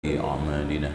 أعمالنا. 0.00 0.90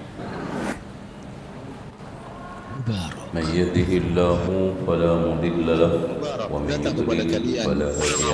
من 3.38 3.46
يهده 3.54 3.90
الله 4.02 4.74
فلا 4.88 5.14
مضل 5.14 5.68
له 5.82 5.94
ومن 6.50 6.70
يضلل 6.74 7.06
فلا 7.70 7.86
هادي 7.86 8.34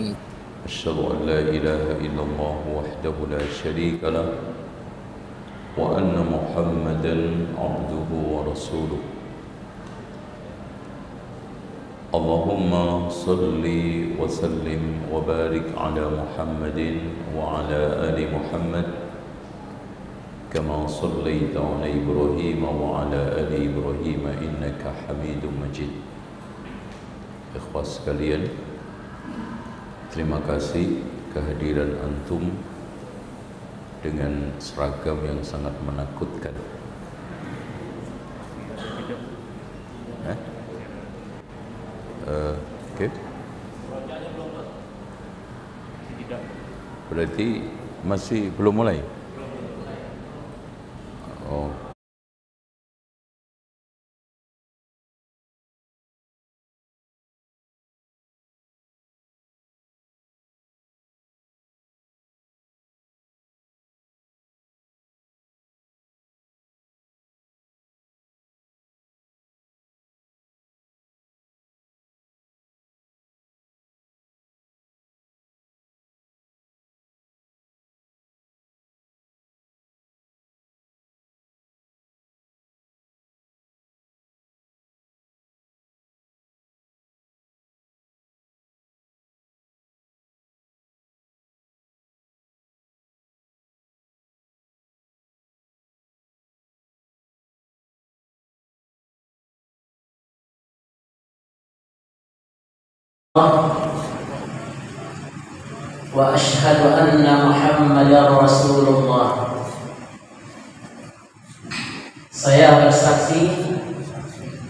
له. 0.00 0.16
أشهد 0.64 0.98
أن 1.12 1.18
لا 1.28 1.40
إله 1.44 1.84
إلا 2.08 2.22
الله 2.24 2.56
وحده 2.76 3.16
لا 3.30 3.42
شريك 3.60 4.00
له 4.00 4.32
وأن 5.76 6.16
محمدا 6.16 7.16
عبده 7.52 8.10
ورسوله. 8.32 9.02
اللهم 12.14 12.72
صل 13.12 13.64
وسلم 14.20 14.82
وبارك 15.12 15.66
على 15.76 16.04
محمد 16.16 16.80
وعلى 17.36 17.80
آل 18.08 18.18
محمد 18.32 18.86
كما 20.53 20.85
صليت 20.87 21.57
على 21.57 21.87
إبراهيم 21.97 22.61
وعلى 22.61 23.21
آل 23.41 23.51
إبراهيم 23.57 24.21
إنك 24.27 24.81
حميد 24.85 25.41
مجيد 25.41 25.93
Ikhwas 27.53 28.01
sekalian 28.01 28.49
Terima 30.13 30.37
kasih 30.45 31.01
kehadiran 31.33 31.97
antum 32.05 32.53
dengan 34.05 34.53
seragam 34.61 35.17
yang 35.25 35.41
sangat 35.41 35.73
menakutkan. 35.81 36.53
Eh? 40.29 40.37
Uh, 42.29 42.53
Oke. 42.93 43.09
Okay. 43.09 43.09
Berarti 47.09 47.47
masih 48.05 48.53
belum 48.53 48.85
mulai? 48.85 49.01
واشهد 106.13 106.81
ان 107.01 107.25
محمدا 107.49 108.21
رسول 108.45 108.85
الله 108.93 109.27
saya 112.29 112.85
bersaksi 112.85 113.49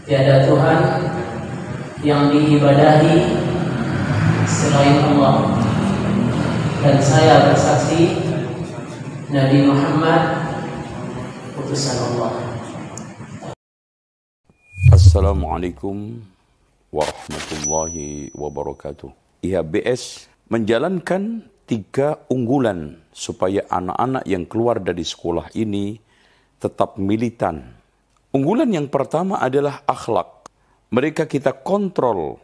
tiada 0.07 0.47
Tuhan 0.47 0.79
yang 2.07 2.31
diibadahi 2.31 3.35
selain 4.47 5.11
Allah 5.11 5.43
dan 6.87 7.03
saya 7.03 7.51
bersaksi 7.51 8.15
Nabi 9.27 9.67
Muhammad 9.67 10.21
utusan 11.59 12.15
Allah 12.15 12.31
Assalamualaikum 14.87 16.23
warahmatullahi 16.94 18.32
wabarakatuh. 18.32 19.10
IHBS 19.44 20.28
menjalankan 20.48 21.44
tiga 21.68 22.22
unggulan 22.32 22.96
supaya 23.12 23.64
anak-anak 23.68 24.24
yang 24.24 24.48
keluar 24.48 24.80
dari 24.80 25.04
sekolah 25.04 25.52
ini 25.52 26.00
tetap 26.56 26.96
militan. 26.96 27.76
Unggulan 28.32 28.72
yang 28.72 28.88
pertama 28.88 29.40
adalah 29.40 29.84
akhlak. 29.84 30.48
Mereka 30.88 31.28
kita 31.28 31.52
kontrol 31.52 32.40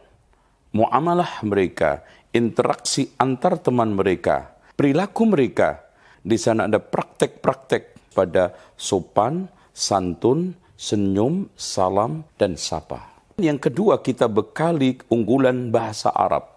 muamalah 0.75 1.39
mereka, 1.47 2.03
interaksi 2.35 3.15
antar 3.15 3.55
teman 3.63 3.95
mereka, 3.95 4.51
perilaku 4.75 5.23
mereka. 5.23 5.87
Di 6.19 6.35
sana 6.35 6.67
ada 6.67 6.83
praktek-praktek 6.83 8.11
pada 8.11 8.51
sopan, 8.75 9.47
santun, 9.71 10.51
senyum, 10.75 11.47
salam, 11.55 12.27
dan 12.35 12.59
sapa. 12.59 13.14
Yang 13.35 13.67
kedua 13.67 13.99
kita 13.99 14.31
bekali 14.31 14.95
unggulan 15.11 15.67
bahasa 15.67 16.07
Arab. 16.15 16.55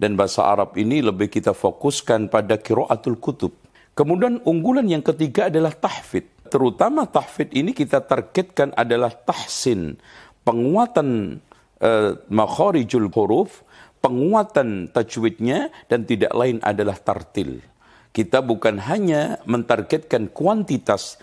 Dan 0.00 0.16
bahasa 0.16 0.48
Arab 0.48 0.72
ini 0.80 1.04
lebih 1.04 1.28
kita 1.28 1.52
fokuskan 1.52 2.32
pada 2.32 2.56
kiraatul 2.56 3.20
kutub. 3.20 3.52
Kemudian 3.92 4.40
unggulan 4.48 4.88
yang 4.88 5.04
ketiga 5.04 5.52
adalah 5.52 5.76
tahfid. 5.76 6.26
Terutama 6.48 7.04
tahfid 7.04 7.52
ini 7.52 7.76
kita 7.76 8.00
targetkan 8.00 8.72
adalah 8.72 9.12
tahsin. 9.12 10.00
Penguatan 10.42 11.38
uh, 11.84 12.16
makharijul 12.32 13.12
huruf, 13.12 13.60
penguatan 14.00 14.88
tajwidnya 14.90 15.68
dan 15.92 16.08
tidak 16.08 16.32
lain 16.32 16.58
adalah 16.64 16.96
tartil. 16.96 17.60
Kita 18.14 18.40
bukan 18.40 18.80
hanya 18.80 19.44
mentargetkan 19.44 20.32
kuantitas 20.32 21.20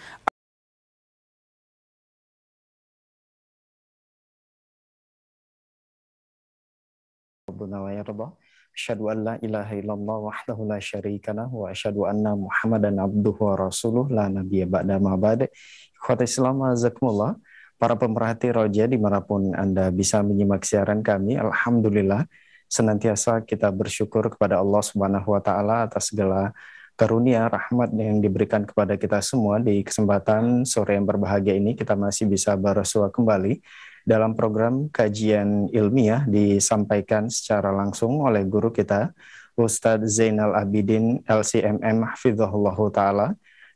rabbuna 7.62 7.86
wa 7.86 7.92
yarda. 7.94 8.28
Asyhadu 8.72 9.12
an 9.12 9.18
la 9.22 9.36
ilaha 9.44 9.74
illallah 9.78 10.18
wahdahu 10.32 10.66
la 10.66 10.80
syarika 10.82 11.36
lahu 11.36 11.68
wa 11.68 11.76
asyhadu 11.76 12.08
anna 12.10 12.34
Muhammadan 12.34 12.98
abduhu 12.98 13.38
wa 13.52 13.70
rasuluh 13.70 14.08
la 14.10 14.32
nabiyya 14.32 14.66
ba'da 14.66 14.98
ma 14.98 15.14
ba'da. 15.14 15.46
Ikhwata 15.94 16.26
Islam 16.26 16.66
azakumullah. 16.66 17.38
Para 17.78 17.98
pemerhati 17.98 18.54
roja 18.54 18.86
di 18.86 18.94
mana 18.94 19.26
pun 19.26 19.58
Anda 19.58 19.90
bisa 19.90 20.22
menyimak 20.22 20.62
siaran 20.62 21.02
kami, 21.02 21.34
Alhamdulillah, 21.34 22.30
senantiasa 22.70 23.42
kita 23.42 23.74
bersyukur 23.74 24.30
kepada 24.30 24.62
Allah 24.62 24.86
Subhanahu 24.86 25.34
Wa 25.34 25.42
Taala 25.42 25.90
atas 25.90 26.14
segala 26.14 26.54
karunia 26.94 27.50
rahmat 27.50 27.90
yang 27.98 28.22
diberikan 28.22 28.70
kepada 28.70 29.02
kita 29.02 29.18
semua 29.26 29.58
di 29.58 29.82
kesempatan 29.82 30.62
sore 30.62 30.94
yang 30.94 31.10
berbahagia 31.10 31.58
ini 31.58 31.74
kita 31.74 31.98
masih 31.98 32.30
bisa 32.30 32.54
bersua 32.54 33.10
kembali 33.10 33.58
dalam 34.04 34.34
program 34.34 34.90
kajian 34.90 35.70
ilmiah 35.70 36.26
disampaikan 36.26 37.30
secara 37.30 37.70
langsung 37.70 38.26
oleh 38.26 38.42
guru 38.46 38.74
kita 38.74 39.14
Ustadz 39.60 40.18
Zainal 40.18 40.58
Abidin 40.58 41.22
LCMM 41.28 42.08
Hafizahullah 42.08 42.78
Ta'ala 42.90 43.28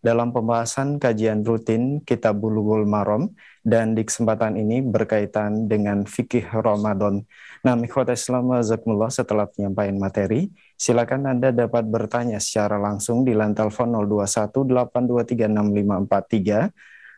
dalam 0.05 0.29
pembahasan 0.29 1.01
kajian 1.01 1.41
rutin 1.41 1.97
Kitab 2.05 2.37
Bulughul 2.37 2.85
Maram 2.85 3.33
dan 3.65 3.97
di 3.97 4.05
kesempatan 4.05 4.53
ini 4.53 4.85
berkaitan 4.85 5.65
dengan 5.65 6.05
fikih 6.05 6.45
Ramadan. 6.53 7.25
Nah, 7.65 7.73
ikhwat 7.73 8.13
Islam 8.13 8.53
Zakumullah 8.61 9.09
setelah 9.09 9.49
penyampaian 9.49 9.97
materi, 9.97 10.53
silakan 10.77 11.33
Anda 11.33 11.49
dapat 11.49 11.89
bertanya 11.89 12.37
secara 12.37 12.77
langsung 12.77 13.25
di 13.25 13.33
lantai 13.33 13.65
telepon 13.65 14.05
0218236543 14.05 16.69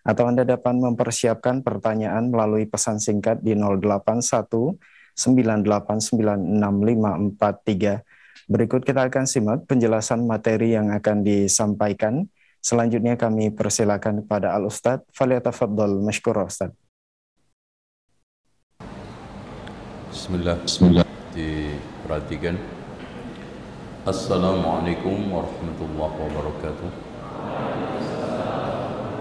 atau 0.07 0.31
Anda 0.31 0.48
dapat 0.48 0.80
mempersiapkan 0.80 1.68
pertanyaan 1.68 2.31
melalui 2.31 2.63
pesan 2.63 3.04
singkat 3.04 3.44
di 3.44 3.59
081 3.59 4.80
9896543. 5.18 8.06
Berikut 8.48 8.88
kita 8.88 9.12
akan 9.12 9.27
simak 9.27 9.68
penjelasan 9.68 10.24
materi 10.24 10.71
yang 10.77 10.94
akan 10.95 11.25
disampaikan. 11.25 12.30
Selanjutnya 12.63 13.19
kami 13.19 13.51
persilakan 13.51 14.24
kepada 14.24 14.56
Al 14.56 14.71
Ustadz 14.71 15.04
Faliyatafaddal 15.12 16.00
Mashkur 16.00 16.39
Ustadz. 16.39 16.71
Bismillah. 20.07 20.56
Bismillah. 20.63 21.04
Diperhatikan. 21.36 22.56
Assalamualaikum 24.07 25.27
warahmatullahi 25.27 26.15
wabarakatuh. 26.15 26.88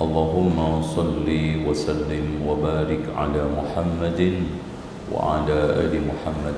اللهم 0.00 0.58
صل 0.82 1.28
وسلم 1.66 2.26
وبارك 2.46 3.04
على 3.16 3.42
محمد 3.48 4.20
وعلى 5.12 5.58
آل 5.82 5.94
محمد 6.04 6.56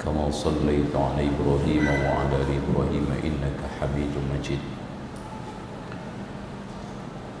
كما 0.00 0.30
صليت 0.30 0.96
على 0.96 1.28
إبراهيم 1.28 1.84
وعلى 1.84 2.34
آل 2.40 2.50
إبراهيم 2.62 3.06
إنك 3.20 3.58
حميد 3.80 4.14
مجيد 4.32 4.62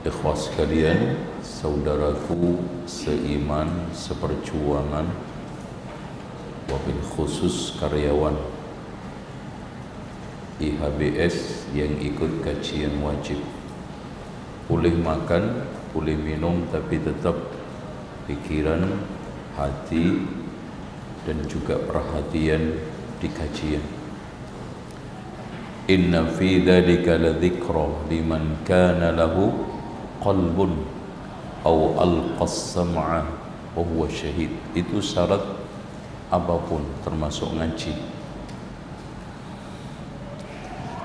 Ikhwas 0.06 0.46
sekalian, 0.46 1.18
saudaraku 1.42 2.62
seiman, 2.86 3.90
seperjuangan, 3.90 5.10
wabil 6.70 7.02
khusus 7.10 7.74
karyawan 7.74 8.38
IHBS 10.62 11.66
yang 11.74 11.98
ikut 11.98 12.38
kajian 12.38 13.02
wajib. 13.02 13.42
Boleh 14.71 14.95
makan, 14.95 15.67
boleh 15.91 16.15
minum, 16.15 16.63
tapi 16.71 16.95
tetap 17.03 17.35
pikiran, 18.23 18.87
hati, 19.59 20.23
dan 21.27 21.43
juga 21.51 21.75
perhatian 21.75 22.79
di 23.19 23.27
kajian. 23.27 23.83
Inna 25.91 26.23
fi 26.23 26.63
dhalika 26.63 27.19
ladhikra 27.19 28.07
liman 28.07 28.63
kana 28.63 29.11
lahu 29.11 29.51
qalbun 30.23 30.87
au 31.67 31.99
alqas 31.99 32.79
sam'a 32.79 33.27
wa 33.75 33.81
huwa 33.83 34.07
syahid 34.07 34.55
itu 34.71 35.03
syarat 35.03 35.43
apa 36.31 36.55
pun 36.63 36.79
termasuk 37.03 37.51
ngaji. 37.59 37.91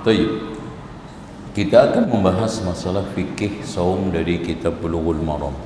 Tayyib 0.06 0.55
kita 1.56 1.88
akan 1.88 2.12
membahas 2.12 2.60
masalah 2.60 3.00
fikih 3.16 3.64
saum 3.64 4.12
dari 4.12 4.44
kitab 4.44 4.76
Bulughul 4.76 5.24
Maram. 5.24 5.56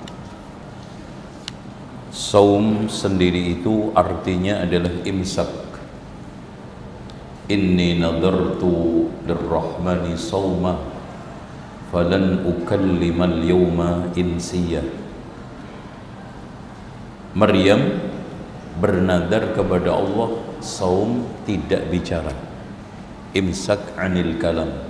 Saum 2.14 2.86
sendiri 2.86 3.58
itu 3.58 3.90
artinya 3.98 4.62
adalah 4.62 4.94
imsak. 5.02 5.50
Inni 7.50 7.98
nadartu 7.98 9.10
lirrahmani 9.26 10.14
saumah 10.14 10.78
falan 11.90 12.46
ukallimal 12.46 13.42
yawma 13.42 14.14
insiyah 14.14 14.86
Maryam 17.34 17.98
bernadar 18.78 19.58
kepada 19.58 19.90
Allah 19.90 20.38
saum 20.62 21.26
tidak 21.42 21.90
bicara. 21.90 22.30
Imsak 23.34 23.82
anil 23.98 24.38
kalam 24.38 24.89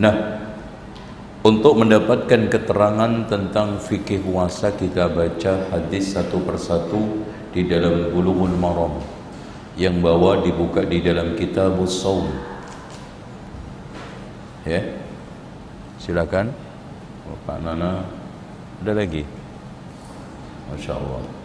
Nah 0.00 0.42
untuk 1.44 1.76
mendapatkan 1.76 2.48
keterangan 2.48 3.28
tentang 3.28 3.76
fikih 3.76 4.24
puasa 4.24 4.72
kita 4.72 5.12
baca 5.12 5.68
hadis 5.70 6.16
satu 6.16 6.40
persatu 6.40 7.20
di 7.52 7.68
dalam 7.68 8.10
Bulughul 8.10 8.56
Maram 8.56 8.98
yang 9.76 10.00
bawa 10.00 10.40
dibuka 10.40 10.82
di 10.82 11.04
dalam 11.04 11.36
kitab 11.36 11.76
Saum 11.84 12.32
ya. 14.64 14.80
Silakan. 16.00 16.52
Pak 17.44 17.60
Nana 17.60 18.04
ada 18.80 18.92
lagi? 18.92 19.24
Masya 20.72 20.96
Allah 20.96 21.44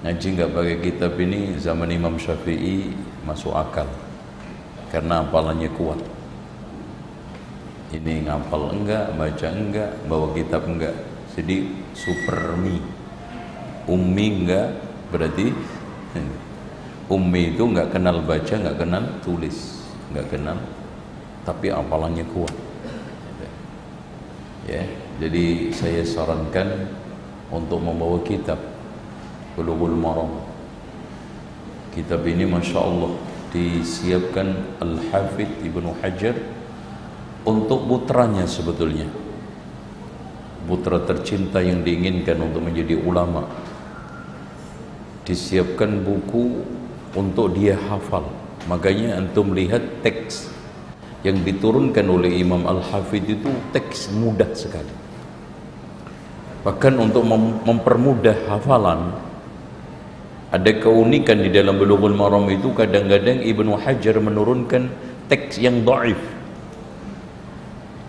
ngaji 0.00 0.26
nggak 0.32 0.50
pakai 0.56 0.76
kitab 0.80 1.12
ini 1.20 1.60
zaman 1.60 1.92
Imam 1.92 2.16
Syafi'i 2.16 2.96
masuk 3.28 3.52
akal 3.52 3.84
karena 4.88 5.20
hafalannya 5.20 5.68
kuat 5.76 6.00
ini 7.90 8.22
ngapal 8.22 8.70
enggak 8.70 9.18
baca 9.18 9.48
enggak 9.50 9.90
bawa 10.06 10.30
kitab 10.30 10.62
enggak. 10.62 10.94
Jadi 11.34 11.86
super 11.90 12.54
mi 12.54 12.78
ummi 13.90 14.26
enggak 14.42 14.78
berarti 15.10 15.50
ummi 17.14 17.54
itu 17.54 17.62
enggak 17.66 17.90
kenal 17.90 18.22
baca 18.22 18.54
enggak 18.54 18.78
kenal 18.78 19.04
tulis. 19.26 19.82
Enggak 20.14 20.38
kenal 20.38 20.58
tapi 21.42 21.74
apalannya 21.74 22.22
kuat. 22.30 22.54
Ya 24.70 24.86
jadi 25.18 25.74
saya 25.74 26.06
sarankan 26.06 26.94
untuk 27.50 27.82
membawa 27.82 28.22
kitab. 28.22 28.62
Bulughul 29.58 29.98
Maram. 29.98 30.46
Kitab 31.90 32.22
ini 32.22 32.46
Masya 32.46 32.78
Allah 32.78 33.18
disiapkan 33.50 34.78
Al-Hafidh 34.78 35.58
Ibnu 35.66 35.90
Hajar 35.98 36.38
untuk 37.44 37.86
putranya 37.88 38.44
sebetulnya. 38.44 39.08
Putra 40.68 41.02
tercinta 41.02 41.58
yang 41.58 41.82
diinginkan 41.82 42.36
untuk 42.38 42.62
menjadi 42.62 43.00
ulama. 43.00 43.48
Disiapkan 45.24 46.04
buku 46.04 46.62
untuk 47.16 47.56
dia 47.56 47.74
hafal. 47.74 48.28
Makanya 48.68 49.18
antum 49.18 49.56
lihat 49.56 50.04
teks 50.04 50.52
yang 51.26 51.40
diturunkan 51.42 52.06
oleh 52.06 52.38
Imam 52.38 52.64
Al-Hafidh 52.68 53.40
itu 53.40 53.50
teks 53.72 54.12
mudah 54.14 54.52
sekali. 54.52 54.92
Bahkan 56.60 56.94
untuk 57.00 57.24
mem 57.24 57.64
mempermudah 57.64 58.36
hafalan 58.52 59.16
ada 60.52 60.70
keunikan 60.76 61.40
di 61.40 61.48
dalam 61.48 61.80
Bulughul 61.80 62.12
Maram 62.12 62.50
itu 62.52 62.74
kadang-kadang 62.76 63.40
Ibnu 63.40 63.80
Hajar 63.80 64.20
menurunkan 64.20 64.92
teks 65.30 65.56
yang 65.56 65.86
dhaif 65.86 66.20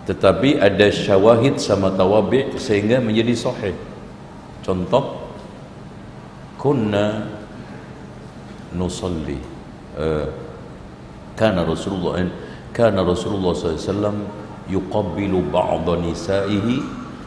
tetapi 0.02 0.58
ada 0.58 0.90
syawahid 0.90 1.62
sama 1.62 1.94
tawabi' 1.94 2.58
sehingga 2.58 2.98
menjadi 2.98 3.38
sahih. 3.38 3.76
Contoh 4.66 5.22
kunna 6.58 7.26
nusalli. 8.74 9.38
Uh, 9.92 10.26
kana 11.38 11.62
Rasulullah 11.62 12.22
eh, 12.22 12.30
kana 12.74 13.04
Rasulullah 13.04 13.52
SAW 13.54 14.24
yuqabbilu 14.66 15.52
ba'da 15.52 16.00
nisaihi 16.00 16.82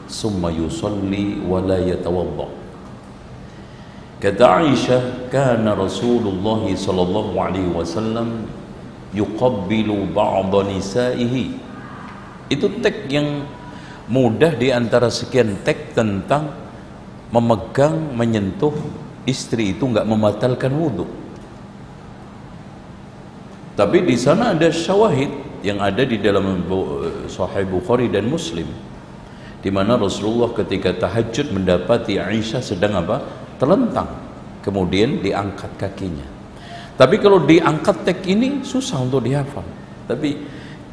summa 0.10 0.52
yusalli 0.52 1.40
wa 1.44 1.64
la 1.64 1.80
yatawadda. 1.80 2.48
Kata 4.20 4.66
Aisyah 4.66 5.30
kana 5.32 5.76
Rasulullah 5.78 6.64
SAW 6.76 8.32
yuqabbilu 9.16 10.12
ba'da 10.12 10.60
nisaihi 10.68 11.65
itu 12.52 12.68
teks 12.82 13.10
yang 13.10 13.46
mudah 14.06 14.54
di 14.54 14.70
antara 14.70 15.10
sekian 15.10 15.62
teks 15.66 15.98
tentang 15.98 16.54
memegang 17.34 18.14
menyentuh 18.14 18.74
istri 19.26 19.74
itu 19.74 19.90
enggak 19.90 20.06
membatalkan 20.06 20.70
wudhu 20.72 21.10
tapi 23.76 24.08
di 24.08 24.16
sana 24.16 24.56
ada 24.56 24.72
syawahid 24.72 25.32
yang 25.66 25.82
ada 25.82 26.06
di 26.06 26.22
dalam 26.22 26.64
Sahih 27.28 27.68
Bukhari 27.68 28.08
dan 28.08 28.30
Muslim 28.30 28.70
di 29.66 29.74
mana 29.74 29.98
Rasulullah 29.98 30.54
ketika 30.54 30.94
tahajud 30.94 31.50
mendapati 31.50 32.22
Aisyah 32.22 32.62
sedang 32.62 33.02
apa? 33.02 33.26
terlentang. 33.58 34.06
Kemudian 34.62 35.26
diangkat 35.26 35.74
kakinya. 35.78 36.26
Tapi 36.94 37.18
kalau 37.18 37.42
diangkat 37.42 38.06
tek 38.06 38.20
ini 38.30 38.62
susah 38.62 39.02
untuk 39.02 39.26
dihafal. 39.26 39.66
Tapi 40.06 40.38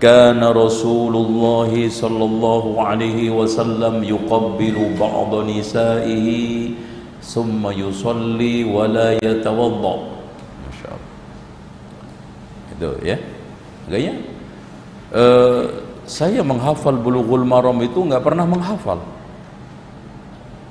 kana 0.03 0.51
Rasulullah 0.51 1.71
sallallahu 1.71 2.83
alaihi 2.83 3.31
wasallam 3.31 4.03
yuqabbilu 4.03 4.99
ba'd 4.99 5.47
nisaihi 5.47 6.75
thumma 7.23 7.71
yusalli 7.71 8.67
wa 8.67 8.91
la 8.91 9.15
yatawadda 9.23 9.95
itu 12.75 12.91
ya. 13.07 13.17
Gaya 13.87 14.15
uh, 15.15 15.65
saya 16.03 16.43
menghafal 16.43 16.99
bulughul 16.99 17.47
maram 17.47 17.79
itu 17.79 18.03
nggak 18.03 18.27
pernah 18.27 18.43
menghafal. 18.43 18.99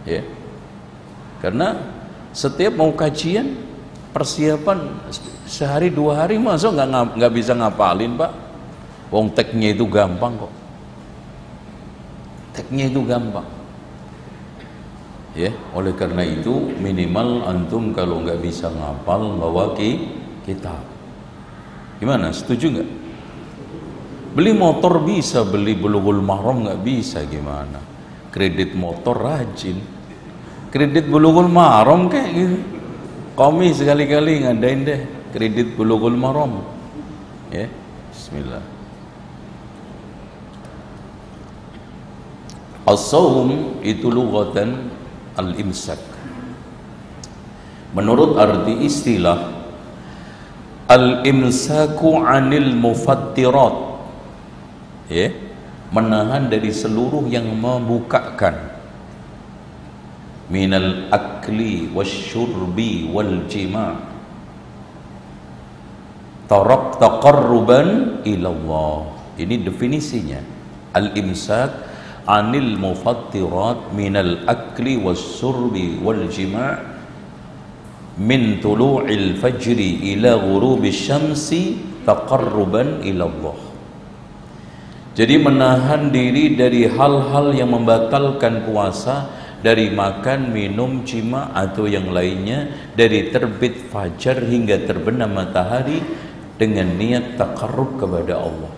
Ya. 0.04 0.20
Karena 1.40 1.80
setiap 2.36 2.76
mau 2.76 2.92
kajian 2.92 3.56
persiapan 4.12 4.92
sehari 5.48 5.88
dua 5.88 6.28
hari 6.28 6.36
masuk 6.36 6.76
nggak 6.76 7.16
nggak 7.16 7.32
bisa 7.32 7.56
ngapalin 7.56 8.20
pak 8.20 8.51
wong 9.12 9.36
teknya 9.36 9.76
itu 9.76 9.86
gampang 9.86 10.40
kok 10.40 10.54
teknya 12.56 12.90
itu 12.90 13.04
gampang 13.06 13.62
Ya, 15.32 15.56
oleh 15.72 15.96
karena 15.96 16.28
itu 16.28 16.76
minimal 16.76 17.48
antum 17.48 17.96
kalau 17.96 18.20
nggak 18.20 18.44
bisa 18.44 18.68
ngapal 18.68 19.40
bawa 19.40 19.72
ki 19.80 20.12
kitab. 20.44 20.84
Gimana? 22.04 22.36
Setuju 22.36 22.66
nggak? 22.68 22.90
Beli 24.36 24.52
motor 24.52 25.00
bisa, 25.00 25.48
beli 25.48 25.72
bulughul 25.72 26.20
mahram 26.20 26.68
nggak 26.68 26.84
bisa 26.84 27.24
gimana? 27.24 27.80
Kredit 28.28 28.76
motor 28.76 29.16
rajin. 29.16 29.80
Kredit 30.68 31.08
bulughul 31.08 31.48
mahram 31.48 32.12
kayak 32.12 32.32
gitu. 32.36 32.58
Kami 33.40 33.72
sekali-kali 33.72 34.44
ngadain 34.44 34.80
deh 34.84 35.02
kredit 35.32 35.80
bulughul 35.80 36.20
mahram. 36.20 36.60
Ya, 37.56 37.72
bismillah. 38.12 38.64
As-sawm 42.86 43.82
itu 43.86 44.10
lughatan 44.10 44.90
al-imsak. 45.38 46.02
Menurut 47.94 48.40
arti 48.40 48.88
istilah 48.88 49.38
al-imsaku 50.90 52.26
'anil 52.26 52.74
mufattirat. 52.74 53.94
Ya, 55.12 55.28
menahan 55.92 56.48
dari 56.48 56.72
seluruh 56.72 57.28
yang 57.28 57.52
membukakan 57.52 58.72
minal 60.48 61.12
akli 61.12 61.92
wasyurbi 61.92 63.12
wal 63.12 63.44
jima' 63.48 64.00
tarab 66.52 67.00
taqarruban 67.00 68.20
ilallah 68.28 69.08
ini 69.40 69.64
definisinya 69.64 70.44
al-imsak 70.92 71.91
anil 72.28 72.78
mufattirat 72.78 73.94
minal 73.96 74.46
akli 74.46 74.98
was-surbi 75.02 75.98
wal 76.02 76.30
jima' 76.30 76.78
min 78.22 78.62
tulu'il 78.62 79.40
fajri 79.40 80.14
ila 80.18 80.38
ghurubi 80.38 80.94
syamsi 80.94 81.80
taqarruban 82.06 83.02
ila 83.02 83.24
Allah. 83.26 83.58
Jadi 85.12 85.36
menahan 85.44 86.08
diri 86.08 86.56
dari 86.56 86.88
hal-hal 86.88 87.52
yang 87.52 87.76
membatalkan 87.76 88.64
puasa 88.64 89.28
dari 89.62 89.92
makan, 89.94 90.50
minum, 90.50 91.04
jima 91.04 91.52
atau 91.54 91.86
yang 91.86 92.10
lainnya 92.10 92.92
dari 92.96 93.30
terbit 93.30 93.92
fajar 93.92 94.40
hingga 94.42 94.88
terbenam 94.88 95.36
matahari 95.36 96.02
dengan 96.58 96.96
niat 96.96 97.38
takarrub 97.38 98.00
kepada 98.00 98.40
Allah. 98.40 98.72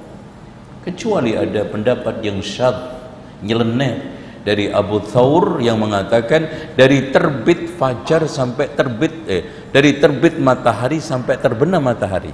Kecuali 0.83 1.37
ada 1.37 1.63
pendapat 1.63 2.19
yang 2.25 2.43
syad 2.43 3.02
nyeleneh 3.43 4.23
dari 4.43 4.67
Abu 4.71 4.99
Thawr 5.03 5.63
yang 5.63 5.79
mengatakan 5.79 6.73
dari 6.75 7.11
terbit 7.11 7.75
fajar 7.79 8.27
sampai 8.27 8.71
terbit 8.75 9.13
eh 9.27 9.43
dari 9.71 9.99
terbit 9.99 10.35
matahari 10.39 10.99
sampai 10.99 11.39
terbenam 11.39 11.83
matahari. 11.83 12.31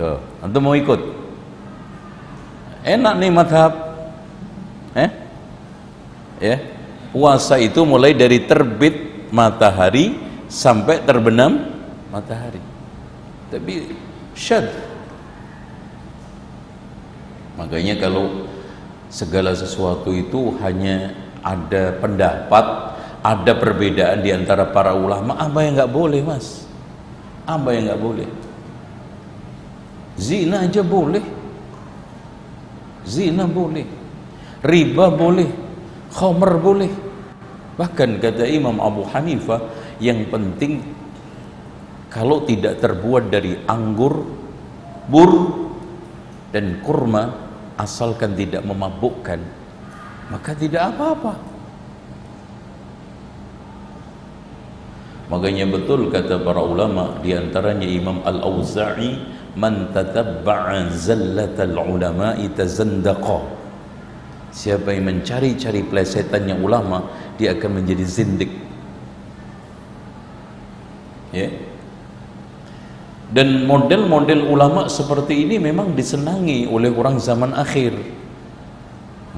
Tuh, 0.00 0.16
antum 0.40 0.64
mau 0.64 0.72
ikut? 0.72 1.00
Enak 2.80 3.14
nih 3.20 3.30
madhab. 3.32 3.72
Eh? 4.96 5.10
Ya. 6.40 6.56
Puasa 7.12 7.60
itu 7.60 7.84
mulai 7.84 8.16
dari 8.16 8.48
terbit 8.48 9.28
matahari 9.28 10.16
sampai 10.48 11.04
terbenam 11.04 11.68
matahari. 12.08 12.62
Tapi 13.52 13.92
syad. 14.32 14.72
Makanya 17.60 18.00
kalau 18.00 18.48
segala 19.10 19.52
sesuatu 19.52 20.14
itu 20.14 20.54
hanya 20.62 21.10
ada 21.42 21.98
pendapat, 21.98 22.66
ada 23.20 23.52
perbedaan 23.58 24.22
di 24.22 24.30
antara 24.30 24.70
para 24.70 24.94
ulama. 24.94 25.36
Apa 25.36 25.66
yang 25.66 25.76
nggak 25.76 25.92
boleh, 25.92 26.20
mas? 26.22 26.64
Apa 27.44 27.74
yang 27.74 27.90
nggak 27.90 28.00
boleh? 28.00 28.28
Zina 30.20 30.68
aja 30.68 30.84
boleh, 30.84 31.24
zina 33.08 33.48
boleh, 33.48 33.88
riba 34.62 35.06
boleh, 35.10 35.48
khomer 36.12 36.52
boleh. 36.60 36.92
Bahkan 37.80 38.20
kata 38.20 38.44
Imam 38.44 38.76
Abu 38.84 39.08
Hanifah, 39.08 39.64
yang 39.96 40.28
penting 40.28 40.84
kalau 42.12 42.44
tidak 42.44 42.84
terbuat 42.84 43.32
dari 43.32 43.56
anggur, 43.64 44.28
bur, 45.08 45.32
dan 46.52 46.84
kurma, 46.84 47.49
asalkan 47.80 48.36
tidak 48.36 48.60
memabukkan 48.62 49.40
maka 50.30 50.54
tidak 50.54 50.94
apa-apa. 50.94 51.34
Makanya 55.30 55.66
betul 55.66 56.10
kata 56.10 56.42
para 56.42 56.62
ulama 56.62 57.18
diantaranya 57.22 57.86
Imam 57.86 58.22
Al-Auza'i 58.22 59.18
man 59.54 59.90
tatabba'a 59.94 60.90
zallatal 60.94 61.74
ulama'i 61.74 62.50
tazandaqa. 62.54 63.42
Siapa 64.50 64.90
yang 64.90 65.06
mencari-cari 65.06 65.86
plesetannya 65.86 66.58
ulama 66.58 67.06
dia 67.38 67.54
akan 67.54 67.82
menjadi 67.82 68.02
zindik. 68.06 68.50
Ya? 71.30 71.46
yeah. 71.46 71.69
Dan 73.30 73.62
model-model 73.62 74.50
ulama 74.50 74.90
seperti 74.90 75.46
ini 75.46 75.62
memang 75.62 75.94
disenangi 75.94 76.66
oleh 76.66 76.90
orang 76.90 77.22
zaman 77.22 77.54
akhir. 77.54 77.94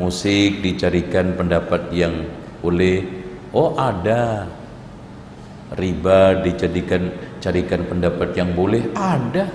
Musik 0.00 0.64
dicarikan 0.64 1.36
pendapat 1.36 1.92
yang 1.92 2.24
boleh, 2.64 3.04
oh 3.52 3.76
ada. 3.76 4.48
Riba 5.76 6.40
dijadikan 6.40 7.12
carikan 7.44 7.84
pendapat 7.84 8.32
yang 8.32 8.56
boleh, 8.56 8.88
ada. 8.96 9.52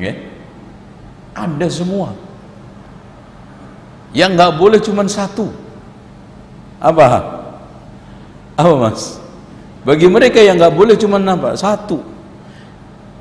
Ya? 0.00 0.16
Ada 1.36 1.68
semua. 1.68 2.16
Yang 4.16 4.30
nggak 4.36 4.52
boleh 4.56 4.80
cuma 4.80 5.04
satu. 5.08 5.52
Apa? 6.80 7.04
Apa 8.56 8.74
mas? 8.80 9.21
Bagi 9.82 10.06
mereka 10.06 10.38
yang 10.38 10.58
nggak 10.62 10.74
boleh 10.74 10.94
cuma 10.94 11.18
apa? 11.18 11.58
Satu. 11.58 11.98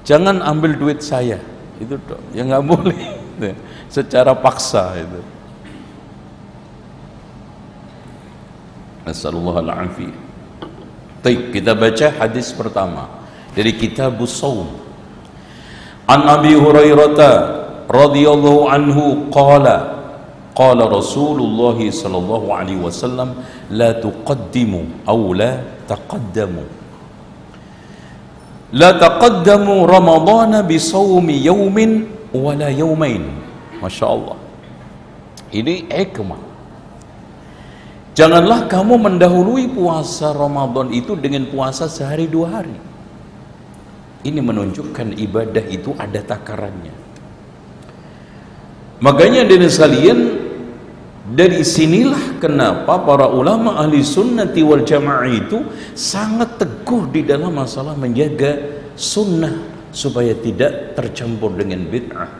Jangan 0.06 0.41
ambil 0.46 0.77
duit 0.77 1.01
saya. 1.01 1.41
Itu 1.82 1.98
dong. 2.06 2.22
Yang 2.38 2.46
nggak 2.53 2.65
boleh. 2.70 3.01
Secara 3.96 4.38
paksa 4.38 4.98
itu. 5.01 5.22
Nasallallahu 9.01 10.13
Baik, 11.22 11.53
kita 11.53 11.74
baca 11.77 12.08
hadis 12.22 12.53
pertama 12.53 13.10
dari 13.53 13.74
kitab 13.77 14.18
Saum. 14.30 14.70
An 16.06 16.22
Abi 16.25 16.53
Hurairah 16.58 17.18
radhiyallahu 17.89 18.70
anhu 18.70 19.30
qala 19.34 20.01
qala 20.58 20.88
Rasulullah 20.89 21.77
sallallahu 21.77 22.48
alaihi 22.51 22.82
wasallam 22.82 23.38
la 23.70 23.96
tuqaddimu 23.98 25.06
aw 25.08 25.20
la 25.36 25.62
taqaddamu 25.92 26.64
la 28.82 28.90
taqaddamu 28.96 29.76
ramadhana 29.96 30.64
bi 30.64 30.80
sawmi 30.80 31.36
yawmin 31.44 32.08
wala 32.32 32.72
yawmain 32.72 33.28
Masya 33.84 34.06
Allah 34.08 34.38
ini 35.52 35.76
hikmah 35.92 36.52
Janganlah 38.12 38.68
kamu 38.68 39.00
mendahului 39.00 39.72
puasa 39.72 40.36
Ramadan 40.36 40.92
itu 40.92 41.16
dengan 41.16 41.48
puasa 41.48 41.88
sehari 41.88 42.28
dua 42.28 42.60
hari. 42.60 42.76
Ini 44.28 44.38
menunjukkan 44.44 45.16
ibadah 45.16 45.66
itu 45.72 45.96
ada 45.96 46.20
takarannya. 46.20 46.92
Makanya 49.02 49.48
dari 49.48 49.66
sekalian 49.66 50.20
dari 51.32 51.64
sinilah 51.64 52.44
kenapa 52.44 53.08
para 53.08 53.32
ulama 53.32 53.80
ahli 53.80 54.04
sunnati 54.04 54.60
wal 54.68 54.84
jamaah 54.84 55.32
itu 55.32 55.64
sangat 55.96 56.60
teguh 56.60 57.08
di 57.08 57.24
dalam 57.24 57.56
masalah 57.56 57.96
menjaga 57.96 58.60
sunnah 59.00 59.56
supaya 59.96 60.36
tidak 60.36 60.92
tercampur 61.00 61.56
dengan 61.56 61.88
bid'ah. 61.88 62.32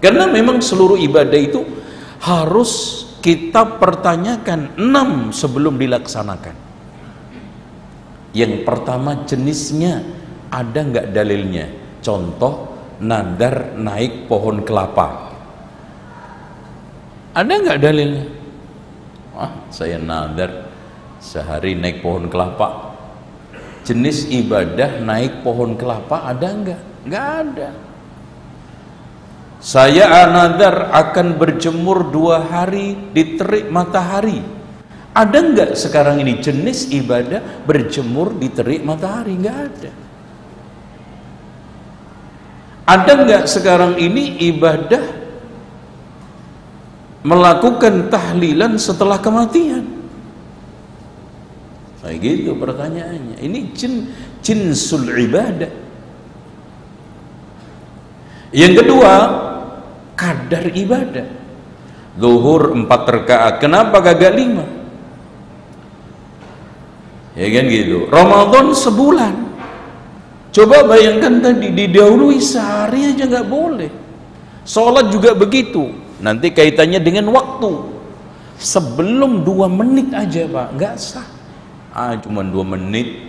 Karena 0.00 0.24
memang 0.24 0.64
seluruh 0.64 0.96
ibadah 0.96 1.36
itu 1.36 1.60
harus 2.24 3.04
kita 3.20 3.76
pertanyakan 3.76 4.80
enam 4.80 5.28
sebelum 5.36 5.76
dilaksanakan. 5.76 6.56
Yang 8.32 8.64
pertama 8.64 9.24
jenisnya 9.28 10.00
ada 10.48 10.80
nggak 10.80 11.12
dalilnya? 11.12 11.68
Contoh 12.00 12.72
nadar 13.04 13.76
naik 13.76 14.28
pohon 14.28 14.64
kelapa 14.64 15.25
ada 17.36 17.52
nggak 17.52 17.78
dalilnya? 17.84 18.24
Wah, 19.36 19.52
saya 19.68 20.00
nadar 20.00 20.72
sehari 21.20 21.76
naik 21.76 22.00
pohon 22.00 22.32
kelapa. 22.32 22.96
Jenis 23.84 24.32
ibadah 24.32 25.04
naik 25.04 25.44
pohon 25.44 25.76
kelapa 25.76 26.24
ada 26.24 26.48
nggak? 26.48 26.82
Nggak 27.04 27.28
ada. 27.44 27.68
Saya 29.60 30.08
anadar 30.24 30.88
akan 30.92 31.36
berjemur 31.36 32.08
dua 32.08 32.40
hari 32.40 32.96
di 33.12 33.36
terik 33.36 33.68
matahari. 33.68 34.40
Ada 35.16 35.38
nggak 35.40 35.70
sekarang 35.76 36.20
ini 36.24 36.40
jenis 36.40 36.88
ibadah 36.92 37.68
berjemur 37.68 38.32
di 38.36 38.48
terik 38.48 38.80
matahari? 38.80 39.36
Nggak 39.36 39.58
ada. 39.60 39.92
Ada 42.86 43.12
nggak 43.26 43.44
sekarang 43.50 43.92
ini 44.00 44.40
ibadah 44.54 45.25
melakukan 47.26 48.06
tahlilan 48.06 48.78
setelah 48.78 49.18
kematian? 49.18 49.82
Kayak 52.06 52.22
gitu 52.22 52.54
pertanyaannya. 52.54 53.42
Ini 53.42 53.58
jin 53.74 54.14
jinsul 54.38 55.10
ibadah. 55.10 55.74
Yang 58.54 58.86
kedua, 58.86 59.12
kadar 60.14 60.70
ibadah. 60.70 61.26
Zuhur 62.14 62.78
empat 62.78 63.02
rakaat. 63.10 63.54
Kenapa 63.58 63.98
gagal 63.98 64.32
lima? 64.38 64.64
Ya 67.34 67.46
kan 67.50 67.64
gitu. 67.68 68.06
Ramadan 68.06 68.70
sebulan. 68.70 69.34
Coba 70.54 70.86
bayangkan 70.86 71.42
tadi 71.42 71.74
didahului 71.74 72.38
sehari 72.38 73.12
aja 73.12 73.28
nggak 73.28 73.50
boleh. 73.50 73.90
Sholat 74.62 75.10
juga 75.10 75.34
begitu. 75.36 76.05
Nanti 76.20 76.52
kaitannya 76.52 77.00
dengan 77.02 77.28
waktu. 77.32 77.96
Sebelum 78.56 79.44
dua 79.44 79.68
menit 79.68 80.08
aja 80.16 80.48
pak, 80.48 80.68
nggak 80.80 80.94
sah. 80.96 81.28
Ah 81.92 82.16
cuma 82.16 82.40
dua 82.40 82.64
menit. 82.64 83.28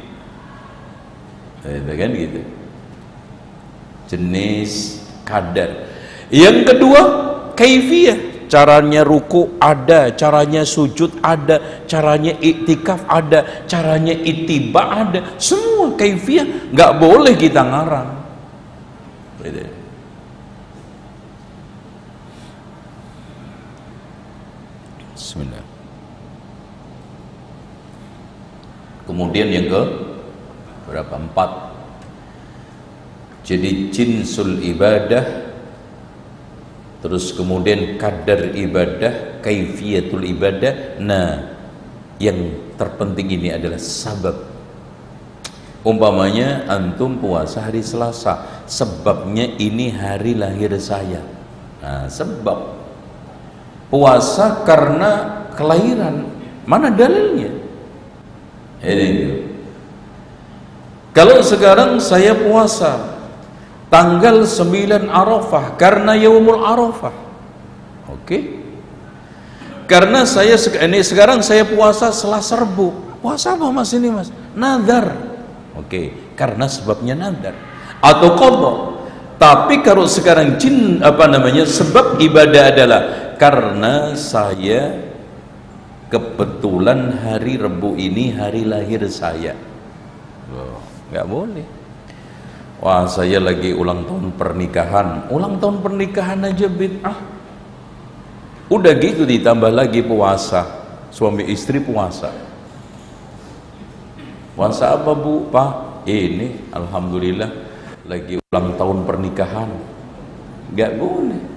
Ya 1.68 1.94
kan 2.00 2.10
gitu. 2.16 2.42
Jenis 4.08 5.04
kadar 5.28 5.88
yang 6.32 6.68
kedua, 6.68 7.02
kaifiyah. 7.56 8.36
Caranya 8.48 9.04
ruku 9.04 9.60
ada, 9.60 10.08
caranya 10.16 10.64
sujud 10.64 11.20
ada, 11.20 11.84
caranya 11.84 12.32
iktikaf 12.40 13.04
ada, 13.12 13.68
caranya 13.68 14.16
itiba 14.16 15.04
ada. 15.04 15.36
Semua 15.36 15.92
kaifiyah 16.00 16.72
nggak 16.72 16.92
boleh 16.96 17.36
kita 17.36 17.60
ngarang. 17.60 18.08
Bismillah. 25.38 25.66
Kemudian 29.06 29.48
yang 29.54 29.70
ke 29.70 29.82
berapa? 30.90 31.14
Empat. 31.14 31.78
Jadi 33.46 33.94
jinsul 33.94 34.66
ibadah 34.66 35.46
terus 37.06 37.30
kemudian 37.38 38.02
kadar 38.02 38.58
ibadah 38.58 39.38
kaifiyatul 39.46 40.26
ibadah 40.26 40.98
nah 40.98 41.54
yang 42.18 42.58
terpenting 42.74 43.30
ini 43.38 43.54
adalah 43.54 43.78
sabab 43.78 44.42
umpamanya 45.86 46.66
antum 46.66 47.22
puasa 47.22 47.70
hari 47.70 47.86
selasa 47.86 48.66
sebabnya 48.66 49.46
ini 49.62 49.94
hari 49.94 50.34
lahir 50.34 50.74
saya 50.82 51.22
nah 51.80 52.10
sebab 52.10 52.77
puasa 53.88 54.64
karena 54.68 55.44
kelahiran 55.56 56.28
mana 56.68 56.92
dalilnya 56.92 57.52
ini 58.84 59.48
kalau 61.18 61.42
sekarang 61.42 61.98
saya 61.98 62.38
puasa 62.38 63.18
tanggal 63.90 64.46
9 64.46 65.10
Arafah 65.10 65.74
karena 65.74 66.14
Yaumul 66.14 66.62
Arafah. 66.62 67.16
Oke. 68.14 68.62
Karena 69.90 70.30
saya 70.30 70.60
ini 70.86 71.02
sekarang 71.02 71.42
saya 71.42 71.66
puasa 71.66 72.14
Selasa 72.14 72.62
Rebu. 72.62 73.18
Puasa 73.18 73.58
apa 73.58 73.66
Mas 73.74 73.90
ini 73.98 74.14
Mas? 74.14 74.30
Nazar. 74.54 75.16
Oke, 75.74 76.14
karena 76.38 76.70
sebabnya 76.70 77.18
nazar 77.18 77.58
atau 77.98 78.38
qadha. 78.38 78.74
Tapi 79.38 79.82
kalau 79.82 80.06
sekarang 80.06 80.62
jin 80.62 81.02
apa 81.02 81.26
namanya? 81.26 81.66
Sebab 81.66 82.22
ibadah 82.22 82.64
adalah 82.74 83.02
karena 83.38 84.18
saya 84.18 84.98
kebetulan 86.10 87.14
hari 87.22 87.62
Rebu 87.62 87.94
ini 87.96 88.34
hari 88.34 88.66
lahir 88.66 89.06
saya. 89.08 89.54
Loh, 90.50 90.82
nggak 91.14 91.28
boleh. 91.30 91.68
Wah 92.78 93.06
saya 93.10 93.42
lagi 93.42 93.74
ulang 93.74 94.06
tahun 94.06 94.34
pernikahan. 94.38 95.30
Ulang 95.34 95.58
tahun 95.58 95.82
pernikahan 95.82 96.46
aja 96.46 96.70
bid'ah 96.70 97.18
Udah 98.70 98.94
gitu 99.02 99.26
ditambah 99.26 99.72
lagi 99.74 100.06
puasa. 100.06 100.86
Suami 101.10 101.48
istri 101.50 101.82
puasa. 101.82 102.30
Puasa 104.54 104.94
apa 104.94 105.14
bu? 105.16 105.48
Pak 105.54 106.04
ini 106.10 106.70
Alhamdulillah 106.74 107.50
Lagi 108.06 108.38
ulang 108.38 108.78
tahun 108.78 108.98
pernikahan. 109.08 109.70
Gak 110.76 111.00
boleh 111.00 111.57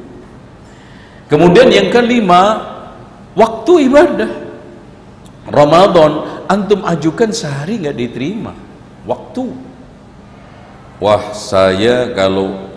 Kemudian 1.31 1.71
yang 1.71 1.88
kelima 1.95 2.71
Waktu 3.38 3.73
ibadah. 3.87 4.31
Ramadan 5.51 6.45
Antum 6.51 6.83
ajukan 6.83 7.31
sehari 7.31 7.79
gak 7.79 7.95
diterima. 7.95 8.55
Waktu. 9.07 9.47
Wah 11.01 11.33
saya 11.33 12.12
kalau 12.12 12.69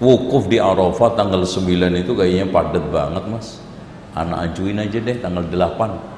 wukuf 0.00 0.48
di 0.48 0.56
Arafah 0.56 1.18
tanggal 1.18 1.44
9 1.44 1.68
itu 1.98 2.12
kayaknya 2.14 2.46
padat 2.48 2.84
banget 2.88 3.24
mas. 3.28 3.60
Anak 4.16 4.50
ajuin 4.50 4.80
aja 4.80 4.98
deh 5.02 5.18
tanggal 5.20 5.44
8 5.44 6.16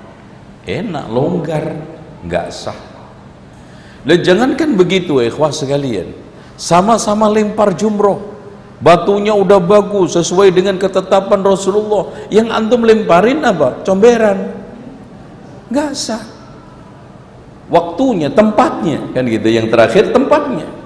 Enak, 0.70 1.08
longgar, 1.08 1.66
nggak 2.22 2.46
sah. 2.52 2.76
Dan 4.04 4.20
jangankan 4.22 4.76
begitu 4.76 5.18
ikhwah 5.18 5.50
sekalian. 5.50 6.12
Sama-sama 6.54 7.26
lempar 7.32 7.72
jumroh 7.74 8.29
Batunya 8.80 9.36
udah 9.36 9.60
bagus 9.60 10.16
sesuai 10.16 10.56
dengan 10.56 10.80
ketetapan 10.80 11.44
Rasulullah 11.44 12.16
Yang 12.32 12.48
antum 12.48 12.80
lemparin 12.80 13.44
apa? 13.44 13.84
Comberan 13.84 14.56
Nggak 15.68 15.92
sah 15.92 16.24
Waktunya, 17.68 18.32
tempatnya 18.32 19.12
kan 19.12 19.28
gitu 19.28 19.52
Yang 19.52 19.68
terakhir 19.68 20.04
tempatnya 20.10 20.80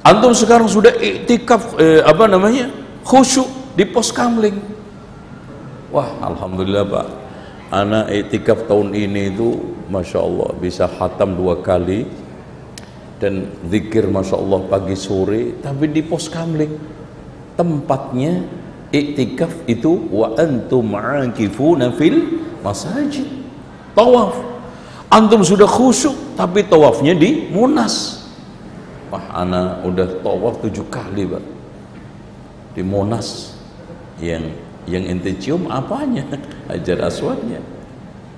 Antum 0.00 0.32
sekarang 0.32 0.66
sudah 0.66 0.96
iktikaf 0.96 1.76
eh, 1.76 2.00
apa 2.00 2.24
namanya? 2.24 2.72
khusyuk 3.04 3.76
di 3.76 3.84
pos 3.84 4.08
kamling. 4.12 4.56
Wah, 5.92 6.08
alhamdulillah 6.24 6.84
Pak. 6.88 7.06
Anak 7.70 8.10
iktikaf 8.10 8.66
tahun 8.66 8.96
ini 8.96 9.30
itu 9.30 9.76
Masya 9.86 10.18
Allah 10.18 10.50
bisa 10.58 10.90
hatam 10.90 11.38
dua 11.38 11.62
kali 11.62 12.06
dan 13.20 13.52
zikir 13.68 14.08
Masya 14.08 14.40
Allah 14.40 14.60
pagi 14.66 14.96
sore 14.96 15.60
tapi 15.60 15.92
di 15.92 16.00
pos 16.00 16.26
kamling 16.32 16.72
tempatnya 17.54 18.42
iktikaf 18.90 19.68
itu 19.68 20.08
wa 20.08 20.34
antum 20.40 20.96
ma'akifuna 20.96 21.92
fil 21.94 22.40
masajid 22.64 23.28
tawaf 23.92 24.34
antum 25.12 25.44
sudah 25.44 25.68
khusyuk 25.68 26.16
tapi 26.34 26.64
tawafnya 26.64 27.12
di 27.12 27.52
Munas 27.52 28.20
Wah, 29.10 29.42
ana 29.42 29.82
udah 29.82 30.22
tawaf 30.22 30.62
tujuh 30.62 30.86
kali, 30.86 31.26
Pak. 31.26 31.42
Di 32.78 32.82
Monas. 32.86 33.58
Yang 34.22 34.54
yang 34.86 35.04
ente 35.10 35.34
cium 35.42 35.66
apanya? 35.66 36.22
Hajar 36.70 37.10
aswadnya. 37.10 37.58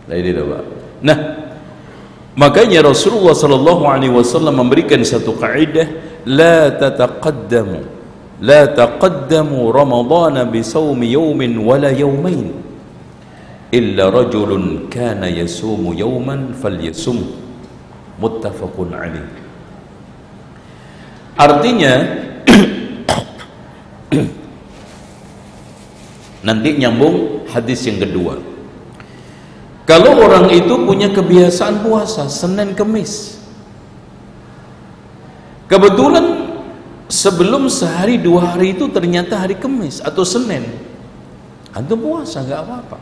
Nah, 0.09 0.17
ini 0.17 0.33
Pak. 0.33 0.65
Nah, 1.05 1.19
makanya 2.37 2.85
Rasulullah 2.87 3.37
sallallahu 3.37 3.85
alaihi 3.89 4.13
wasallam 4.13 4.61
memberikan 4.61 5.01
satu 5.05 5.37
kaidah 5.37 5.89
la 6.25 6.71
tataqaddamu 6.73 8.03
la 8.43 8.67
taqaddamu 8.67 9.71
ramadhan 9.71 10.43
bi 10.51 10.61
sawmi 10.67 11.15
yawmin 11.15 11.63
wala 11.63 11.95
yawmain. 11.95 12.51
Illa 13.73 14.13
rajulun 14.13 14.91
kana 14.93 15.33
yasumu 15.33 15.97
yawman 15.97 16.53
falyasum. 16.53 17.41
Muttafaqun 18.21 18.93
alaih 18.93 19.25
Artinya 21.33 21.93
nanti 26.47 26.71
nyambung 26.77 27.49
hadis 27.49 27.89
yang 27.89 27.97
kedua. 28.05 28.52
Kalau 29.83 30.15
orang 30.15 30.47
itu 30.55 30.79
punya 30.87 31.11
kebiasaan 31.11 31.83
puasa 31.83 32.31
Senin 32.31 32.73
Kemis. 32.79 33.43
Kebetulan 35.67 36.55
sebelum 37.11 37.67
sehari 37.67 38.21
dua 38.21 38.55
hari 38.55 38.79
itu 38.79 38.87
ternyata 38.93 39.43
hari 39.43 39.59
Kemis 39.59 39.99
atau 39.99 40.23
Senin. 40.23 40.63
Antum 41.75 41.99
puasa 41.99 42.45
nggak 42.47 42.61
apa-apa. 42.63 42.99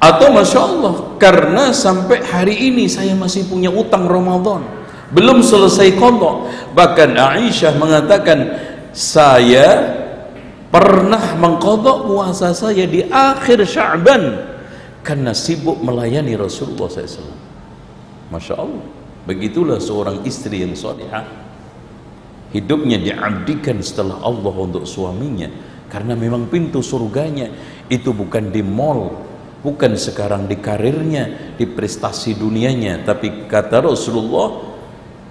Atau 0.00 0.32
Masya 0.32 0.60
Allah 0.64 0.94
Karena 1.20 1.76
sampai 1.76 2.24
hari 2.24 2.72
ini 2.72 2.88
saya 2.88 3.12
masih 3.12 3.44
punya 3.44 3.68
utang 3.68 4.08
Ramadan 4.08 4.80
belum 5.10 5.42
selesai 5.42 5.98
kodok 5.98 6.46
bahkan 6.70 7.18
Aisyah 7.18 7.74
mengatakan 7.76 8.38
saya 8.94 9.98
pernah 10.70 11.34
mengkodok 11.34 12.06
puasa 12.06 12.54
saya 12.54 12.86
di 12.86 13.02
akhir 13.10 13.66
Sya'ban 13.66 14.49
karena 15.00 15.32
sibuk 15.32 15.80
melayani 15.80 16.36
Rasulullah 16.36 16.88
SAW. 16.88 17.32
Masya 18.30 18.54
Allah. 18.56 18.84
Begitulah 19.24 19.78
seorang 19.80 20.24
istri 20.24 20.64
yang 20.64 20.72
salihah. 20.72 21.24
Hidupnya 22.50 22.98
diabdikan 22.98 23.78
setelah 23.84 24.20
Allah 24.24 24.54
untuk 24.54 24.84
suaminya. 24.88 25.50
Karena 25.90 26.14
memang 26.14 26.46
pintu 26.46 26.80
surganya 26.80 27.50
itu 27.90 28.14
bukan 28.14 28.54
di 28.54 28.62
mall, 28.62 29.10
bukan 29.60 29.98
sekarang 29.98 30.46
di 30.46 30.56
karirnya, 30.62 31.54
di 31.58 31.66
prestasi 31.66 32.38
dunianya, 32.38 33.02
tapi 33.02 33.50
kata 33.50 33.82
Rasulullah, 33.82 34.62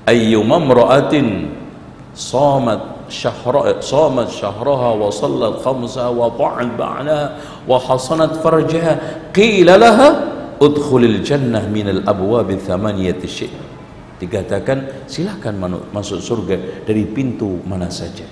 ayyuma 0.04 0.60
mra'atin 0.60 1.56
samat 2.12 2.99
شهر 3.09 3.81
صامت 3.81 4.29
شهرها 4.29 4.91
وصلت 4.93 5.55
خمسها 5.61 6.09
وطاعت 6.09 6.71
بعلها 6.79 7.25
وحصنت 7.69 8.33
فرجها 8.41 8.93
قيل 9.37 9.69
لها 9.81 10.09
ادخل 10.63 11.03
الجنة 11.05 11.61
من 11.69 11.87
الأبواب 11.89 12.49
الثمانية 12.51 13.21
الشيء 13.25 13.55
dikatakan 14.15 15.05
silahkan 15.11 15.53
masuk 15.91 16.23
surga 16.23 16.87
dari 16.87 17.03
pintu 17.05 17.61
mana 17.67 17.91
saja 17.91 18.25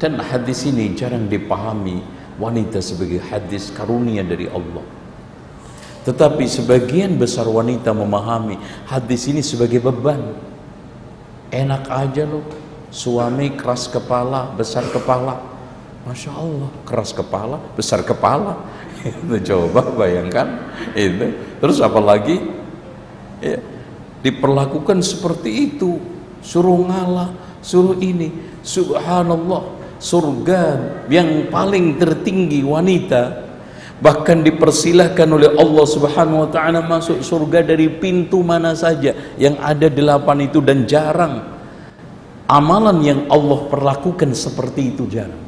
dan 0.00 0.18
hadis 0.18 0.64
ini 0.66 0.96
jarang 0.96 1.28
dipahami 1.28 2.00
wanita 2.40 2.80
sebagai 2.80 3.20
hadis 3.20 3.70
karunia 3.70 4.24
dari 4.24 4.48
Allah 4.48 4.82
tetapi 6.08 6.44
sebagian 6.48 7.20
besar 7.20 7.46
wanita 7.46 7.92
memahami 7.92 8.58
hadis 8.88 9.28
ini 9.28 9.44
sebagai 9.44 9.78
beban 9.84 10.20
enak 11.54 11.86
aja 11.86 12.26
loh 12.26 12.42
suami 12.89 13.53
keras 13.53 13.89
kepala, 13.89 14.53
besar 14.53 14.85
kepala. 14.89 15.41
Masya 16.05 16.31
Allah, 16.33 16.69
keras 16.85 17.13
kepala, 17.13 17.57
besar 17.77 18.01
kepala. 18.01 18.65
itu 19.05 19.37
coba 19.53 19.85
bayangkan 19.95 20.73
itu. 20.97 21.33
Terus 21.61 21.77
apalagi 21.79 22.41
ya, 23.39 23.61
diperlakukan 24.25 24.99
seperti 25.05 25.73
itu, 25.73 26.01
suruh 26.41 26.85
ngalah, 26.89 27.31
suruh 27.61 27.95
ini. 28.01 28.49
Subhanallah, 28.59 29.79
surga 30.01 30.63
yang 31.07 31.47
paling 31.47 31.95
tertinggi 31.99 32.63
wanita 32.63 33.51
bahkan 33.99 34.39
dipersilahkan 34.39 35.27
oleh 35.27 35.51
Allah 35.59 35.83
Subhanahu 35.83 36.47
wa 36.47 36.49
taala 36.49 36.79
masuk 36.79 37.19
surga 37.19 37.67
dari 37.67 37.91
pintu 37.91 38.39
mana 38.39 38.71
saja 38.71 39.11
yang 39.35 39.59
ada 39.59 39.91
delapan 39.91 40.47
itu 40.47 40.63
dan 40.63 40.87
jarang 40.87 41.58
amalan 42.49 42.97
yang 43.05 43.19
Allah 43.29 43.69
perlakukan 43.69 44.33
seperti 44.33 44.97
itu 44.97 45.05
jarang. 45.05 45.45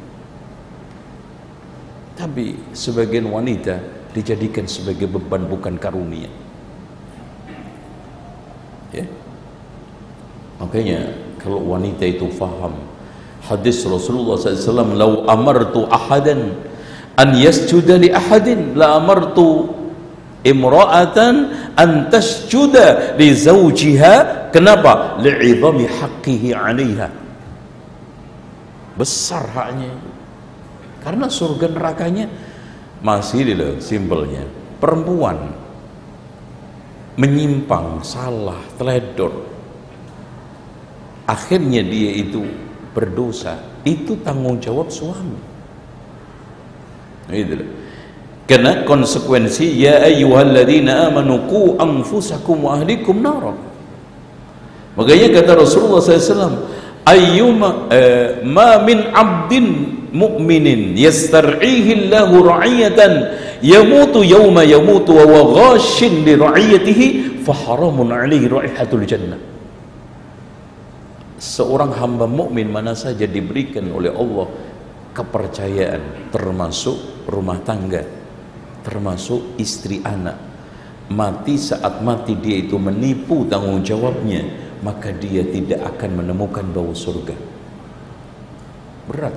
Tapi 2.14 2.54
sebagian 2.70 3.26
wanita 3.26 3.82
dijadikan 4.14 4.70
sebagai 4.70 5.10
beban 5.10 5.50
bukan 5.50 5.74
karunia. 5.74 6.30
Ya. 8.94 9.08
Makanya 10.62 11.10
kalau 11.42 11.58
wanita 11.66 12.06
itu 12.06 12.30
faham 12.30 12.78
hadis 13.42 13.82
Rasulullah 13.82 14.38
SAW 14.38 14.94
lau 14.94 15.26
amartu 15.26 15.90
ahadan 15.90 16.54
an 17.18 17.34
yasjuda 17.34 17.98
li 17.98 18.14
ahadin 18.14 18.78
la 18.78 19.02
amartu 19.02 19.74
imra'atan 20.46 21.61
an 21.76 22.12
tasjuda 22.12 23.16
li 23.16 23.32
zawjiha 23.32 24.48
kenapa? 24.52 25.16
Li'idhami 25.20 25.88
haqqihi 25.88 26.52
'alaiha. 26.52 27.08
Besar 28.92 29.48
haknya 29.56 29.92
karena 31.00 31.26
surga 31.26 31.66
nerakanya 31.72 32.28
masih 33.00 33.56
loh 33.56 33.80
simpelnya 33.80 34.44
perempuan 34.78 35.50
menyimpang 37.16 38.04
salah 38.04 38.60
teledor. 38.76 39.32
Akhirnya 41.24 41.80
dia 41.80 42.12
itu 42.20 42.44
berdosa. 42.92 43.58
Itu 43.82 44.20
tanggung 44.22 44.62
jawab 44.62 44.92
suami. 44.92 45.40
Itu 47.32 47.54
loh 47.56 47.81
karena 48.50 48.82
konsekuensi 48.82 49.70
ya 49.78 50.02
ayyuhalladzina 50.02 51.08
amanu 51.08 51.46
qu 51.46 51.78
anfusakum 51.78 52.66
wa 52.66 52.74
ahlikum 52.78 53.22
nar. 53.22 53.54
Makanya 54.92 55.40
kata 55.40 55.56
Rasulullah 55.56 56.04
SAW, 56.04 56.68
ayyuma 57.06 57.88
eh, 57.88 58.44
ma 58.44 58.82
min 58.82 59.08
'abdin 59.08 59.66
mu'minin 60.12 60.98
yastar'ihi 60.98 62.12
Allahu 62.12 62.44
ra'iyatan 62.44 63.12
yamutu 63.64 64.20
yawma 64.20 64.66
yamutu 64.68 65.16
wa 65.16 65.24
huwa 65.24 65.42
ghashin 65.56 66.26
li 66.26 66.36
ra'iyatihi 66.36 67.06
fa 67.46 67.56
haramun 67.56 68.12
'alaihi 68.12 68.52
ra'ihatul 68.52 69.06
jannah. 69.08 69.40
Seorang 71.40 71.96
hamba 71.96 72.28
mukmin 72.28 72.68
mana 72.70 72.92
saja 72.94 73.24
diberikan 73.24 73.88
oleh 73.90 74.12
Allah 74.14 74.46
kepercayaan 75.16 76.30
termasuk 76.30 77.26
rumah 77.26 77.58
tangga 77.66 78.21
termasuk 78.82 79.58
istri 79.58 80.02
anak. 80.02 80.38
Mati 81.12 81.58
saat 81.58 82.00
mati 82.00 82.38
dia 82.38 82.62
itu 82.62 82.78
menipu 82.78 83.44
tanggung 83.50 83.82
jawabnya 83.82 84.42
maka 84.82 85.14
dia 85.14 85.46
tidak 85.46 85.82
akan 85.94 86.22
menemukan 86.22 86.66
bau 86.70 86.94
surga. 86.94 87.36
Berat. 89.10 89.36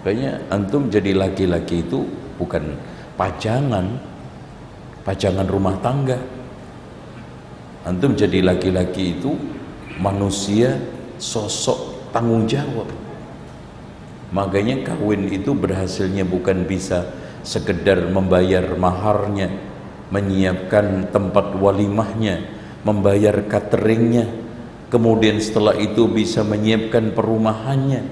Kayaknya 0.00 0.32
antum 0.48 0.88
jadi 0.88 1.12
laki-laki 1.12 1.84
itu 1.84 2.08
bukan 2.40 2.76
pajangan 3.20 4.00
pajangan 5.04 5.48
rumah 5.48 5.76
tangga. 5.84 6.16
Antum 7.84 8.16
jadi 8.16 8.44
laki-laki 8.44 9.20
itu 9.20 9.36
manusia 10.00 10.80
sosok 11.20 12.12
tanggung 12.12 12.48
jawab 12.48 12.88
makanya 14.30 14.86
kawin 14.86 15.26
itu 15.26 15.50
berhasilnya 15.54 16.22
bukan 16.22 16.62
bisa 16.62 17.02
sekedar 17.42 18.08
membayar 18.12 18.76
maharnya, 18.76 19.48
menyiapkan 20.12 21.08
tempat 21.08 21.56
walimahnya, 21.56 22.44
membayar 22.84 23.44
cateringnya, 23.48 24.28
kemudian 24.92 25.40
setelah 25.40 25.76
itu 25.78 26.10
bisa 26.10 26.44
menyiapkan 26.44 27.16
perumahannya, 27.16 28.04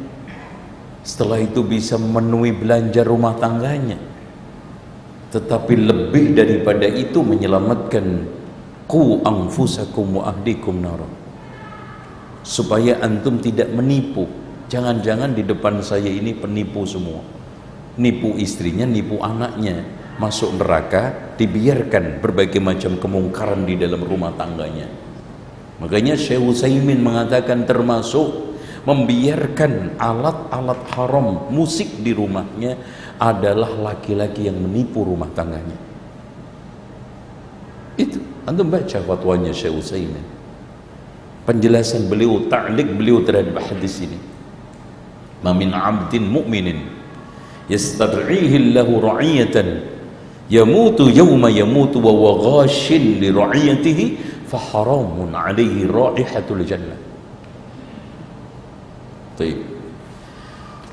setelah 1.04 1.40
itu 1.42 1.60
bisa 1.64 2.00
memenuhi 2.00 2.52
belanja 2.54 3.02
rumah 3.04 3.36
tangganya. 3.36 3.98
Tetapi 5.28 5.74
lebih 5.76 6.32
daripada 6.32 6.88
itu 6.88 7.20
menyelamatkan 7.20 8.24
ku 8.88 9.20
anfusakum 9.20 10.20
wa 10.20 10.32
ahdikum 10.32 10.80
nar. 10.80 11.04
Supaya 12.40 12.96
antum 13.04 13.36
tidak 13.36 13.68
menipu. 13.76 14.24
Jangan-jangan 14.72 15.36
di 15.36 15.44
depan 15.44 15.84
saya 15.84 16.08
ini 16.08 16.32
penipu 16.32 16.88
semua 16.88 17.37
nipu 17.98 18.38
istrinya, 18.38 18.86
nipu 18.86 19.18
anaknya, 19.18 19.82
masuk 20.22 20.54
neraka, 20.56 21.34
dibiarkan 21.34 22.22
berbagai 22.22 22.62
macam 22.62 22.96
kemungkaran 22.96 23.66
di 23.66 23.74
dalam 23.74 24.00
rumah 24.00 24.32
tangganya. 24.38 24.86
Makanya 25.78 26.18
Syekh 26.18 26.42
Utsaimin 26.42 27.02
mengatakan 27.02 27.62
termasuk 27.66 28.58
membiarkan 28.82 29.98
alat-alat 29.98 30.80
haram 30.94 31.50
musik 31.50 32.02
di 32.02 32.14
rumahnya 32.14 32.78
adalah 33.18 33.92
laki-laki 33.92 34.46
yang 34.46 34.58
menipu 34.58 35.02
rumah 35.06 35.30
tangganya. 35.34 35.78
Itu 37.98 38.22
antum 38.46 38.70
baca 38.70 38.98
fatwanya 39.02 39.50
Syekh 39.54 39.74
Utsaimin. 39.74 40.26
Penjelasan 41.46 42.10
beliau, 42.10 42.46
ta'liq 42.46 42.94
beliau 42.94 43.22
terhadap 43.24 43.58
hadis 43.62 44.02
ini. 44.02 44.18
Mamin 45.40 45.70
'abdin 45.70 46.26
mu'minin 46.26 46.97
yastad'ihi 47.68 48.72
lahu 48.72 48.98
ra'iyatan 48.98 49.84
yamutu 50.48 51.12
yawma 51.12 51.52
yamutu 51.52 52.00
wa 52.00 52.12
huwa 52.12 52.64
ghashin 52.64 53.20
li 53.20 53.28
ra'iyatihi 53.28 54.04
fa 54.48 54.56
haramun 54.56 55.36
'alaihi 55.36 55.84
ra'ihatul 55.86 56.64
jannah 56.64 56.98
Baik. 59.38 59.54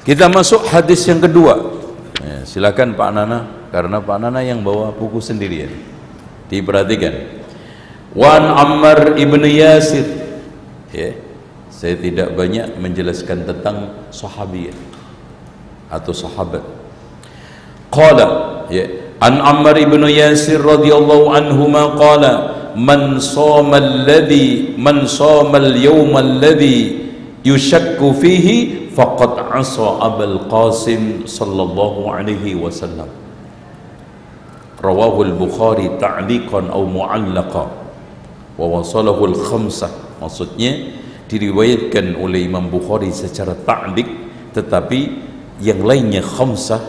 Kita 0.06 0.30
masuk 0.30 0.70
hadis 0.70 1.02
yang 1.10 1.18
kedua. 1.18 1.82
Ya, 2.22 2.46
silakan 2.46 2.94
Pak 2.94 3.10
Nana 3.10 3.50
karena 3.74 3.98
Pak 3.98 4.22
Nana 4.22 4.46
yang 4.46 4.62
bawa 4.62 4.94
buku 4.94 5.18
sendirian. 5.18 5.74
Diperhatikan. 6.46 7.42
Wan 8.14 8.46
Ammar 8.46 9.18
ibnu 9.18 9.50
Yasir. 9.50 10.06
Ya. 10.94 11.18
Saya 11.74 11.98
tidak 11.98 12.38
banyak 12.38 12.78
menjelaskan 12.78 13.50
tentang 13.50 13.98
sahabiah 14.14 14.95
atau 15.90 16.14
sahabat. 16.14 16.64
Qala 17.94 18.56
ya 18.70 18.86
an 19.22 19.40
Ammar 19.40 19.78
ibn 19.80 20.04
Yasir 20.06 20.60
radhiyallahu 20.60 21.32
anhu 21.32 21.70
ma 21.72 21.96
qala 21.96 22.34
man 22.76 23.18
sama 23.24 23.80
alladhi 23.80 24.76
man 24.76 25.08
sama 25.08 25.64
al-yawm 25.64 26.12
alladhi 26.12 27.08
yushakku 27.48 28.12
fihi 28.20 28.92
faqad 28.92 29.40
asa 29.56 30.04
Abul 30.04 30.44
Qasim 30.52 31.24
sallallahu 31.24 32.12
alaihi 32.12 32.60
wasallam 32.60 33.08
rawahu 34.84 35.24
al-Bukhari 35.24 35.96
ta'liqan 35.96 36.68
aw 36.68 36.84
mu'allaqa 36.84 37.64
wa 38.60 38.66
wasalahu 38.80 39.32
al-khamsah 39.32 40.20
maksudnya 40.20 40.96
diriwayatkan 41.32 42.20
oleh 42.20 42.44
Imam 42.44 42.68
Bukhari 42.68 43.16
secara 43.16 43.56
ta'liq 43.56 44.08
tetapi 44.52 45.00
yang 45.64 45.84
lainnya 45.84 46.20
khamsah 46.20 46.82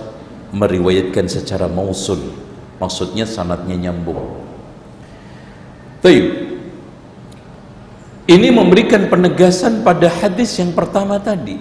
meriwayatkan 0.50 1.26
secara 1.30 1.70
mausul. 1.70 2.34
Maksudnya 2.76 3.24
sanatnya 3.24 3.88
nyambung. 3.88 4.36
Taib. 6.04 6.26
Ini 8.26 8.48
memberikan 8.50 9.06
penegasan 9.06 9.86
pada 9.86 10.10
hadis 10.10 10.58
yang 10.58 10.74
pertama 10.74 11.22
tadi. 11.22 11.56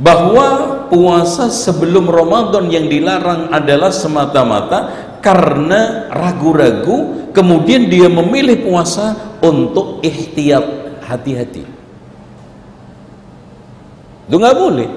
Bahwa 0.00 0.80
puasa 0.90 1.52
sebelum 1.52 2.08
Ramadan 2.10 2.66
yang 2.72 2.90
dilarang 2.90 3.52
adalah 3.52 3.94
semata-mata 3.94 4.90
karena 5.20 6.08
ragu-ragu 6.08 7.30
kemudian 7.36 7.86
dia 7.86 8.08
memilih 8.08 8.64
puasa 8.64 9.12
untuk 9.44 10.00
ihtiyat 10.00 11.04
hati-hati 11.04 11.79
itu 14.30 14.38
nggak 14.38 14.58
boleh. 14.62 14.90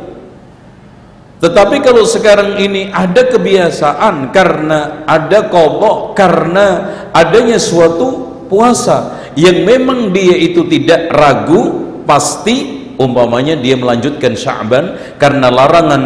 Tetapi 1.42 1.82
kalau 1.82 2.06
sekarang 2.06 2.56
ini 2.62 2.94
ada 2.94 3.26
kebiasaan 3.28 4.30
karena 4.30 5.04
ada 5.10 5.50
kobok 5.50 6.14
karena 6.14 6.68
adanya 7.10 7.58
suatu 7.58 8.46
puasa 8.46 9.34
yang 9.34 9.66
memang 9.66 10.14
dia 10.14 10.38
itu 10.38 10.70
tidak 10.70 11.10
ragu 11.10 11.98
pasti 12.06 12.86
umpamanya 13.02 13.58
dia 13.58 13.74
melanjutkan 13.74 14.38
Sya'ban 14.38 15.18
karena 15.18 15.50
larangan 15.50 16.04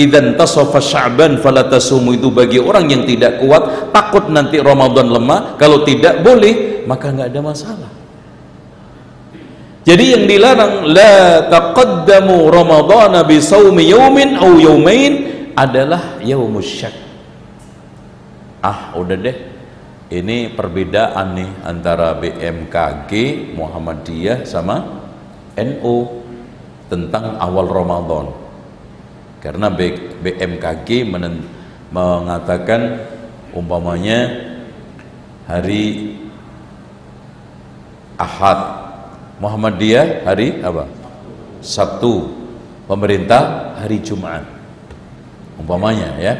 idan 0.00 0.34
tasofa 0.40 0.80
Sya'ban 0.80 1.36
falatasumu 1.38 2.16
itu 2.16 2.32
bagi 2.32 2.56
orang 2.56 2.88
yang 2.88 3.04
tidak 3.04 3.44
kuat 3.44 3.92
takut 3.92 4.32
nanti 4.32 4.56
Ramadan 4.58 5.12
lemah 5.12 5.60
kalau 5.60 5.84
tidak 5.84 6.24
boleh 6.24 6.82
maka 6.88 7.12
nggak 7.12 7.28
ada 7.28 7.40
masalah 7.44 7.99
jadi 9.80 10.04
yang 10.16 10.24
dilarang 10.28 10.92
la 10.92 11.48
taqaddamu 11.48 12.52
Ramadan 12.52 13.16
bi 13.24 13.40
saumi 13.40 13.88
yaumin 13.88 14.36
au 14.36 14.60
yaumain 14.60 15.12
adalah 15.56 16.20
yaumus 16.20 16.68
syak. 16.68 16.92
Ah 18.60 18.92
udah 18.92 19.16
deh. 19.16 19.36
Ini 20.10 20.58
perbedaan 20.58 21.38
nih 21.38 21.50
antara 21.62 22.18
BMKG 22.18 23.10
Muhammadiyah 23.54 24.42
sama 24.42 25.00
NU 25.54 25.96
tentang 26.90 27.38
awal 27.38 27.70
Ramadan. 27.70 28.26
Karena 29.40 29.70
BMKG 29.70 31.06
mengatakan 31.94 33.06
umpamanya 33.54 34.28
hari 35.48 36.18
Ahad 38.20 38.89
Muhammadiyah 39.40 40.28
hari 40.28 40.60
apa? 40.60 40.84
Sabtu. 41.64 42.38
Pemerintah 42.86 43.74
hari 43.78 44.02
Jumat 44.02 44.60
umpamanya 45.60 46.16
ya. 46.16 46.34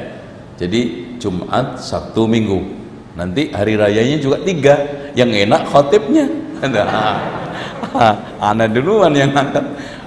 Jadi 0.57 1.13
Jumat 1.21 1.77
Sabtu 1.79 2.25
Minggu. 2.25 2.65
Nanti 3.15 3.53
hari 3.53 3.77
rayanya 3.77 4.17
juga 4.17 4.41
tiga. 4.41 4.75
Yang 5.13 5.47
enak 5.47 5.63
khotibnya. 5.69 6.27
Ada. 6.65 6.83
Ana 8.51 8.65
duluan 8.67 9.13
yang 9.13 9.33
angkat. 9.37 9.65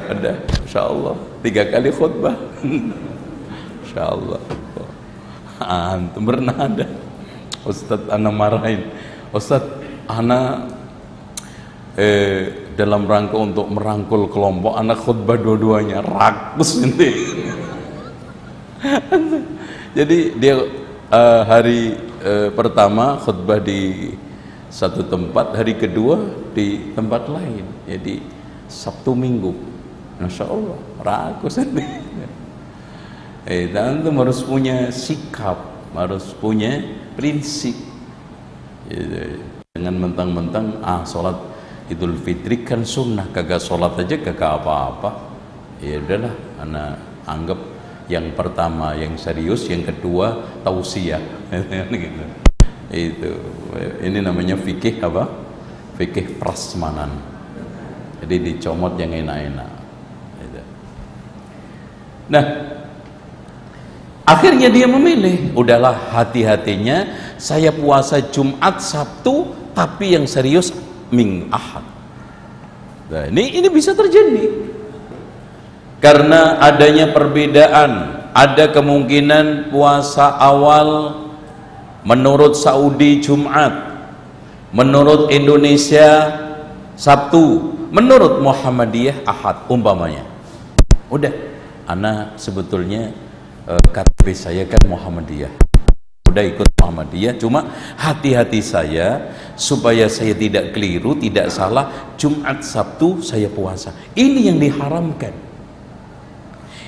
Ada. 0.09 0.31
Insya 0.65 0.89
Allah. 0.89 1.15
Tiga 1.45 1.63
kali 1.69 1.89
khutbah. 1.93 2.35
Insya 3.85 4.03
Allah. 4.09 4.41
Antum 5.63 6.27
pernah 6.27 6.55
ada? 6.57 6.85
Ustadz 7.63 8.11
ana 8.11 8.27
marahin. 8.27 8.91
Ustadz 9.31 9.79
ana 10.11 10.67
eh, 11.97 12.71
dalam 12.73 13.05
rangka 13.05 13.37
untuk 13.37 13.69
merangkul 13.69 14.29
kelompok 14.29 14.73
anak 14.77 14.97
khutbah 15.01 15.37
dua-duanya 15.37 16.01
rakus 16.01 16.81
nanti 16.81 17.09
jadi 19.97 20.17
dia 20.35 20.55
uh, 21.13 21.41
hari 21.45 21.95
uh, 22.25 22.49
pertama 22.51 23.21
khutbah 23.21 23.61
di 23.61 24.13
satu 24.73 25.05
tempat, 25.05 25.53
hari 25.53 25.77
kedua 25.77 26.17
di 26.57 26.97
tempat 26.97 27.29
lain. 27.29 27.61
Jadi 27.85 28.25
Sabtu 28.65 29.13
Minggu. 29.13 29.53
Masya 30.17 30.49
Allah, 30.49 30.77
ragu 31.05 31.47
sendiri. 31.47 32.01
Eh, 33.43 33.67
dan 33.75 33.99
itu 33.99 34.07
harus 34.15 34.39
punya 34.39 34.87
sikap, 34.87 35.59
harus 35.91 36.31
punya 36.31 36.79
prinsip. 37.19 37.75
Gitu. 38.87 39.43
Dengan 39.75 39.99
mentang-mentang 39.99 40.79
ah 40.79 41.03
sholat 41.03 41.35
Idul 41.93 42.17
Fitri 42.17 42.65
kan 42.65 42.81
sunnah, 42.81 43.29
kagak 43.29 43.61
sholat 43.61 43.93
aja 44.01 44.17
kagak 44.17 44.65
apa-apa. 44.65 45.29
Ya 45.77 46.01
udahlah, 46.01 46.33
anak 46.57 46.97
anggap 47.29 47.59
yang 48.11 48.35
pertama 48.35 48.91
yang 48.99 49.15
serius 49.15 49.67
yang 49.71 49.87
kedua 49.87 50.59
tausiah 50.63 51.23
gitu. 51.91 52.23
itu 52.91 53.31
ini 54.03 54.19
namanya 54.19 54.59
fikih 54.59 54.99
apa 54.99 55.23
fikih 55.95 56.35
prasmanan 56.35 57.09
jadi 58.23 58.35
dicomot 58.43 58.99
yang 58.99 59.15
enak-enak 59.15 59.71
gitu. 60.43 60.61
nah 62.27 62.45
akhirnya 64.27 64.67
dia 64.67 64.87
memilih 64.87 65.55
udahlah 65.55 66.11
hati-hatinya 66.11 67.07
saya 67.39 67.71
puasa 67.71 68.19
Jumat 68.19 68.83
Sabtu 68.83 69.47
tapi 69.71 70.19
yang 70.19 70.27
serius 70.27 70.75
Ming 71.13 71.53
Ahad. 71.53 71.85
Nah, 73.13 73.29
ini 73.29 73.61
ini 73.61 73.69
bisa 73.69 73.93
terjadi. 73.93 74.49
Karena 76.01 76.57
adanya 76.59 77.13
perbedaan 77.13 77.91
ada 78.33 78.65
kemungkinan 78.73 79.69
puasa 79.69 80.35
awal 80.41 81.21
menurut 82.03 82.57
Saudi 82.57 83.21
Jumat 83.21 83.71
menurut 84.73 85.29
Indonesia 85.29 86.33
Sabtu 86.97 87.71
menurut 87.93 88.41
Muhammadiyah 88.41 89.23
Ahad 89.23 89.69
umpamanya. 89.69 90.25
Udah 91.13 91.31
anak 91.85 92.41
sebetulnya 92.41 93.13
eh, 93.69 93.85
KTP 93.93 94.25
saya 94.33 94.65
kan 94.65 94.81
Muhammadiyah 94.89 95.72
udah 96.33 96.45
ikut 96.49 96.67
Muhammadiyah. 96.81 97.37
Cuma 97.37 97.69
hati-hati 97.93 98.59
saya 98.65 99.31
supaya 99.53 100.09
saya 100.09 100.33
tidak 100.33 100.73
keliru 100.73 101.13
tidak 101.21 101.53
salah. 101.53 102.13
Jumat 102.17 102.65
Sabtu 102.65 103.21
saya 103.21 103.45
puasa. 103.47 103.93
Ini 104.17 104.49
yang 104.49 104.57
diharamkan. 104.57 105.33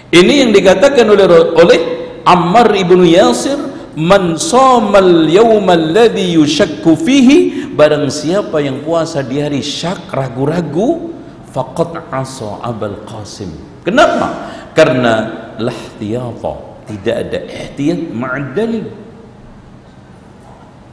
Ini 0.10 0.34
yang 0.46 0.52
dikatakan 0.52 1.06
oleh 1.06 1.26
oleh 1.54 1.80
Ammar 2.26 2.74
ibnu 2.74 3.06
Yasir, 3.06 3.58
"Man 3.94 4.34
shamal 4.42 5.30
yawmal 5.30 5.94
ladzi 5.94 6.34
yushakku 6.34 6.98
fihi" 6.98 7.70
barang 7.76 8.10
siapa 8.10 8.64
yang 8.64 8.82
puasa 8.82 9.22
di 9.22 9.38
hari 9.38 9.62
syak 9.62 10.10
ragu-ragu 10.10 11.12
faqad 11.52 12.08
asa 12.10 12.64
Abul 12.64 13.04
Qasim. 13.04 13.52
Kenapa? 13.84 14.50
Karena 14.74 15.28
lahtiyata, 15.60 16.56
tidak 16.90 17.16
ada 17.28 17.40
ihtiyat 17.46 18.12
ma'ad 18.16 18.58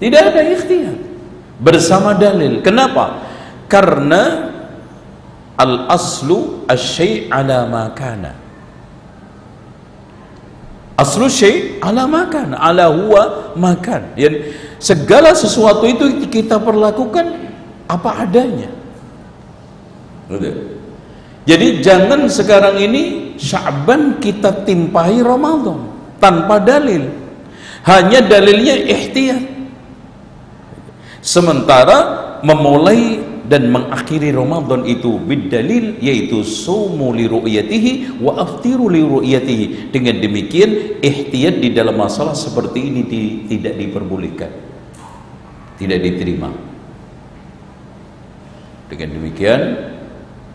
Tidak 0.02 0.22
ada 0.34 0.42
ikhtiar. 0.42 0.98
Bersama 1.62 2.10
dalil. 2.18 2.58
Kenapa? 2.58 3.22
Karena 3.70 4.50
al 5.54 5.86
aslu 5.86 6.66
asy 6.66 7.30
ala 7.30 7.70
ma 7.70 7.94
kana. 7.94 8.42
Aslu 10.98 11.26
syai 11.26 11.82
ala 11.82 12.06
makan 12.06 12.54
ala 12.54 12.86
huwa 12.92 13.54
makan 13.58 14.14
yang 14.14 14.38
segala 14.78 15.34
sesuatu 15.34 15.82
itu 15.88 16.28
kita 16.30 16.62
perlakukan 16.62 17.32
apa 17.90 18.22
adanya. 18.22 18.70
Jadi 21.42 21.82
jangan 21.82 22.30
sekarang 22.30 22.78
ini 22.78 23.34
Sya'ban 23.34 24.22
kita 24.22 24.62
timpahi 24.62 25.24
Ramadan 25.26 25.90
tanpa 26.22 26.62
dalil. 26.62 27.08
Hanya 27.82 28.22
dalilnya 28.22 28.78
ihtiyat 28.78 29.51
sementara 31.22 31.98
memulai 32.42 33.32
dan 33.46 33.70
mengakhiri 33.70 34.34
Ramadan 34.34 34.86
itu 34.86 35.18
bidalil 35.18 35.98
yaitu 35.98 36.40
sumu 36.46 37.10
li 37.14 37.26
ru'yatihi 37.26 38.22
wa 38.22 38.38
aftiru 38.42 38.90
li 38.90 39.02
ru'yatihi. 39.02 39.94
Dengan 39.94 40.18
demikian 40.18 41.00
ihtiyat 41.02 41.62
di 41.62 41.70
dalam 41.74 41.98
masalah 41.98 42.34
seperti 42.34 42.80
ini 42.80 43.02
di, 43.06 43.22
tidak 43.50 43.78
diperbolehkan. 43.78 44.50
Tidak 45.78 45.98
diterima. 45.98 46.50
Dengan 48.88 49.08
demikian 49.20 49.60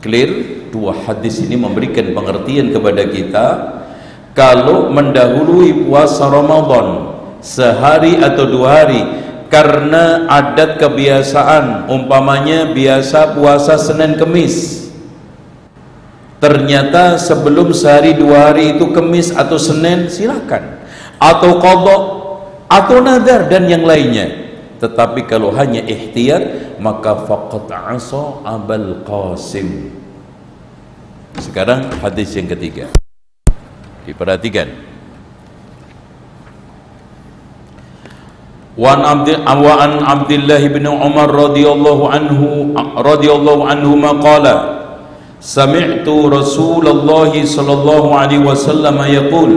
clear 0.01 0.29
dua 0.69 0.93
hadis 1.05 1.41
ini 1.41 1.57
memberikan 1.57 2.13
pengertian 2.13 2.69
kepada 2.71 3.03
kita. 3.09 3.45
Kalau 4.37 4.93
mendahului 4.93 5.89
puasa 5.89 6.29
Ramadan 6.29 7.17
sehari 7.41 8.21
atau 8.21 8.45
dua 8.45 8.67
hari 8.81 9.01
karena 9.47 10.27
adat 10.27 10.79
kebiasaan 10.79 11.87
umpamanya 11.87 12.71
biasa 12.71 13.35
puasa 13.35 13.79
Senin 13.79 14.19
Kemis. 14.19 14.87
Ternyata 16.37 17.17
sebelum 17.17 17.73
sehari 17.73 18.13
dua 18.13 18.51
hari 18.51 18.77
itu 18.77 18.93
Kemis 18.93 19.33
atau 19.33 19.57
Senin 19.57 20.11
silakan. 20.11 20.77
Atau 21.17 21.57
kodok 21.57 22.03
atau 22.69 23.01
nadar 23.01 23.49
dan 23.49 23.65
yang 23.65 23.81
lainnya. 23.81 24.47
Tetapi 24.77 25.25
kalau 25.25 25.49
hanya 25.57 25.81
ihtiyat 25.81 26.77
maka 26.77 27.25
faqat 27.25 27.73
asa 27.73 28.37
abal 28.45 29.01
qasim. 29.01 29.89
Sekarang 31.41 31.89
hadis 31.97 32.37
yang 32.37 32.45
ketiga. 32.45 32.85
Diperhatikan 34.05 34.96
Wan 38.77 39.01
Abdi 39.01 39.33
wa 39.41 39.73
an 39.81 40.05
Abdullah 40.05 40.61
bin 40.69 40.85
Umar 40.85 41.33
radhiyallahu 41.33 42.13
anhu 42.13 42.77
radhiyallahu 42.77 43.65
anhu 43.65 43.97
maqala 43.97 44.55
Sami'tu 45.41 46.29
Rasulullah 46.29 47.33
sallallahu 47.33 48.13
alaihi 48.13 48.45
wasallam 48.45 49.01
yaqul 49.09 49.51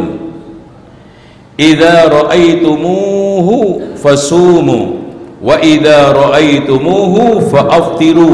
Idza 1.61 2.09
ra'aitumuhu 2.09 3.93
fasumu 4.01 5.01
wa 5.45 5.61
idza 5.61 6.13
ra'aitumuhu 6.13 7.45
fa'aftiru 7.53 8.33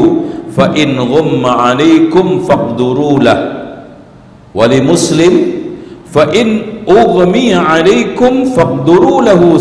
fa 0.51 0.71
in 0.75 0.95
ghumma 0.95 1.71
'alaikum 1.71 2.43
faqduru 2.47 3.19
lah. 3.23 3.39
Wa 4.55 4.63
li 4.67 4.79
muslim 4.79 5.33
fa 6.07 6.27
in 6.31 6.83
ughmi 6.87 7.51
'alaikum 7.51 8.51
faqduru 8.55 9.27
lahu 9.27 9.59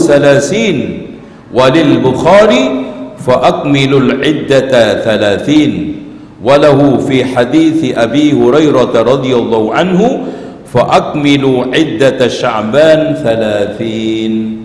walil 1.57 2.05
Bukhari 2.05 2.85
fa 3.17 3.41
akmilul 3.41 4.21
iddata 4.21 5.01
thalathin. 5.01 6.05
Walahu 6.37 7.01
fi 7.09 7.25
hadith 7.25 7.81
Abi 7.97 8.37
Hurairah 8.37 8.93
radhiyallahu 8.93 9.73
anhu 9.73 10.29
fa 10.69 10.85
akmilu 10.93 11.73
iddata 11.73 12.29
sya'ban 12.29 13.17
thalathin. 13.25 14.63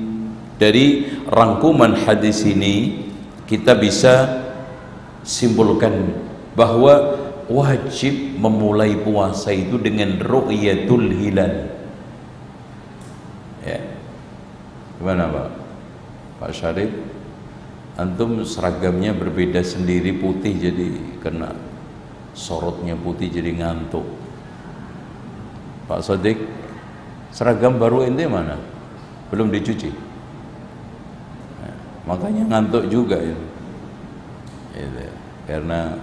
Dari 0.60 1.08
rangkuman 1.32 1.96
hadis 2.06 2.44
ini 2.44 3.08
kita 3.48 3.74
bisa 3.80 4.44
simpulkan 5.24 6.12
bahwa 6.54 7.18
wajib 7.48 8.14
memulai 8.38 9.00
puasa 9.00 9.56
itu 9.56 9.80
dengan 9.80 10.20
ru'yatul 10.22 11.08
hilal. 11.18 11.72
Ya. 13.66 13.80
Gimana 15.02 15.26
Pak? 15.34 15.61
Pak 16.42 16.52
Syarif. 16.58 16.90
Antum 18.02 18.42
seragamnya 18.42 19.14
berbeda 19.14 19.62
sendiri 19.62 20.10
putih 20.18 20.58
jadi 20.58 20.90
kena. 21.22 21.54
Sorotnya 22.34 22.98
putih 22.98 23.30
jadi 23.30 23.54
ngantuk. 23.54 24.08
Pak 25.86 26.02
Sodik 26.02 26.40
seragam 27.30 27.78
baru 27.78 28.08
ente 28.08 28.26
mana? 28.26 28.58
Belum 29.30 29.54
dicuci? 29.54 29.92
Makanya 32.08 32.48
ngantuk 32.50 32.90
juga 32.90 33.22
ya. 33.22 33.38
ya 34.74 35.12
karena 35.46 36.00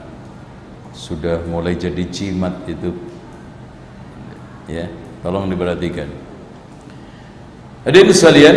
sudah 0.93 1.43
mulai 1.49 1.75
jadi 1.75 2.05
cimat 2.13 2.53
itu. 2.69 2.95
Ya 4.69 4.93
tolong 5.25 5.49
diperhatikan. 5.49 6.07
Hadirin 7.89 8.13
sekalian 8.13 8.57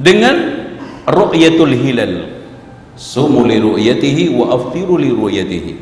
dengan 0.00 0.61
ru'yatul 1.08 1.74
hilal. 1.74 2.14
Sumu 2.94 3.48
li 3.48 3.58
ru'yatihi 3.58 4.30
wa 4.36 4.54
aftiru 4.54 5.00
li 5.00 5.10
ru'yatihi. 5.10 5.72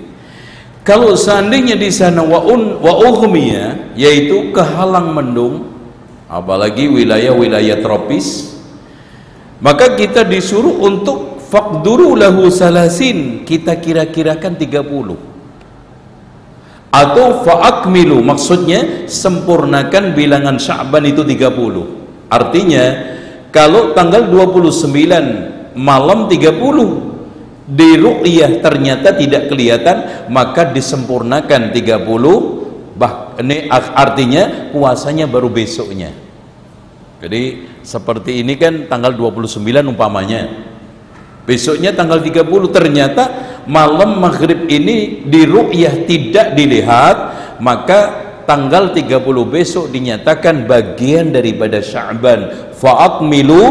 Kalau 0.80 1.12
seandainya 1.12 1.76
di 1.76 1.92
sana 1.92 2.24
wa 2.24 2.40
un 2.40 2.80
wa 2.80 3.04
ughmiya 3.04 3.92
yaitu 3.94 4.48
kehalang 4.56 5.12
mendung 5.12 5.70
apalagi 6.30 6.86
wilayah-wilayah 6.86 7.82
tropis 7.82 8.56
maka 9.58 9.98
kita 9.98 10.22
disuruh 10.22 10.78
untuk 10.78 11.42
faqduru 11.50 12.14
lahu 12.14 12.46
salasin 12.48 13.42
kita 13.42 13.76
kira-kirakan 13.82 14.54
30 14.54 15.18
atau 16.90 17.26
fa'akmilu 17.42 18.22
maksudnya 18.22 19.06
sempurnakan 19.10 20.14
bilangan 20.14 20.56
Sya'ban 20.56 21.02
itu 21.10 21.26
30 21.26 22.30
artinya 22.30 22.84
kalau 23.50 23.94
tanggal 23.94 24.30
29 24.30 25.74
malam 25.74 26.26
30 26.30 27.70
di 27.70 27.90
ru'yah 27.94 28.58
ternyata 28.58 29.14
tidak 29.14 29.46
kelihatan 29.46 30.26
maka 30.30 30.66
disempurnakan 30.74 31.70
30 31.70 32.98
bah 32.98 33.38
ini 33.38 33.70
artinya 33.72 34.70
puasanya 34.74 35.30
baru 35.30 35.50
besoknya. 35.50 36.10
Jadi 37.20 37.68
seperti 37.84 38.40
ini 38.40 38.56
kan 38.56 38.88
tanggal 38.88 39.12
29 39.12 39.60
umpamanya. 39.86 40.48
Besoknya 41.44 41.92
tanggal 41.92 42.22
30 42.22 42.46
ternyata 42.70 43.22
malam 43.66 44.20
maghrib 44.22 44.68
ini 44.70 45.26
di 45.26 45.42
ru'yah 45.44 46.06
tidak 46.06 46.54
dilihat 46.54 47.16
maka 47.60 48.29
tanggal 48.44 48.92
30 48.92 49.20
besok 49.48 49.88
dinyatakan 49.90 50.68
bagian 50.68 51.32
daripada 51.34 51.80
Sya'ban. 51.80 52.72
Fa'akmilu 52.76 53.62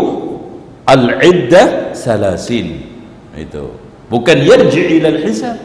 al-iddah 0.85 1.93
salasin. 1.93 2.85
Itu. 3.37 3.77
Bukan 4.09 4.37
yarji 4.41 4.99
hisab. 4.99 5.57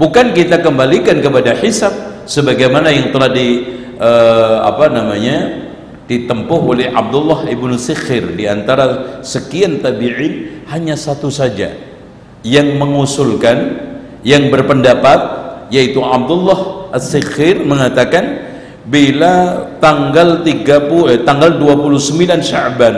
Bukan 0.00 0.32
kita 0.32 0.64
kembalikan 0.64 1.20
kepada 1.20 1.52
hisab 1.58 1.92
sebagaimana 2.24 2.88
yang 2.88 3.12
telah 3.12 3.28
di 3.28 3.48
uh, 4.00 4.64
apa 4.64 4.88
namanya 4.88 5.68
ditempuh 6.08 6.60
oleh 6.64 6.88
Abdullah 6.88 7.44
ibnu 7.50 7.76
Sikhir. 7.76 8.32
Di 8.38 8.48
antara 8.48 9.20
sekian 9.20 9.84
tabi'in 9.84 10.64
hanya 10.72 10.96
satu 10.96 11.28
saja 11.28 11.74
yang 12.40 12.80
mengusulkan 12.80 13.76
yang 14.24 14.48
berpendapat 14.48 15.20
yaitu 15.68 16.00
Abdullah 16.00 16.79
As-Sikhir 16.90 17.62
mengatakan 17.62 18.50
bila 18.86 19.66
tanggal 19.78 20.42
30 20.42 21.10
eh, 21.10 21.20
tanggal 21.22 21.56
29 21.56 22.42
Sya'ban 22.42 22.96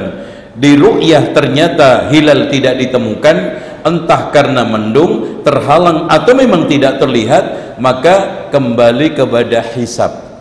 di 0.57 0.77
ru'yah 0.77 1.33
ternyata 1.33 2.09
hilal 2.13 2.49
tidak 2.53 2.81
ditemukan 2.81 3.37
entah 3.83 4.31
karena 4.31 4.63
mendung 4.63 5.43
terhalang 5.43 6.07
atau 6.07 6.33
memang 6.37 6.69
tidak 6.69 7.03
terlihat 7.03 7.77
maka 7.83 8.49
kembali 8.53 9.17
kepada 9.17 9.65
hisab 9.75 10.33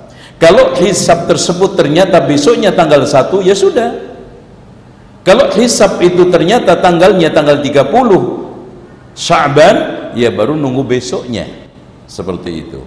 kalau 0.41 0.73
hisab 0.73 1.29
tersebut 1.29 1.77
ternyata 1.77 2.17
besoknya 2.17 2.73
tanggal 2.73 3.05
1 3.05 3.45
ya 3.45 3.53
sudah. 3.53 3.93
Kalau 5.21 5.53
hisab 5.53 6.01
itu 6.01 6.33
ternyata 6.33 6.81
tanggalnya 6.81 7.29
tanggal 7.29 7.61
30 7.61 7.85
Sya'ban 9.13 9.75
ya 10.17 10.33
baru 10.33 10.57
nunggu 10.57 10.81
besoknya. 10.81 11.45
Seperti 12.09 12.65
itu. 12.65 12.81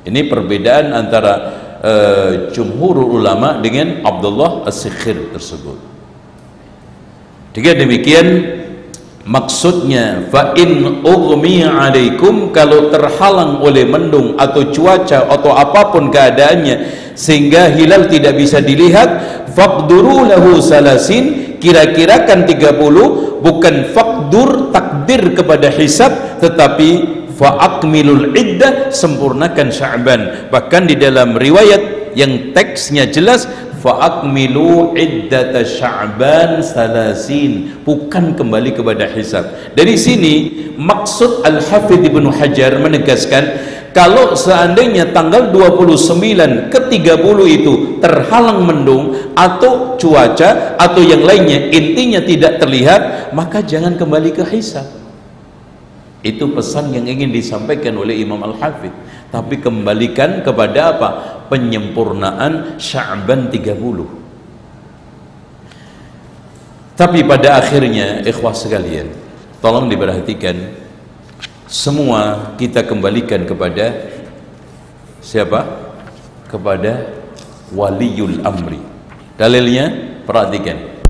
Ini 0.00 0.32
perbedaan 0.32 0.96
antara 0.96 1.32
uh, 1.80 2.30
jumhur 2.52 3.04
ulama 3.04 3.60
dengan 3.60 4.00
Abdullah 4.00 4.64
As-Sikhir 4.64 5.36
tersebut. 5.36 5.76
Jika 7.52 7.74
demikian 7.76 8.26
maksudnya 9.28 10.26
fa 10.32 10.56
in 10.56 11.04
ughmi 11.04 11.60
alaikum 11.66 12.54
kalau 12.56 12.88
terhalang 12.88 13.60
oleh 13.60 13.84
mendung 13.84 14.38
atau 14.40 14.72
cuaca 14.72 15.28
atau 15.28 15.52
apa 15.52 15.92
pun 15.92 16.08
keadaannya 16.08 16.76
sehingga 17.12 17.68
hilal 17.68 18.08
tidak 18.08 18.40
bisa 18.40 18.64
dilihat 18.64 19.44
faqduru 19.52 20.24
lahu 20.24 20.62
salasin 20.64 21.58
kira-kirakan 21.60 22.48
30 22.48 23.44
bukan 23.44 23.74
faqdur 23.92 24.72
takdir 24.72 25.36
kepada 25.36 25.68
hisab 25.68 26.40
tetapi 26.40 27.20
fa'akmilul 27.40 28.36
iddah 28.36 28.92
sempurnakan 28.92 29.72
sya'ban. 29.72 30.52
Bahkan 30.52 30.82
di 30.84 31.00
dalam 31.00 31.40
riwayat 31.40 32.12
yang 32.12 32.52
teksnya 32.52 33.08
jelas 33.08 33.48
fa'akmilu 33.80 34.92
iddata 34.92 35.64
sya'ban 35.64 36.60
salasin. 36.60 37.80
Bukan 37.80 38.36
kembali 38.36 38.76
kepada 38.76 39.08
hisab. 39.08 39.72
Dari 39.72 39.96
sini 39.96 40.34
maksud 40.76 41.48
Al-Hafidh 41.48 42.04
Ibn 42.04 42.28
Hajar 42.28 42.76
menegaskan 42.76 43.44
kalau 43.90 44.38
seandainya 44.38 45.10
tanggal 45.10 45.50
29 45.50 46.70
ke 46.70 46.78
30 46.78 47.56
itu 47.58 47.98
terhalang 47.98 48.62
mendung 48.62 49.34
atau 49.34 49.98
cuaca 49.98 50.78
atau 50.78 51.02
yang 51.02 51.26
lainnya 51.26 51.74
intinya 51.74 52.22
tidak 52.22 52.62
terlihat 52.62 53.34
maka 53.34 53.58
jangan 53.66 53.98
kembali 53.98 54.30
ke 54.30 54.46
hisab 54.46 54.99
Itu 56.20 56.52
pesan 56.52 56.92
yang 56.92 57.08
ingin 57.08 57.32
disampaikan 57.32 57.96
oleh 57.96 58.20
Imam 58.20 58.44
Al-Hafidh. 58.44 58.92
Tapi 59.32 59.56
kembalikan 59.56 60.44
kepada 60.44 60.92
apa? 60.92 61.08
Penyempurnaan 61.48 62.76
Sya'ban 62.76 63.48
30. 63.48 64.20
Tapi 67.00 67.24
pada 67.24 67.56
akhirnya 67.56 68.20
ikhwah 68.28 68.52
sekalian, 68.52 69.08
tolong 69.64 69.88
diperhatikan 69.88 70.76
semua 71.64 72.52
kita 72.60 72.84
kembalikan 72.84 73.48
kepada 73.48 74.12
siapa? 75.24 75.64
Kepada 76.44 77.08
waliul 77.72 78.44
amri. 78.44 78.82
Dalilnya 79.40 79.88
perhatikan. 80.28 81.00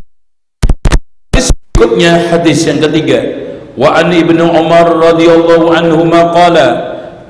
Berikutnya 1.35 2.31
hadis 2.31 2.61
yang 2.69 2.79
ketiga 2.79 3.50
an 3.89 4.13
ibnu 4.13 4.45
umar 4.45 4.93
radhiyallahu 4.93 5.73
anhu 5.73 6.05
qala 6.37 6.67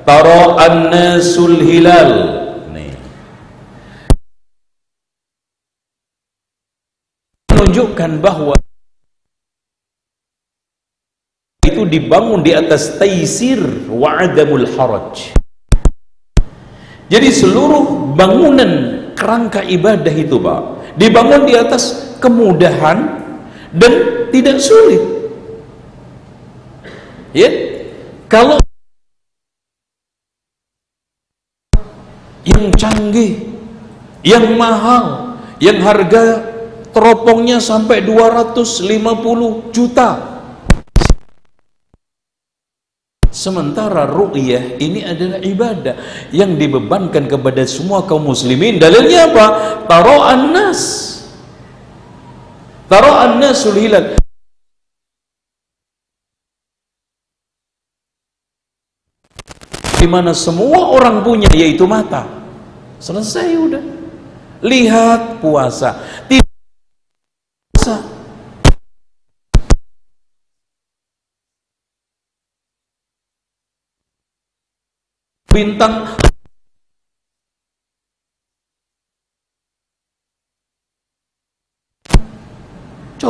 tara 0.03 0.59
an-nasul 0.59 1.63
hilal. 1.63 2.11
Nih. 2.75 2.91
Menunjukkan 7.55 8.11
bahwa 8.19 8.59
itu 11.63 11.87
dibangun 11.87 12.43
di 12.43 12.51
atas 12.51 12.99
taisir 12.99 13.63
wa 13.87 14.19
adamul 14.19 14.67
haraj. 14.75 15.31
Jadi 17.07 17.27
seluruh 17.31 18.11
bangunan 18.15 18.71
kerangka 19.15 19.63
ibadah 19.63 20.15
itu 20.15 20.39
Pak 20.39 20.59
dibangun 20.99 21.47
di 21.47 21.55
atas 21.55 22.15
kemudahan 22.19 23.19
dan 23.71 23.93
tidak 24.31 24.57
sulit 24.59 25.20
Ya, 27.31 27.47
kalau 28.27 28.59
yang 32.43 32.75
canggih, 32.75 33.55
yang 34.19 34.59
mahal, 34.59 35.37
yang 35.63 35.79
harga 35.79 36.51
teropongnya 36.91 37.63
sampai 37.63 38.03
250 38.03 39.71
juta. 39.71 40.27
Sementara 43.31 44.03
ru'yah 44.11 44.75
ini 44.75 45.07
adalah 45.07 45.39
ibadah 45.39 45.95
yang 46.35 46.59
dibebankan 46.59 47.31
kepada 47.31 47.63
semua 47.63 48.03
kaum 48.03 48.27
muslimin. 48.27 48.75
Dalilnya 48.75 49.31
apa? 49.31 49.45
Taro'an 49.87 50.51
nas. 50.51 50.81
Taro'an 52.91 53.39
nasul 53.39 53.79
hilal. 53.79 54.19
Di 60.01 60.09
mana 60.09 60.33
semua 60.33 60.97
orang 60.97 61.21
punya 61.21 61.45
yaitu 61.53 61.85
mata. 61.85 62.25
Selesai 62.97 63.53
udah. 63.53 63.85
Lihat 64.65 65.37
puasa. 65.37 66.01
Tidak 66.25 66.49
puasa. 67.69 68.01
Bintang 75.53 76.17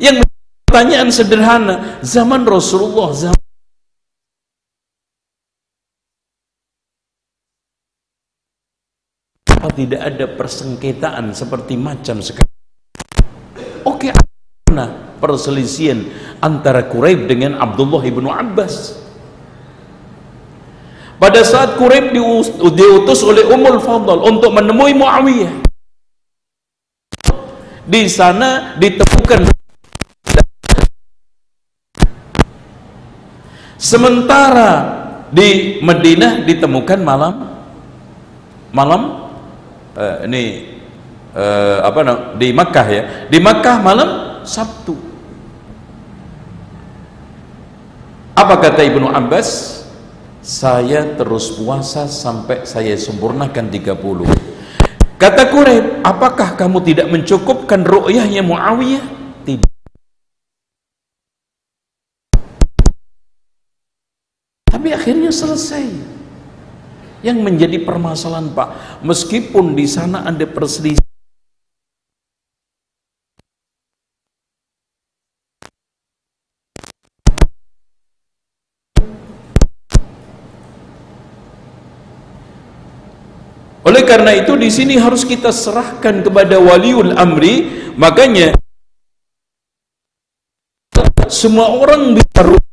Yang 0.00 0.24
pertanyaan 0.64 1.12
sederhana, 1.12 2.00
zaman 2.00 2.48
Rasulullah, 2.48 3.12
zaman 3.12 3.45
tidak 9.76 10.00
ada 10.00 10.24
persengketaan 10.24 11.36
seperti 11.36 11.76
macam 11.76 12.24
sekarang. 12.24 12.56
Oke 13.84 14.10
mana 14.72 15.14
perselisihan 15.20 16.02
antara 16.40 16.88
Quraib 16.88 17.28
dengan 17.28 17.60
Abdullah 17.60 18.02
ibnu 18.02 18.32
Abbas. 18.32 19.04
Pada 21.16 21.40
saat 21.44 21.80
Quraib 21.80 22.12
diutus 22.76 23.20
oleh 23.24 23.44
Ummul 23.48 23.80
Fadl 23.80 24.20
untuk 24.24 24.52
menemui 24.52 24.92
Muawiyah 24.92 25.64
di 27.86 28.02
sana 28.10 28.74
ditemukan 28.76 29.46
sementara 33.78 34.70
di 35.30 35.78
Madinah 35.78 36.42
ditemukan 36.42 36.98
malam 37.06 37.34
malam 38.74 39.25
uh, 39.96 40.16
ini 40.28 40.76
uh, 41.32 41.82
apa 41.82 42.00
namanya 42.04 42.26
di 42.36 42.48
Makkah 42.52 42.86
ya. 42.86 43.02
Di 43.26 43.38
Makkah 43.40 43.76
malam 43.80 44.10
Sabtu. 44.46 44.94
Apa 48.36 48.60
kata 48.60 48.84
Ibnu 48.84 49.08
Abbas? 49.08 49.82
Saya 50.46 51.02
terus 51.18 51.58
puasa 51.58 52.06
sampai 52.06 52.62
saya 52.62 52.94
sempurnakan 52.94 53.66
30 53.66 54.46
kata 55.18 55.42
Quraib 55.50 56.06
apakah 56.06 56.54
kamu 56.54 56.78
tidak 56.86 57.10
mencukupkan 57.10 57.82
ru'yahnya 57.82 58.46
Muawiyah? 58.46 59.04
Tidak. 59.42 59.72
Tapi 64.70 64.88
akhirnya 64.94 65.34
selesai 65.34 66.15
yang 67.24 67.40
menjadi 67.40 67.80
permasalahan 67.80 68.52
Pak, 68.52 69.00
meskipun 69.04 69.72
di 69.72 69.86
sana 69.88 70.26
ada 70.28 70.44
perselisihan 70.44 71.06
Oleh 83.86 84.02
karena 84.02 84.34
itu 84.34 84.58
di 84.58 84.66
sini 84.66 84.98
harus 84.98 85.22
kita 85.22 85.54
serahkan 85.54 86.26
kepada 86.26 86.58
waliul 86.58 87.14
amri, 87.14 87.86
makanya 87.94 88.58
semua 91.30 91.70
orang 91.70 92.18
bisa 92.18 92.65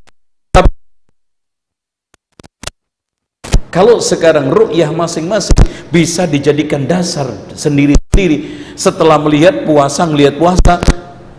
Kalau 3.74 3.98
sekarang 3.98 4.54
ru'yah 4.54 4.94
masing-masing 4.94 5.58
bisa 5.90 6.30
dijadikan 6.30 6.86
dasar 6.86 7.26
sendiri-sendiri 7.58 8.70
setelah 8.78 9.18
melihat 9.18 9.66
puasa, 9.66 10.06
melihat 10.06 10.38
puasa, 10.38 10.78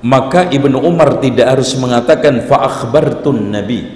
maka 0.02 0.50
Ibnu 0.50 0.82
Umar 0.82 1.22
tidak 1.22 1.54
harus 1.54 1.70
mengatakan 1.78 2.42
fa 2.50 2.66
akhbartun 2.66 3.54
nabi. 3.54 3.86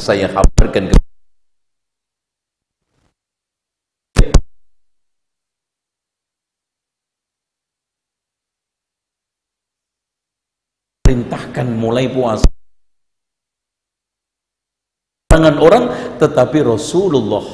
Saya 0.00 0.32
kabarkan 0.32 0.88
ke 0.88 0.96
perintahkan 11.04 11.68
mulai 11.68 12.08
puasa 12.08 12.57
tangan 15.28 15.60
orang 15.60 15.84
tetapi 16.16 16.64
Rasulullah 16.64 17.44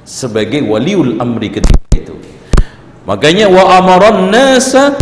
sebagai 0.00 0.64
waliul 0.64 1.20
amri 1.20 1.52
ketika 1.52 1.92
itu. 1.92 2.16
Makanya 3.04 3.52
wa 3.52 3.68
amaran 3.76 4.32
nasa 4.32 4.96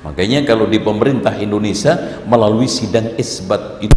makanya 0.00 0.48
kalau 0.48 0.64
di 0.64 0.80
pemerintah 0.80 1.36
Indonesia 1.36 2.24
melalui 2.24 2.64
sidang 2.64 3.12
isbat 3.20 3.84
itu. 3.84 3.96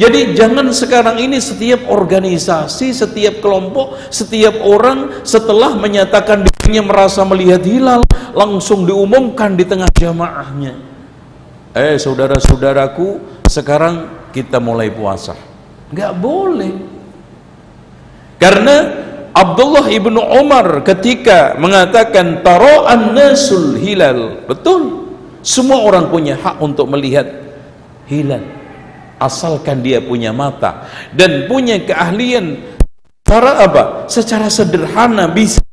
Jadi 0.00 0.32
jangan 0.32 0.72
sekarang 0.72 1.20
ini 1.20 1.36
setiap 1.44 1.92
organisasi, 1.92 2.96
setiap 2.96 3.44
kelompok, 3.44 4.00
setiap 4.08 4.64
orang 4.64 5.20
setelah 5.28 5.76
menyatakan 5.76 6.40
dirinya 6.40 6.88
merasa 6.88 7.20
melihat 7.28 7.60
hilal 7.60 8.00
langsung 8.32 8.88
diumumkan 8.88 9.60
di 9.60 9.68
tengah 9.68 9.92
jamaahnya 9.92 10.93
eh 11.74 11.98
saudara-saudaraku 11.98 13.20
sekarang 13.50 14.30
kita 14.30 14.62
mulai 14.62 14.88
puasa. 14.94 15.34
Nggak 15.90 16.12
boleh. 16.16 16.74
Karena 18.38 18.76
Abdullah 19.34 19.90
ibnu 19.90 20.22
Umar 20.22 20.86
ketika 20.86 21.58
mengatakan 21.58 22.40
taro'an 22.46 23.12
nasul 23.12 23.76
hilal 23.82 24.46
betul. 24.46 25.02
Semua 25.44 25.84
orang 25.84 26.08
punya 26.08 26.40
hak 26.40 26.56
untuk 26.56 26.88
melihat 26.88 27.28
hilal 28.08 28.40
asalkan 29.24 29.80
dia 29.80 30.02
punya 30.02 30.34
mata 30.34 30.88
dan 31.14 31.46
punya 31.46 31.80
keahlian. 31.82 32.76
Cara 33.24 33.64
apa? 33.64 33.84
secara 34.06 34.52
sederhana 34.52 35.24
bisa. 35.32 35.64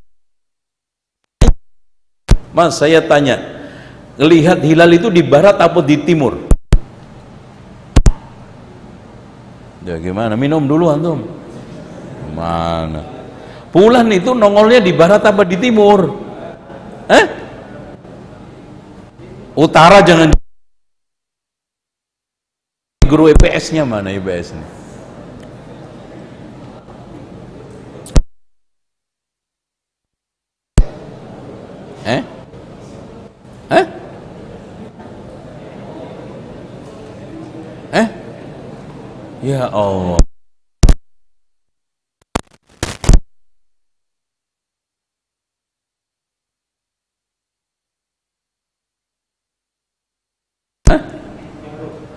Mas, 2.52 2.80
saya 2.80 3.04
tanya, 3.04 3.61
lihat 4.20 4.60
hilal 4.66 4.92
itu 4.92 5.08
di 5.08 5.24
barat 5.24 5.56
apa 5.62 5.80
di 5.80 6.02
timur? 6.04 6.36
Ya 9.88 9.96
gimana? 9.98 10.36
Minum 10.36 10.68
dulu 10.68 10.92
antum. 10.92 11.26
Mana? 12.36 13.02
Bulan 13.72 14.12
itu 14.12 14.36
nongolnya 14.36 14.84
di 14.84 14.92
barat 14.92 15.24
apa 15.24 15.48
di 15.48 15.56
timur? 15.56 16.12
Eh? 17.08 17.26
Utara 19.56 20.00
jangan 20.04 20.32
guru 23.04 23.28
EPS-nya 23.28 23.84
mana 23.84 24.16
EPS-nya? 24.16 24.64
Eh? 32.08 32.24
Eh? 32.24 32.31
Ya 39.42 39.66
Allah. 39.74 40.22
Eh? 50.94 51.02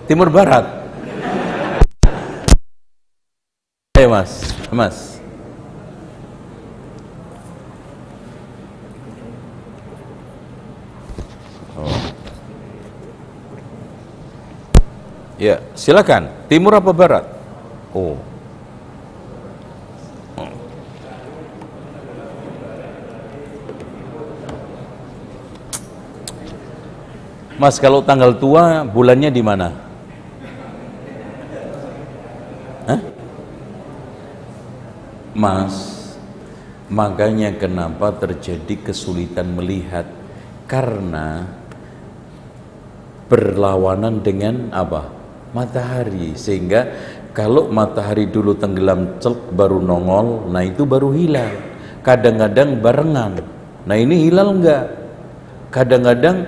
Timur 0.05 0.29
Barat. 0.29 0.69
Eh 3.97 4.05
mas, 4.05 4.53
mas. 4.69 5.14
Ya, 15.35 15.59
silakan. 15.75 16.31
Timur 16.47 16.75
apa 16.75 16.91
barat? 16.95 17.25
Oh. 17.91 18.15
Mas, 27.55 27.79
kalau 27.79 28.03
tanggal 28.03 28.35
tua 28.35 28.83
bulannya 28.83 29.31
di 29.31 29.39
mana? 29.39 29.85
Mas, 35.35 35.75
makanya 36.87 37.51
kenapa 37.59 38.15
terjadi 38.15 38.87
kesulitan 38.87 39.51
melihat 39.51 40.07
karena 40.63 41.43
berlawanan 43.27 44.23
dengan 44.23 44.71
apa? 44.71 45.14
Matahari. 45.51 46.33
Sehingga 46.33 46.87
kalau 47.35 47.67
matahari 47.67 48.31
dulu 48.31 48.55
tenggelam 48.55 49.19
celk 49.19 49.51
baru 49.51 49.83
nongol 49.83 50.47
nah 50.47 50.63
itu 50.63 50.87
baru 50.87 51.11
hilal 51.11 51.51
kadang-kadang 51.99 52.79
barengan. 52.79 53.43
Nah 53.83 53.95
ini 53.99 54.31
hilal 54.31 54.55
enggak 54.55 54.83
kadang-kadang 55.75 56.47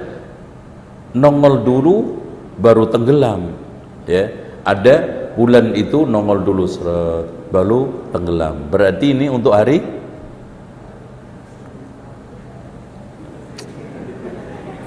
nongol 1.12 1.60
dulu 1.68 1.96
baru 2.56 2.88
tenggelam. 2.88 3.52
Ya 4.08 4.32
ada 4.64 5.04
bulan 5.36 5.76
itu 5.76 6.08
nongol 6.08 6.48
dulu 6.48 6.64
seret 6.64 7.28
baru 7.52 8.10
tenggelam. 8.16 8.72
Berarti 8.72 9.12
ini 9.12 9.28
untuk 9.28 9.52
hari? 9.52 10.00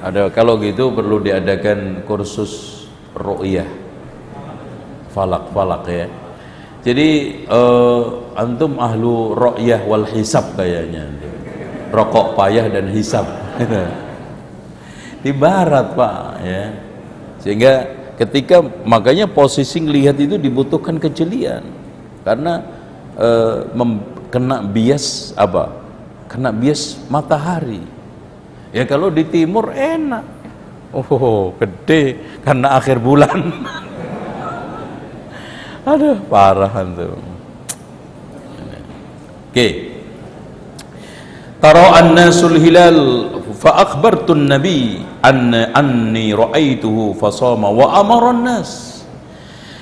Ada 0.00 0.32
kalau 0.32 0.56
gitu 0.64 0.96
perlu 0.96 1.20
diadakan 1.20 2.08
kursus 2.08 2.88
ru'yah 3.12 3.79
falak-falak 5.10 5.84
ya. 5.90 6.06
Jadi 6.80 7.08
uh, 7.44 8.32
antum 8.40 8.80
ahlu 8.80 9.36
ro'yah 9.36 9.84
wal 9.84 10.08
hisab 10.08 10.56
kayaknya. 10.56 11.04
Rokok 11.92 12.38
payah 12.38 12.66
dan 12.72 12.88
hisab. 12.88 13.28
Di 15.24 15.30
barat 15.36 15.92
Pak 15.92 16.16
ya. 16.40 16.64
Sehingga 17.44 17.72
ketika 18.16 18.64
makanya 18.88 19.28
posisi 19.28 19.76
lihat 19.84 20.16
itu 20.16 20.40
dibutuhkan 20.40 20.96
kejelian. 20.96 21.68
Karena 22.24 22.64
uh, 23.20 23.68
kena 24.32 24.64
bias 24.64 25.36
apa? 25.36 25.68
Kena 26.32 26.48
bias 26.48 26.96
matahari. 27.12 27.84
Ya 28.70 28.86
kalau 28.86 29.10
di 29.10 29.26
timur 29.26 29.74
enak. 29.74 30.24
Oh, 30.90 31.54
gede 31.60 32.18
karena 32.42 32.78
akhir 32.78 32.98
bulan. 33.02 33.36
Aduh, 35.84 36.20
parah 36.28 36.72
tuh. 36.92 37.16
Oke. 39.50 39.68
Tara 41.60 42.00
an-nasul 42.00 42.56
hilal 42.56 43.00
fa 43.60 43.84
akhbartu 43.84 44.32
an-nabi 44.32 45.04
anna 45.20 45.72
anni 45.76 46.32
ra'aituhu 46.32 47.16
fa 47.16 47.28
sama 47.28 47.68
wa 47.68 48.00
amara 48.00 48.32
an-nas. 48.32 49.02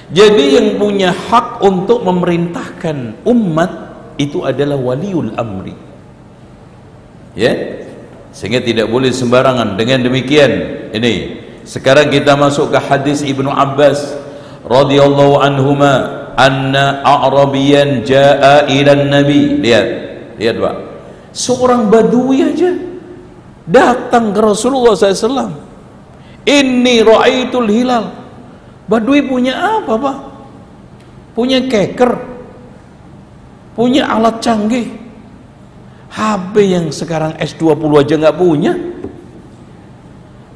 Jadi 0.08 0.56
yang 0.56 0.68
punya 0.80 1.12
hak 1.12 1.60
untuk 1.60 2.02
memerintahkan 2.02 3.28
umat 3.28 3.70
itu 4.16 4.42
adalah 4.42 4.80
waliul 4.80 5.36
amri. 5.36 5.76
Ya. 7.36 7.84
Sehingga 8.32 8.62
tidak 8.64 8.88
boleh 8.88 9.12
sembarangan. 9.12 9.76
Dengan 9.76 10.06
demikian, 10.08 10.52
ini 10.94 11.42
sekarang 11.68 12.08
kita 12.08 12.38
masuk 12.38 12.72
ke 12.72 12.78
hadis 12.80 13.20
Ibnu 13.20 13.52
Abbas 13.52 14.27
radhiyallahu 14.68 15.40
anhuma 15.40 15.92
anna 16.38 17.02
a'rabiyan 17.02 18.04
jaa 18.06 18.68
ila 18.68 18.92
nabi. 18.94 19.58
Lihat 19.58 19.86
lihat 20.38 20.56
Pak. 20.60 20.74
Seorang 21.34 21.90
badui 21.90 22.44
aja 22.44 22.72
datang 23.68 24.32
ke 24.32 24.40
Rasulullah 24.40 24.96
SAW 24.96 25.68
ini 26.48 27.04
ra'aitul 27.04 27.68
hilal. 27.68 28.08
Badui 28.88 29.20
punya 29.28 29.80
apa 29.80 29.92
Pak? 30.00 30.16
Punya 31.36 31.60
keker. 31.68 32.16
Punya 33.76 34.08
alat 34.08 34.40
canggih. 34.40 34.88
HP 36.08 36.54
yang 36.64 36.88
sekarang 36.88 37.36
S20 37.36 37.92
aja 38.00 38.14
nggak 38.16 38.38
punya. 38.40 38.72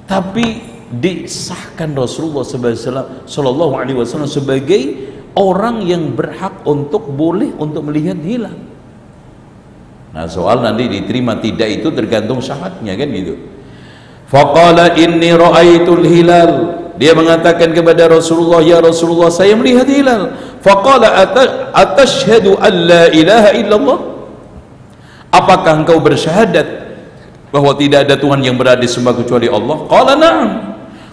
Tapi 0.08 0.71
disahkan 0.92 1.96
Rasulullah 1.96 2.44
Sallallahu 2.44 3.72
Alaihi 3.76 3.96
Wasallam 3.96 4.28
sebagai 4.28 5.12
orang 5.32 5.80
yang 5.88 6.12
berhak 6.12 6.60
untuk 6.68 7.08
boleh 7.08 7.56
untuk 7.56 7.88
melihat 7.88 8.20
hilal. 8.20 8.56
Nah 10.12 10.28
soal 10.28 10.60
nanti 10.60 10.92
diterima 10.92 11.40
tidak 11.40 11.80
itu 11.80 11.88
tergantung 11.96 12.44
syaratnya 12.44 12.92
kan 12.92 13.08
gitu. 13.08 13.34
Faqala 14.28 14.92
inni 15.00 15.32
ra'aitul 15.32 16.04
hilal. 16.04 16.52
Dia 17.00 17.16
mengatakan 17.16 17.72
kepada 17.72 18.08
Rasulullah, 18.12 18.60
"Ya 18.60 18.76
Rasulullah, 18.80 19.32
saya 19.32 19.56
melihat 19.56 19.88
hilal." 19.88 20.36
Faqala 20.60 21.24
atashhadu 21.72 22.60
an 22.60 22.72
la 22.84 23.04
ilaha 23.08 23.50
illallah? 23.56 23.98
Apakah 25.32 25.80
engkau 25.80 25.96
bersyahadat 25.96 26.68
bahwa 27.48 27.72
tidak 27.80 28.04
ada 28.04 28.20
Tuhan 28.20 28.44
yang 28.44 28.60
berada 28.60 28.84
disembah 28.84 29.16
kecuali 29.16 29.48
Allah? 29.48 29.76
Qala 29.88 30.12
na'am. 30.16 30.71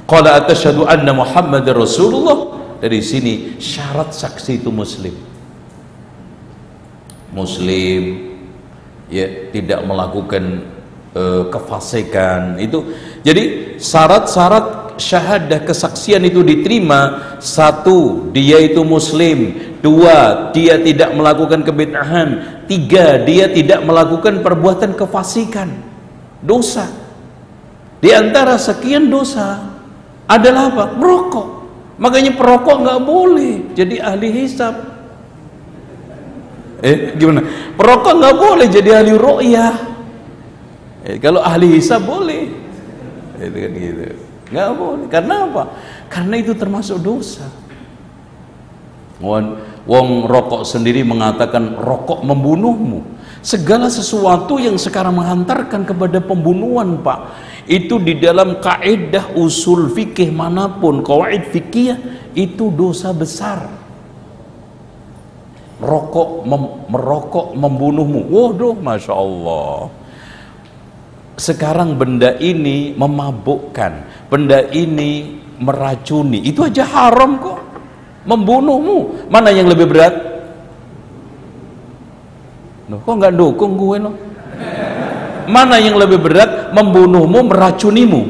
Qala 0.10 0.42
atasyhadu 0.42 0.90
anna 0.90 1.14
Muhammadar 1.14 1.78
Rasulullah. 1.78 2.58
Dari 2.82 2.98
sini 3.06 3.62
syarat 3.62 4.10
saksi 4.10 4.64
itu 4.64 4.74
muslim. 4.74 5.14
Muslim 7.30 8.34
ya 9.06 9.54
tidak 9.54 9.86
melakukan 9.86 10.66
uh, 11.14 11.46
kefasikan 11.54 12.58
itu. 12.58 12.90
Jadi 13.22 13.78
syarat-syarat 13.78 14.98
syahadah 15.00 15.64
kesaksian 15.64 16.22
itu 16.28 16.44
diterima 16.44 17.36
satu 17.40 18.30
dia 18.36 18.60
itu 18.60 18.84
muslim 18.84 19.56
dua 19.80 20.52
dia 20.52 20.76
tidak 20.76 21.16
melakukan 21.16 21.64
kebid'ahan 21.64 22.30
tiga 22.68 23.24
dia 23.24 23.48
tidak 23.48 23.80
melakukan 23.88 24.44
perbuatan 24.44 24.94
kefasikan 25.00 25.72
dosa 26.44 26.92
di 28.04 28.12
antara 28.12 28.60
sekian 28.60 29.08
dosa 29.08 29.69
adalah 30.30 30.70
apa? 30.70 30.84
Merokok. 30.94 31.48
Makanya 31.98 32.32
perokok 32.38 32.78
nggak 32.86 33.02
boleh 33.02 33.74
jadi 33.74 34.06
ahli 34.06 34.30
hisab. 34.32 34.78
Eh, 36.80 37.18
gimana? 37.20 37.44
Perokok 37.76 38.14
nggak 38.16 38.36
boleh 38.40 38.68
jadi 38.72 39.04
ahli 39.04 39.12
ru'yah. 39.18 39.76
Eh, 41.04 41.18
kalau 41.20 41.42
ahli 41.44 41.76
hisab 41.76 42.06
boleh. 42.08 42.48
Itu 43.42 43.58
kan 43.58 43.72
gitu. 43.74 44.04
Nggak 44.54 44.70
boleh. 44.80 45.06
Karena 45.12 45.36
apa? 45.50 45.64
Karena 46.08 46.36
itu 46.40 46.56
termasuk 46.56 47.02
dosa. 47.04 47.50
Wong 49.20 50.24
rokok 50.24 50.64
sendiri 50.64 51.04
mengatakan 51.04 51.76
rokok 51.76 52.24
membunuhmu. 52.24 53.19
Segala 53.40 53.88
sesuatu 53.88 54.60
yang 54.60 54.76
sekarang 54.76 55.16
menghantarkan 55.16 55.88
kepada 55.88 56.20
pembunuhan, 56.20 57.00
Pak. 57.00 57.20
Itu 57.70 58.02
di 58.02 58.20
dalam 58.20 58.60
kaidah 58.60 59.32
usul 59.40 59.88
fikih 59.96 60.34
mana 60.36 60.68
pun, 60.68 61.00
kawaid 61.00 61.48
fikih 61.48 61.96
itu 62.36 62.68
dosa 62.76 63.16
besar. 63.16 63.64
Rokok 65.80 66.44
mem, 66.44 66.64
merokok 66.92 67.56
membunuhmu. 67.56 68.28
Waduh, 68.28 68.76
masya 68.76 69.16
Allah. 69.16 69.88
Sekarang 71.40 71.96
benda 71.96 72.36
ini 72.36 72.92
memabukkan, 73.00 74.28
benda 74.28 74.60
ini 74.76 75.40
meracuni. 75.64 76.44
Itu 76.44 76.68
aja 76.68 76.84
haram 76.84 77.40
kok 77.40 77.60
membunuhmu 78.28 79.32
mana 79.32 79.50
yang 79.50 79.72
lebih 79.72 79.88
berat 79.88 80.29
Loh, 82.90 82.98
kok 83.06 83.14
nggak 83.22 83.34
dukung 83.38 83.78
gue 83.78 83.98
loh 84.02 84.16
mana 85.50 85.82
yang 85.82 85.98
lebih 85.98 86.22
berat? 86.22 86.70
Membunuhmu 86.72 87.50
meracunimu. 87.50 88.22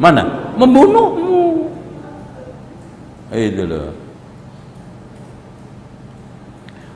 Mana? 0.00 0.56
Membunuhmu. 0.56 1.68
Itu 3.36 3.62
loh. 3.68 3.92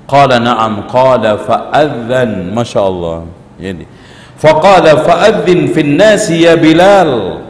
Qala 0.08 0.40
na'am 0.40 0.88
qala 0.88 1.36
fa'adhan. 1.36 2.56
Masya 2.56 2.80
Allah. 2.80 3.28
Jadi 3.60 3.84
faqala 4.40 5.04
fa'adhin 5.04 5.68
fin 5.70 5.94
nasi 5.94 6.48
ya 6.48 6.56
Bilal. 6.56 7.44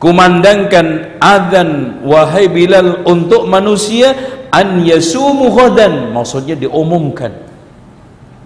Kumandangkan 0.00 1.20
azan 1.20 2.00
wahai 2.08 2.48
Bilal 2.48 3.04
untuk 3.04 3.44
manusia 3.44 4.16
an 4.48 4.80
yasumu 4.80 5.52
ghadan. 5.52 6.16
Maksudnya 6.16 6.56
diumumkan 6.56 7.43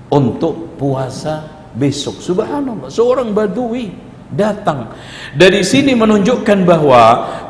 untuk 0.09 0.77
puasa 0.81 1.69
besok. 1.77 2.21
Subhanallah 2.21 2.89
seorang 2.89 3.33
badui 3.33 3.93
datang. 4.29 4.93
Dari 5.33 5.65
sini 5.65 5.97
menunjukkan 5.97 6.59
bahwa 6.69 7.05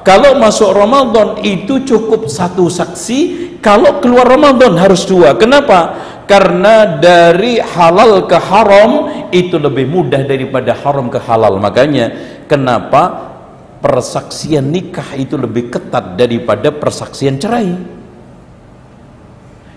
kalau 0.07 0.39
masuk 0.39 0.71
Ramadan 0.75 1.43
itu 1.43 1.83
cukup 1.83 2.31
satu 2.31 2.71
saksi 2.71 3.51
kalau 3.59 3.99
keluar 3.99 4.27
Ramadan 4.31 4.79
harus 4.79 5.03
dua. 5.07 5.35
Kenapa? 5.35 6.07
Karena 6.29 7.01
dari 7.01 7.57
halal 7.57 8.29
ke 8.29 8.37
haram 8.37 8.91
itu 9.33 9.57
lebih 9.57 9.89
mudah 9.89 10.23
daripada 10.29 10.77
haram 10.77 11.09
ke 11.09 11.19
halal. 11.19 11.57
Makanya 11.57 12.13
kenapa 12.47 13.33
persaksian 13.81 14.69
nikah 14.69 15.17
itu 15.17 15.41
lebih 15.41 15.73
ketat 15.73 16.21
daripada 16.21 16.69
persaksian 16.69 17.41
cerai? 17.41 17.97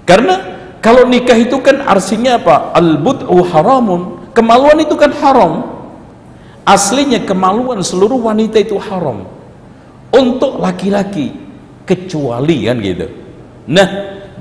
Karena 0.04 0.61
kalau 0.82 1.06
nikah 1.06 1.38
itu 1.38 1.62
kan 1.62 1.86
artinya 1.86 2.42
apa? 2.42 2.74
Al-bud'u 2.74 3.38
haramun. 3.54 4.34
Kemaluan 4.34 4.82
itu 4.82 4.98
kan 4.98 5.14
haram. 5.14 5.62
Aslinya 6.66 7.22
kemaluan 7.22 7.86
seluruh 7.86 8.18
wanita 8.18 8.58
itu 8.58 8.82
haram. 8.82 9.30
Untuk 10.10 10.58
laki-laki. 10.58 11.38
Kecuali 11.86 12.66
kan 12.66 12.82
gitu. 12.82 13.08
Nah 13.70 13.90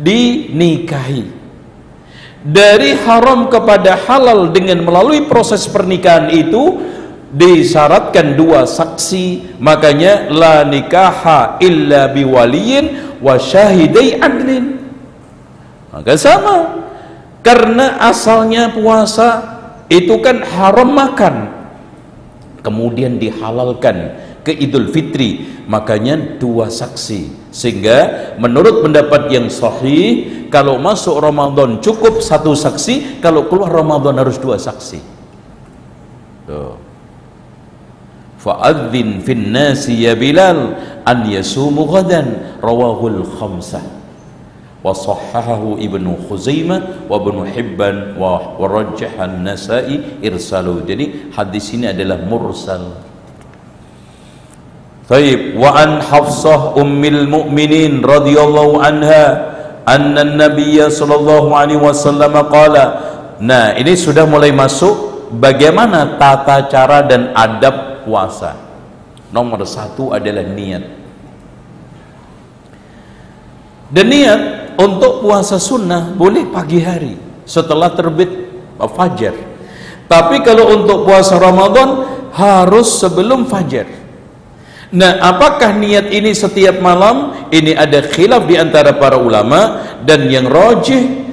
dinikahi. 0.01 1.29
Dari 2.41 2.97
haram 3.05 3.53
kepada 3.53 4.01
halal 4.09 4.49
dengan 4.49 4.81
melalui 4.81 5.29
proses 5.29 5.69
pernikahan 5.69 6.33
itu 6.33 6.81
disyaratkan 7.37 8.33
dua 8.33 8.65
saksi. 8.65 9.61
Makanya 9.61 10.33
la 10.33 10.65
nikaha 10.65 11.61
illa 11.61 12.09
biwaliyin 12.09 13.21
wa 13.21 13.37
syahidai 13.37 14.17
adlin 14.25 14.80
maka 15.91 16.15
sama. 16.15 16.87
Karena 17.41 17.99
asalnya 17.99 18.71
puasa 18.71 19.29
itu 19.91 20.23
kan 20.23 20.45
haram 20.45 20.91
makan. 20.95 21.35
Kemudian 22.61 23.19
dihalalkan 23.19 24.15
ke 24.47 24.55
Idul 24.55 24.93
Fitri. 24.95 25.65
Makanya 25.67 26.39
dua 26.39 26.71
saksi. 26.71 27.51
Sehingga 27.51 27.99
menurut 28.39 28.87
pendapat 28.87 29.31
yang 29.35 29.51
sahih 29.51 30.47
kalau 30.51 30.79
masuk 30.79 31.19
Ramadan 31.19 31.83
cukup 31.83 32.23
satu 32.23 32.55
saksi 32.55 33.23
kalau 33.23 33.51
keluar 33.51 33.71
Ramadan 33.75 34.19
harus 34.23 34.39
dua 34.39 34.59
saksi. 34.59 35.01
Tuh. 36.47 36.75
Fa'adzin 38.41 39.21
fin 39.21 39.53
ya 40.01 40.17
Bilal 40.17 40.73
an 41.05 41.19
yasumu 41.29 41.85
ghadan 41.85 42.57
rawahul 42.65 43.21
khamsah 43.37 44.00
Khuzaimah 46.27 47.05
wa 47.05 47.17
ibnu 47.21 47.45
Hibban 47.45 48.17
wa 48.17 48.57
warajjah 48.57 49.21
an-Nasa'i 49.21 50.25
irsalu. 50.25 50.89
Jadi 50.89 51.33
hadis 51.37 51.69
ini 51.77 51.93
adalah 51.93 52.17
mursal. 52.25 52.97
Taib. 55.05 55.59
Wa 55.59 55.75
an 55.75 56.01
Hafsah 56.01 56.81
ummil 56.81 57.29
mu'minin 57.29 58.01
radhiyallahu 58.01 58.81
anha 58.81 59.25
anna 59.85 60.23
an-nabiy 60.25 60.81
sallallahu 60.87 61.51
alaihi 61.51 61.83
wasallam 61.83 62.31
qala 62.47 63.11
nah 63.41 63.73
ini 63.75 63.97
sudah 63.97 64.29
mulai 64.29 64.53
masuk 64.53 65.29
bagaimana 65.35 66.15
tata 66.21 66.69
cara 66.71 67.05
dan 67.05 67.37
adab 67.37 68.07
puasa. 68.07 68.57
Nomor 69.31 69.63
satu 69.63 70.11
adalah 70.11 70.43
niat. 70.43 70.85
Dan 73.91 74.07
niat 74.07 74.60
untuk 74.81 75.21
puasa 75.21 75.61
sunnah 75.61 76.17
boleh 76.17 76.49
pagi 76.49 76.81
hari 76.81 77.15
setelah 77.45 77.93
terbit 77.93 78.49
fajar. 78.81 79.37
Tapi 80.09 80.41
kalau 80.41 80.81
untuk 80.81 81.05
puasa 81.05 81.37
Ramadan 81.37 82.09
harus 82.33 82.97
sebelum 82.97 83.45
fajar. 83.45 83.87
Nah, 84.91 85.23
apakah 85.23 85.77
niat 85.79 86.11
ini 86.11 86.35
setiap 86.35 86.83
malam? 86.83 87.47
Ini 87.53 87.79
ada 87.79 88.03
khilaf 88.03 88.49
di 88.49 88.59
antara 88.59 88.97
para 88.99 89.21
ulama 89.21 89.87
dan 90.03 90.27
yang 90.27 90.51
rajih 90.51 91.31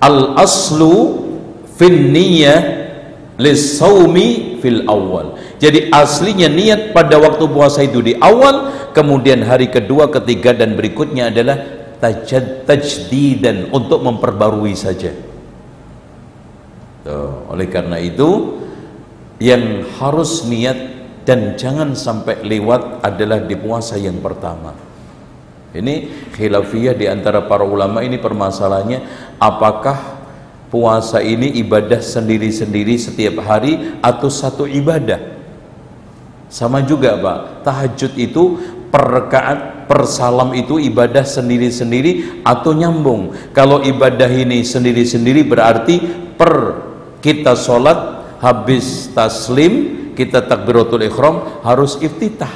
al 0.00 0.38
aslu 0.40 1.28
fin 1.76 2.08
niyah 2.08 2.88
lisawmi 3.36 4.60
fil 4.64 4.88
awal. 4.88 5.36
Jadi 5.60 5.92
aslinya 5.92 6.48
niat 6.48 6.96
pada 6.96 7.20
waktu 7.20 7.44
puasa 7.52 7.84
itu 7.84 8.00
di 8.00 8.16
awal 8.16 8.72
kemudian 8.96 9.44
hari 9.44 9.68
kedua 9.68 10.08
ketiga 10.08 10.56
dan 10.56 10.72
berikutnya 10.72 11.28
adalah 11.28 11.75
tajdidan 12.00 13.72
untuk 13.72 14.04
memperbarui 14.04 14.76
saja. 14.76 15.12
Tuh, 17.06 17.46
oleh 17.52 17.70
karena 17.70 18.02
itu 18.02 18.60
yang 19.38 19.86
harus 20.00 20.42
niat 20.48 20.76
dan 21.26 21.58
jangan 21.58 21.94
sampai 21.94 22.42
lewat 22.46 23.02
adalah 23.02 23.42
di 23.42 23.54
puasa 23.58 23.98
yang 23.98 24.18
pertama. 24.22 24.74
Ini 25.76 26.26
khilafiyah 26.32 26.96
di 26.96 27.04
antara 27.04 27.44
para 27.44 27.66
ulama 27.66 28.00
ini 28.00 28.16
permasalahannya 28.16 29.34
apakah 29.36 30.16
puasa 30.72 31.20
ini 31.20 31.52
ibadah 31.60 32.00
sendiri-sendiri 32.00 32.96
setiap 32.96 33.44
hari 33.44 34.00
atau 34.00 34.32
satu 34.32 34.64
ibadah? 34.64 35.36
Sama 36.46 36.80
juga 36.80 37.18
Pak, 37.18 37.66
tahajud 37.66 38.12
itu 38.16 38.44
per 38.96 39.04
rakaat 39.28 39.84
per 39.84 40.08
salam 40.08 40.56
itu 40.56 40.80
ibadah 40.80 41.20
sendiri-sendiri 41.20 42.40
atau 42.40 42.72
nyambung. 42.72 43.52
Kalau 43.52 43.84
ibadah 43.84 44.32
ini 44.32 44.64
sendiri-sendiri 44.64 45.44
berarti 45.44 46.00
per 46.32 46.80
kita 47.20 47.52
sholat 47.52 48.24
habis 48.40 49.12
taslim 49.12 50.08
kita 50.16 50.48
takbiratul 50.48 51.04
ikhram 51.04 51.60
harus 51.60 52.00
iftitah. 52.00 52.48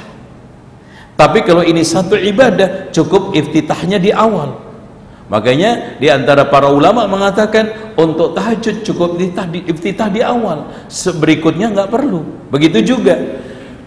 Tapi 1.13 1.45
kalau 1.45 1.61
ini 1.61 1.85
satu 1.85 2.17
ibadah 2.17 2.89
cukup 2.89 3.37
iftitahnya 3.37 4.01
di 4.01 4.09
awal. 4.09 4.57
Makanya 5.29 6.01
di 6.01 6.09
antara 6.09 6.49
para 6.49 6.73
ulama 6.73 7.05
mengatakan 7.05 7.93
untuk 7.93 8.33
tahajud 8.33 8.81
cukup 8.81 9.21
iftitah 9.21 9.45
di, 9.45 9.59
iftitah 9.69 10.09
di 10.09 10.25
awal. 10.25 10.73
Berikutnya 11.21 11.69
nggak 11.69 11.89
perlu. 11.93 12.49
Begitu 12.49 12.97
juga 12.97 13.15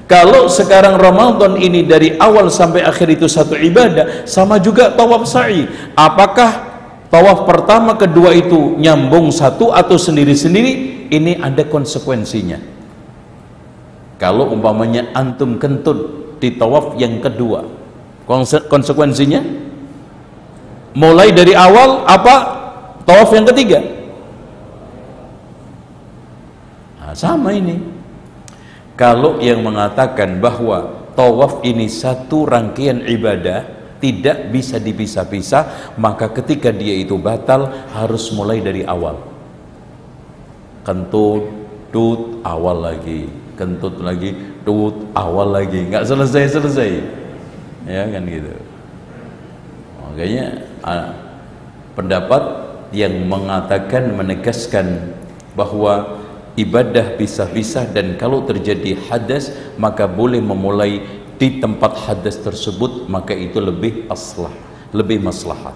kalau 0.04 0.52
sekarang 0.52 1.00
Ramadan 1.00 1.56
ini 1.56 1.80
dari 1.88 2.12
awal 2.20 2.52
sampai 2.52 2.84
akhir 2.84 3.16
itu 3.16 3.24
satu 3.24 3.56
ibadah, 3.56 4.28
sama 4.28 4.60
juga 4.60 4.92
tawaf 4.92 5.24
sa'i. 5.24 5.64
Apakah 5.96 6.76
tawaf 7.08 7.48
pertama 7.48 7.96
kedua 7.96 8.36
itu 8.36 8.76
nyambung 8.76 9.32
satu 9.32 9.72
atau 9.72 9.96
sendiri-sendiri? 9.96 11.08
Ini 11.08 11.40
ada 11.40 11.64
konsekuensinya. 11.64 12.60
Kalau 14.20 14.52
umpamanya 14.52 15.08
antum 15.16 15.56
kentut 15.56 16.36
di 16.36 16.52
tawaf 16.52 17.00
yang 17.00 17.24
kedua, 17.24 17.64
konsekuensinya 18.68 19.40
mulai 20.92 21.32
dari 21.32 21.56
awal 21.56 22.04
apa 22.04 22.34
tawaf 23.08 23.32
yang 23.32 23.48
ketiga? 23.48 23.80
Nah, 27.00 27.16
sama 27.16 27.56
ini 27.56 27.93
kalau 28.94 29.42
yang 29.42 29.62
mengatakan 29.62 30.38
bahwa 30.38 31.10
tawaf 31.18 31.62
ini 31.66 31.90
satu 31.90 32.46
rangkaian 32.46 33.02
ibadah 33.02 33.66
tidak 33.98 34.52
bisa 34.52 34.76
dipisah-pisah 34.78 35.96
maka 35.98 36.28
ketika 36.30 36.68
dia 36.70 36.94
itu 36.94 37.16
batal 37.16 37.72
harus 37.90 38.30
mulai 38.30 38.60
dari 38.60 38.84
awal. 38.84 39.18
Kentut 40.84 41.48
tut 41.88 42.44
awal 42.44 42.84
lagi. 42.84 43.26
Kentut 43.56 43.98
lagi 44.04 44.34
tut 44.62 45.08
awal 45.16 45.56
lagi. 45.56 45.88
Nggak 45.88 46.04
selesai 46.04 46.60
selesai. 46.60 46.90
Ya 47.88 48.04
kan 48.10 48.22
gitu. 48.28 48.52
Makanya 50.04 50.46
pendapat 51.96 52.42
yang 52.94 53.26
mengatakan 53.26 54.14
menegaskan 54.14 55.16
bahwa 55.58 56.22
ibadah 56.54 57.18
pisah-pisah 57.18 57.90
dan 57.90 58.14
kalau 58.18 58.46
terjadi 58.46 58.98
hadas 59.10 59.50
maka 59.78 60.06
boleh 60.06 60.38
memulai 60.38 61.02
di 61.34 61.58
tempat 61.58 61.98
hadas 62.06 62.38
tersebut 62.38 63.10
maka 63.10 63.34
itu 63.34 63.58
lebih 63.58 64.06
aslah 64.06 64.54
lebih 64.94 65.18
maslahat. 65.20 65.74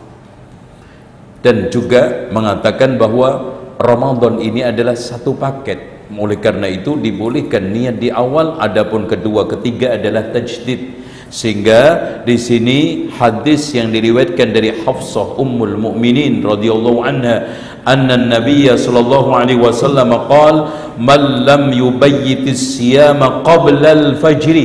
Dan 1.42 1.68
juga 1.74 2.30
mengatakan 2.30 2.94
bahwa 2.94 3.58
Ramadan 3.78 4.38
ini 4.38 4.62
adalah 4.62 4.94
satu 4.94 5.34
paket. 5.34 5.98
Oleh 6.08 6.40
karena 6.40 6.70
itu 6.72 6.96
dibolehkan 6.96 7.68
niat 7.68 8.00
di 8.00 8.08
awal 8.08 8.56
adapun 8.58 9.04
kedua 9.04 9.44
ketiga 9.44 10.00
adalah 10.00 10.32
tajdid 10.32 11.04
sehingga 11.28 11.80
di 12.24 12.40
sini 12.40 12.78
hadis 13.12 13.76
yang 13.76 13.92
diriwayatkan 13.92 14.48
dari 14.48 14.72
Hafsah 14.80 15.36
Ummul 15.36 15.76
Mukminin 15.76 16.40
radhiyallahu 16.40 17.04
anha 17.04 17.52
anna 17.84 18.16
Nabi 18.16 18.64
sallallahu 18.64 19.36
alaihi 19.36 19.60
wasallam 19.60 20.08
qaal 20.24 20.72
man 20.96 21.44
lam 21.44 21.68
yubayyit 21.68 22.48
as-siyama 22.48 23.44
qabla 23.44 23.92
al-fajr 23.92 24.56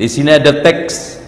di 0.00 0.06
sini 0.08 0.32
ada 0.32 0.64
teks. 0.64 1.20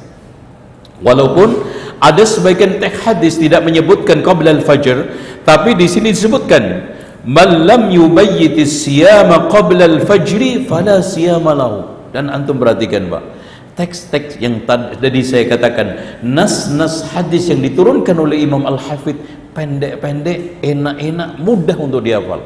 Walaupun 1.05 1.53
ada 2.01 2.25
sebagian 2.25 2.81
teks 2.81 3.05
hadis 3.05 3.37
tidak 3.37 3.61
menyebutkan 3.69 4.25
qabla 4.25 4.57
al-fajr 4.57 5.13
tapi 5.45 5.77
di 5.77 5.85
sini 5.85 6.17
disebutkan 6.17 6.97
man 7.29 7.69
lam 7.69 7.93
yubayyit 7.93 8.57
as-siyama 8.57 9.53
qabla 9.53 9.85
al-fajr 9.85 10.65
fala 10.65 11.05
siyama 11.05 11.53
lahu. 11.53 11.93
Dan 12.13 12.33
antum 12.33 12.57
perhatikan 12.57 13.13
Pak 13.13 13.32
teks-teks 13.73 14.37
yang 14.37 14.65
tadi 14.69 15.23
saya 15.25 15.49
katakan 15.49 16.21
nas-nas 16.21 17.09
hadis 17.13 17.49
yang 17.49 17.65
diturunkan 17.65 18.17
oleh 18.21 18.45
Imam 18.45 18.69
Al-Hafidh 18.69 19.17
pendek-pendek, 19.53 20.65
enak-enak, 20.65 21.41
mudah 21.41 21.77
untuk 21.77 22.01
dihafal. 22.05 22.41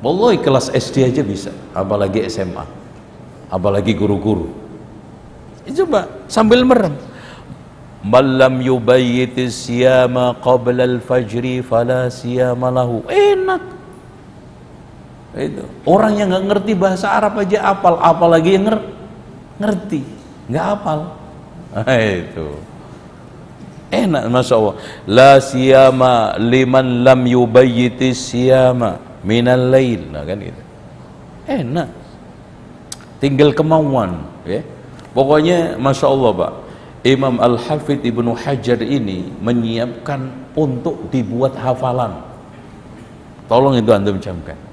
Wallahi 0.00 0.40
kelas 0.40 0.72
SD 0.72 1.12
aja 1.12 1.20
bisa 1.20 1.52
apalagi 1.76 2.24
SMA 2.30 2.64
apalagi 3.52 3.92
guru-guru. 3.92 4.48
Coba 5.70 6.08
sambil 6.24 6.64
merem. 6.64 6.96
Malam 8.00 8.64
yubayyiti 8.64 9.52
siyama 9.52 10.32
qabla 10.40 10.88
al-fajri 10.88 11.60
fala 11.60 12.08
siyama 12.08 12.72
lahu. 12.72 13.04
Enak. 13.12 13.62
Itu. 15.36 15.68
Orang 15.84 16.16
yang 16.16 16.32
nggak 16.32 16.46
ngerti 16.48 16.72
bahasa 16.74 17.12
Arab 17.12 17.36
aja 17.38 17.60
apal 17.70 18.00
apalagi 18.00 18.56
yang 18.56 18.72
ngerti 18.72 18.99
ngerti? 19.60 20.00
Nggak 20.48 20.64
hafal. 20.74 21.00
Nah, 21.70 22.00
itu. 22.00 22.48
Enak 23.90 24.22
masya 24.30 24.54
Allah. 24.58 24.76
La 25.06 25.32
siyama 25.38 26.14
liman 26.38 27.04
lam 27.06 27.20
yubayyiti 27.26 28.14
siyama 28.16 28.98
minal 29.22 29.70
lail. 29.70 30.02
Nah 30.10 30.22
kan 30.24 30.38
gitu. 30.40 30.62
Enak. 31.46 31.88
Tinggal 33.20 33.52
kemauan 33.52 34.24
ya. 34.48 34.64
Pokoknya 35.12 35.76
masya 35.76 36.06
Allah 36.06 36.30
pak 36.32 36.52
Imam 37.02 37.42
Al 37.42 37.58
Hafidh 37.58 38.06
Ibnu 38.06 38.32
Hajar 38.38 38.78
ini 38.78 39.26
menyiapkan 39.42 40.54
untuk 40.54 41.10
dibuat 41.10 41.58
hafalan. 41.58 42.22
Tolong 43.50 43.74
itu 43.74 43.90
anda 43.90 44.14
camkan 44.14 44.70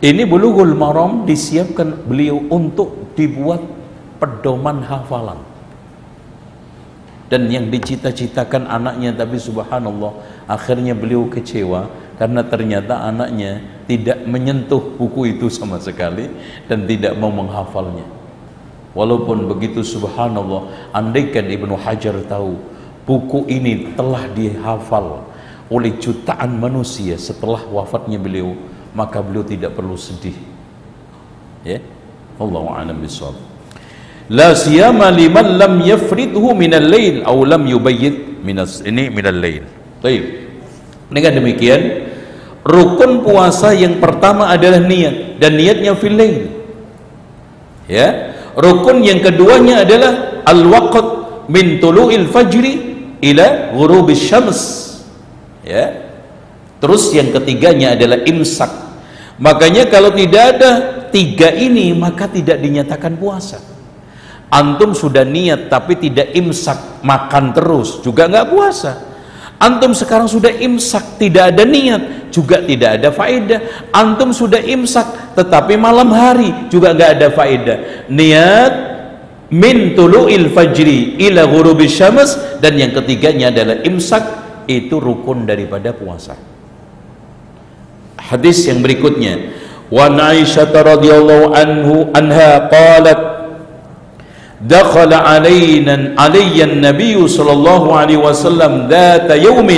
ini 0.00 0.24
bulughul 0.24 0.72
maram 0.72 1.28
disiapkan 1.28 1.92
beliau 2.08 2.40
untuk 2.48 3.12
dibuat 3.12 3.60
pedoman 4.20 4.84
hafalan. 4.84 5.40
Dan 7.30 7.46
yang 7.46 7.70
dicita-citakan 7.70 8.66
anaknya 8.66 9.14
tapi 9.14 9.38
subhanallah 9.38 10.10
akhirnya 10.50 10.98
beliau 10.98 11.30
kecewa 11.30 11.86
karena 12.18 12.42
ternyata 12.42 13.06
anaknya 13.06 13.62
tidak 13.86 14.26
menyentuh 14.26 14.82
buku 14.98 15.38
itu 15.38 15.46
sama 15.46 15.78
sekali 15.78 16.26
dan 16.66 16.90
tidak 16.90 17.14
mau 17.16 17.30
menghafalnya. 17.30 18.02
Walaupun 18.98 19.46
begitu 19.46 19.86
subhanallah 19.86 20.90
andaikan 20.90 21.46
Ibnu 21.46 21.78
Hajar 21.78 22.18
tahu 22.26 22.58
buku 23.06 23.46
ini 23.46 23.94
telah 23.94 24.26
dihafal 24.34 25.22
oleh 25.70 25.94
jutaan 26.02 26.58
manusia 26.58 27.14
setelah 27.14 27.62
wafatnya 27.70 28.18
beliau 28.18 28.58
maka 28.90 29.22
beliau 29.22 29.46
tidak 29.46 29.78
perlu 29.78 29.94
sedih. 29.94 30.34
Ya 31.62 31.78
Allah 32.42 32.64
a'lam 32.74 32.98
bishawab 32.98 33.49
la 34.30 34.54
siyama 34.54 35.10
liman 35.10 35.58
lam 35.58 35.74
yafridhu 35.82 36.54
minal 36.54 36.86
lail 36.86 37.26
aw 37.26 37.34
lam 37.42 37.66
yubayyit 37.66 38.40
minas 38.46 38.78
ini 38.86 39.10
minal 39.10 39.34
lail. 39.34 39.66
Baik 40.00 40.24
dengan 41.10 41.42
demikian 41.42 42.06
rukun 42.62 43.26
puasa 43.26 43.74
yang 43.74 43.98
pertama 43.98 44.46
adalah 44.54 44.78
niat 44.78 45.42
dan 45.42 45.58
niatnya 45.58 45.92
fil 45.98 46.14
lail. 46.14 46.46
Ya. 47.90 48.38
Rukun 48.54 49.02
yang 49.02 49.18
keduanya 49.18 49.82
adalah 49.82 50.42
al 50.46 50.62
waqt 50.66 51.06
min 51.50 51.82
tulu'il 51.82 52.30
fajri 52.30 52.74
ila 53.18 53.74
ghurubis 53.74 54.22
syams. 54.22 54.60
Ya. 55.66 56.06
Terus 56.78 57.10
yang 57.12 57.34
ketiganya 57.34 57.98
adalah 57.98 58.22
imsak. 58.24 58.70
Makanya 59.42 59.90
kalau 59.90 60.14
tidak 60.14 60.56
ada 60.56 60.70
tiga 61.10 61.50
ini 61.50 61.90
maka 61.96 62.30
tidak 62.30 62.62
dinyatakan 62.62 63.18
puasa 63.18 63.58
Antum 64.50 64.98
sudah 64.98 65.22
niat 65.22 65.70
tapi 65.70 65.94
tidak 65.94 66.34
imsak, 66.34 67.06
makan 67.06 67.54
terus, 67.54 68.02
juga 68.02 68.26
nggak 68.26 68.46
puasa. 68.50 68.92
Antum 69.62 69.94
sekarang 69.94 70.26
sudah 70.26 70.50
imsak, 70.50 71.22
tidak 71.22 71.54
ada 71.54 71.62
niat, 71.62 72.32
juga 72.34 72.58
tidak 72.58 72.98
ada 72.98 73.14
faedah. 73.14 73.60
Antum 73.94 74.34
sudah 74.34 74.58
imsak, 74.58 75.38
tetapi 75.38 75.78
malam 75.78 76.10
hari 76.10 76.66
juga 76.66 76.90
nggak 76.90 77.10
ada 77.14 77.28
faedah. 77.30 77.78
Niat 78.10 78.74
min 79.54 79.94
tulu'il 79.94 80.50
fajri 80.50 81.20
ila 81.30 81.46
ghurubi 81.46 81.86
syams 81.86 82.34
dan 82.58 82.74
yang 82.74 82.90
ketiganya 82.90 83.54
adalah 83.54 83.78
imsak 83.86 84.24
itu 84.66 84.98
rukun 84.98 85.46
daripada 85.46 85.94
puasa. 85.94 86.34
Hadis 88.18 88.66
yang 88.66 88.82
berikutnya, 88.82 89.54
wa 89.94 90.10
Aisyah 90.10 90.70
radhiyallahu 90.70 91.46
anhu 91.54 91.94
anha 92.14 92.66
qalat 92.66 93.39
دخل 94.61 95.11
علينا 95.13 96.15
علي 96.15 96.57
النبي 96.63 97.27
صلى 97.27 97.51
الله 97.51 97.83
عليه 97.95 98.17
وسلم 98.17 98.87
ذات 98.87 99.29
يوم 99.35 99.69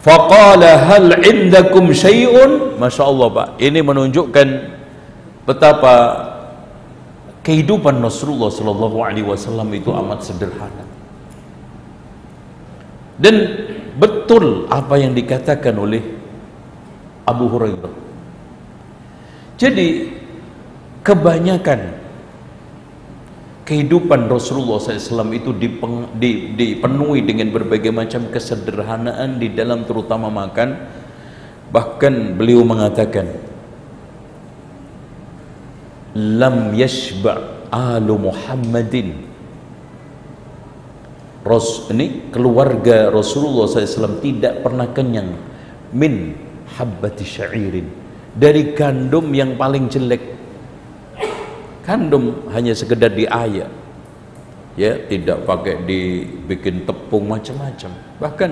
فقال 0.00 0.62
هل 0.64 1.04
عندكم 1.12 1.84
شيء 1.92 2.34
Masya 2.80 3.04
Allah 3.04 3.28
Pak 3.28 3.48
ini 3.60 3.84
menunjukkan 3.84 4.48
betapa 5.44 5.94
kehidupan 7.44 8.00
Rasulullah 8.00 8.48
Sallallahu 8.48 9.04
Alaihi 9.04 9.28
Wasallam 9.28 9.68
itu 9.76 9.92
amat 9.92 10.24
sederhana 10.24 10.88
dan 13.20 13.36
betul 14.00 14.64
apa 14.72 14.96
yang 14.96 15.12
dikatakan 15.12 15.76
oleh 15.76 16.00
Abu 17.28 17.52
Hurairah 17.52 17.92
jadi 19.60 20.08
kebanyakan 21.04 22.00
kehidupan 23.65 24.29
Rasulullah 24.29 24.77
SAW 24.77 25.33
itu 25.33 25.51
dipeng, 25.51 26.13
di, 26.15 26.53
dipenuhi 26.53 27.25
dengan 27.25 27.49
berbagai 27.49 27.89
macam 27.89 28.29
kesederhanaan 28.29 29.41
di 29.41 29.51
dalam 29.51 29.83
terutama 29.83 30.29
makan. 30.29 31.03
Bahkan 31.73 32.37
beliau 32.37 32.61
mengatakan 32.61 33.25
lam 36.15 36.71
yashba' 36.77 37.67
alu 37.73 38.31
Muhammadin. 38.31 39.27
Ros, 41.45 41.89
ini 41.93 42.29
keluarga 42.33 43.13
Rasulullah 43.13 43.69
SAW 43.69 44.17
tidak 44.21 44.65
pernah 44.65 44.89
kenyang 44.89 45.35
min 45.93 46.33
habbati 46.77 47.25
syairin. 47.25 47.85
Dari 48.33 48.73
gandum 48.73 49.29
yang 49.29 49.53
paling 49.53 49.85
jelek 49.89 50.35
kandung 51.85 52.49
hanya 52.49 52.73
sekedar 52.73 53.13
diayak 53.13 53.69
ya 54.75 54.91
tidak 55.07 55.47
pakai 55.47 55.85
dibikin 55.87 56.83
tepung 56.83 57.31
macam-macam. 57.31 57.91
Bahkan 58.19 58.51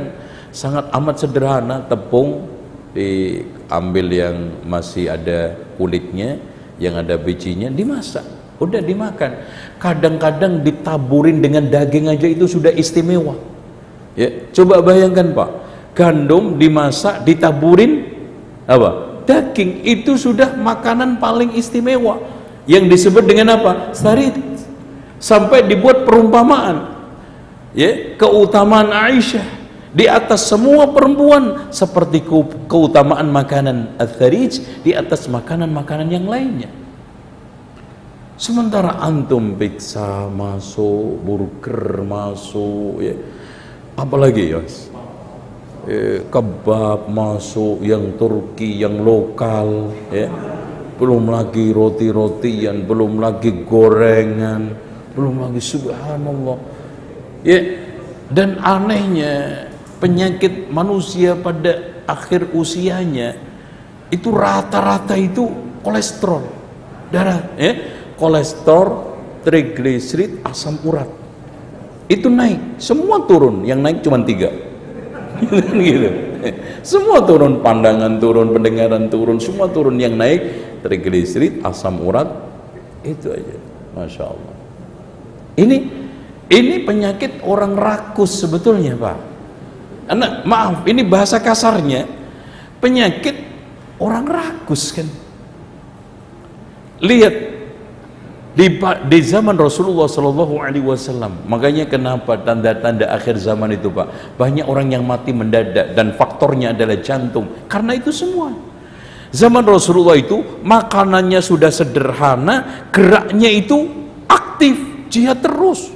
sangat 0.55 0.87
amat 0.95 1.15
sederhana 1.19 1.83
tepung 1.83 2.47
diambil 2.95 4.07
yang 4.07 4.35
masih 4.63 5.11
ada 5.11 5.57
kulitnya 5.75 6.39
yang 6.79 6.95
ada 6.95 7.19
bijinya 7.19 7.67
dimasak. 7.67 8.23
Udah 8.61 8.79
dimakan. 8.79 9.43
Kadang-kadang 9.81 10.63
ditaburin 10.63 11.43
dengan 11.43 11.67
daging 11.67 12.07
aja 12.07 12.27
itu 12.29 12.47
sudah 12.47 12.71
istimewa. 12.71 13.35
Ya 14.15 14.29
coba 14.55 14.79
bayangkan 14.79 15.35
pak. 15.35 15.49
Gandum 15.93 16.57
dimasak 16.57 17.27
ditaburin 17.27 18.13
apa? 18.65 19.21
Daging 19.23 19.83
itu 19.87 20.19
sudah 20.19 20.55
makanan 20.55 21.19
paling 21.19 21.55
istimewa 21.55 22.19
yang 22.69 22.87
disebut 22.87 23.23
dengan 23.23 23.59
apa? 23.59 23.91
Sarit. 23.95 24.35
Sampai 25.19 25.63
dibuat 25.63 26.03
perumpamaan. 26.03 26.91
Ya 27.73 28.13
keutamaan 28.19 28.93
Aisyah 28.93 29.63
di 29.93 30.05
atas 30.05 30.45
semua 30.45 30.89
perempuan 30.93 31.73
seperti 31.73 32.21
keutamaan 32.69 33.33
makanan 33.33 33.97
al-tharij 33.97 34.85
di 34.85 34.93
atas 34.93 35.25
makanan-makanan 35.25 36.09
yang 36.09 36.25
lainnya. 36.29 36.69
Sementara 38.37 38.99
antum 38.99 39.53
pizza 39.57 40.27
masuk 40.29 41.21
burger 41.23 42.03
masuk 42.03 42.99
ya. 43.01 43.15
Apalagi 43.93 44.53
ya 44.53 44.61
eh, 45.87 46.25
kebab 46.27 47.07
masuk 47.07 47.85
yang 47.85 48.17
Turki 48.17 48.81
yang 48.81 49.01
lokal 49.01 49.93
ya 50.09 50.27
belum 50.97 51.29
lagi 51.33 51.73
roti-rotian 51.73 52.85
belum 52.85 53.17
lagi 53.17 53.65
gorengan 53.65 54.63
belum 55.13 55.45
lagi 55.45 55.61
subhanallah. 55.61 56.57
Ya 57.45 57.59
dan 58.33 58.57
anehnya 58.63 59.67
penyakit 60.01 60.73
manusia 60.73 61.37
pada 61.37 62.01
akhir 62.09 62.49
usianya 62.57 63.37
itu 64.09 64.29
rata-rata 64.33 65.13
itu 65.13 65.49
kolesterol 65.85 66.43
darah 67.13 67.53
ya. 67.57 68.01
Kolesterol 68.17 69.13
trigliserid 69.41 70.45
asam 70.45 70.79
urat. 70.85 71.09
Itu 72.07 72.29
naik 72.29 72.77
semua 72.79 73.25
turun. 73.25 73.65
Yang 73.65 73.79
naik 73.81 73.97
cuma 74.05 74.21
tiga. 74.21 74.49
Gitu 75.83 76.32
semua 76.91 77.23
turun 77.23 77.63
pandangan 77.63 78.19
turun 78.19 78.51
pendengaran 78.51 79.07
turun 79.07 79.37
semua 79.37 79.69
turun. 79.69 79.95
Yang 79.99 80.15
naik 80.17 80.41
trigliserid 80.83 81.63
asam 81.63 82.01
urat 82.01 82.27
itu 83.05 83.31
aja. 83.31 83.57
Masya 83.93 84.23
Allah. 84.25 84.55
Ini 85.53 85.77
ini 86.49 86.75
penyakit 86.81 87.45
orang 87.45 87.77
rakus 87.77 88.41
sebetulnya 88.41 88.97
pak. 88.97 89.17
Anak, 90.03 90.43
maaf, 90.43 90.83
ini 90.83 90.99
bahasa 91.07 91.39
kasarnya 91.39 92.03
penyakit 92.83 93.35
orang 94.03 94.27
rakus 94.27 94.91
kan. 94.91 95.07
Lihat 96.99 97.52
di, 98.53 98.77
di 99.09 99.19
zaman 99.25 99.57
Rasulullah 99.57 100.05
Shallallahu 100.05 100.61
Alaihi 100.61 100.85
Wasallam, 100.85 101.41
makanya 101.49 101.89
kenapa 101.89 102.37
tanda-tanda 102.37 103.09
akhir 103.09 103.41
zaman 103.41 103.73
itu 103.73 103.89
pak 103.89 104.37
banyak 104.37 104.69
orang 104.69 104.93
yang 104.93 105.01
mati 105.01 105.33
mendadak 105.33 105.97
dan 105.97 106.13
faktornya 106.13 106.69
adalah 106.77 107.01
jantung 107.01 107.49
karena 107.65 107.97
itu 107.97 108.13
semua. 108.13 108.53
Zaman 109.33 109.65
Rasulullah 109.65 110.13
itu 110.13 110.61
makanannya 110.61 111.41
sudah 111.41 111.73
sederhana, 111.73 112.85
geraknya 112.93 113.49
itu 113.49 113.89
aktif, 114.29 114.77
jihad 115.09 115.41
terus. 115.41 115.89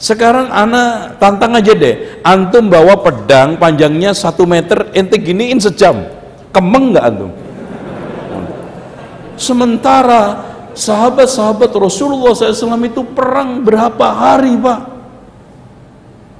Sekarang 0.00 0.48
anak 0.48 1.20
tantang 1.20 1.60
aja 1.60 1.76
deh, 1.76 2.24
antum 2.24 2.72
bawa 2.72 2.96
pedang 3.04 3.60
panjangnya 3.60 4.16
satu 4.16 4.48
meter, 4.48 4.88
ente 4.96 5.20
giniin 5.20 5.60
sejam, 5.60 6.08
kemeng 6.48 6.96
nggak 6.96 7.04
antum? 7.04 7.30
Sementara 9.36 10.53
sahabat-sahabat 10.74 11.70
Rasulullah 11.74 12.34
SAW 12.34 12.82
itu 12.84 13.02
perang 13.06 13.62
berapa 13.62 14.06
hari 14.10 14.54
pak? 14.58 14.80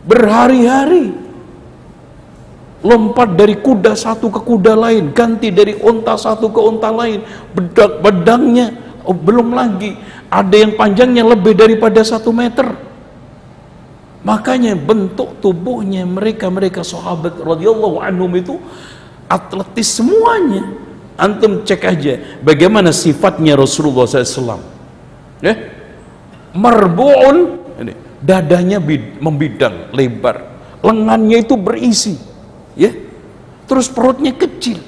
Berhari-hari. 0.05 1.25
Lompat 2.85 3.33
dari 3.33 3.57
kuda 3.57 3.97
satu 3.97 4.29
ke 4.29 4.45
kuda 4.45 4.77
lain, 4.77 5.17
ganti 5.17 5.49
dari 5.49 5.73
onta 5.81 6.21
satu 6.21 6.53
ke 6.53 6.61
onta 6.61 6.93
lain, 6.93 7.25
bedang 7.57 7.97
bedangnya 8.05 8.67
oh, 9.09 9.17
belum 9.17 9.57
lagi 9.57 9.97
ada 10.29 10.53
yang 10.53 10.77
panjangnya 10.77 11.25
lebih 11.25 11.57
daripada 11.57 12.05
satu 12.05 12.29
meter 12.29 12.77
Makanya 14.25 14.73
bentuk 14.73 15.37
tubuhnya 15.45 16.09
mereka-mereka 16.09 16.81
sahabat 16.81 17.37
radhiyallahu 17.37 18.01
anhum 18.01 18.33
itu 18.33 18.57
atletis 19.29 20.01
semuanya. 20.01 20.65
Antum 21.15 21.63
cek 21.63 21.83
aja 21.87 22.15
bagaimana 22.43 22.91
sifatnya 22.91 23.55
Rasulullah 23.55 24.07
SAW. 24.07 24.59
Ya, 25.39 25.55
marbuun, 26.57 27.37
ini 27.79 27.93
dadanya 28.19 28.81
membidang 29.21 29.93
lebar, 29.93 30.43
lengannya 30.81 31.45
itu 31.45 31.55
berisi, 31.55 32.17
ya, 32.75 32.91
terus 33.69 33.87
perutnya 33.87 34.33
kecil. 34.33 34.81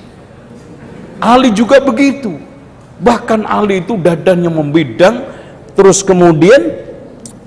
Ali 1.21 1.53
juga 1.53 1.79
begitu. 1.79 2.43
Bahkan 2.97 3.45
Ali 3.45 3.85
itu 3.85 4.01
dadanya 4.01 4.49
membidang, 4.49 5.29
terus 5.77 6.01
kemudian 6.01 6.73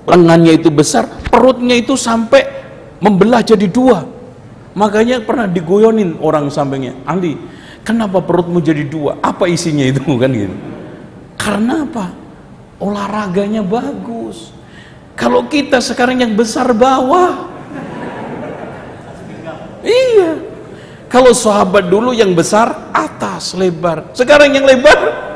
lengannya 0.06 0.56
itu 0.56 0.70
besar, 0.70 1.10
perutnya 1.26 1.74
itu 1.74 1.98
sampai 1.98 2.46
membelah 3.02 3.42
jadi 3.42 3.66
dua. 3.66 4.06
Makanya 4.78 5.26
pernah 5.26 5.50
digoyonin 5.50 6.22
orang 6.22 6.46
sampingnya, 6.46 6.94
Andi, 7.02 7.34
kenapa 7.86 8.20
perutmu 8.22 8.58
jadi 8.62 8.84
dua? 8.86 9.18
Apa 9.20 9.46
isinya 9.50 9.84
itu 9.86 10.02
kan 10.22 10.30
gitu? 10.30 10.56
Karena 11.40 11.84
apa? 11.84 12.12
Olahraganya 12.80 13.60
bagus. 13.60 14.52
Kalau 15.18 15.44
kita 15.50 15.84
sekarang 15.84 16.24
yang 16.24 16.32
besar 16.32 16.72
bawah, 16.72 17.50
iya. 19.84 20.40
Kalau 21.10 21.34
sahabat 21.34 21.90
dulu 21.90 22.14
yang 22.16 22.32
besar 22.32 22.88
atas 22.94 23.52
lebar, 23.52 24.14
sekarang 24.16 24.54
yang 24.54 24.64
lebar 24.64 25.30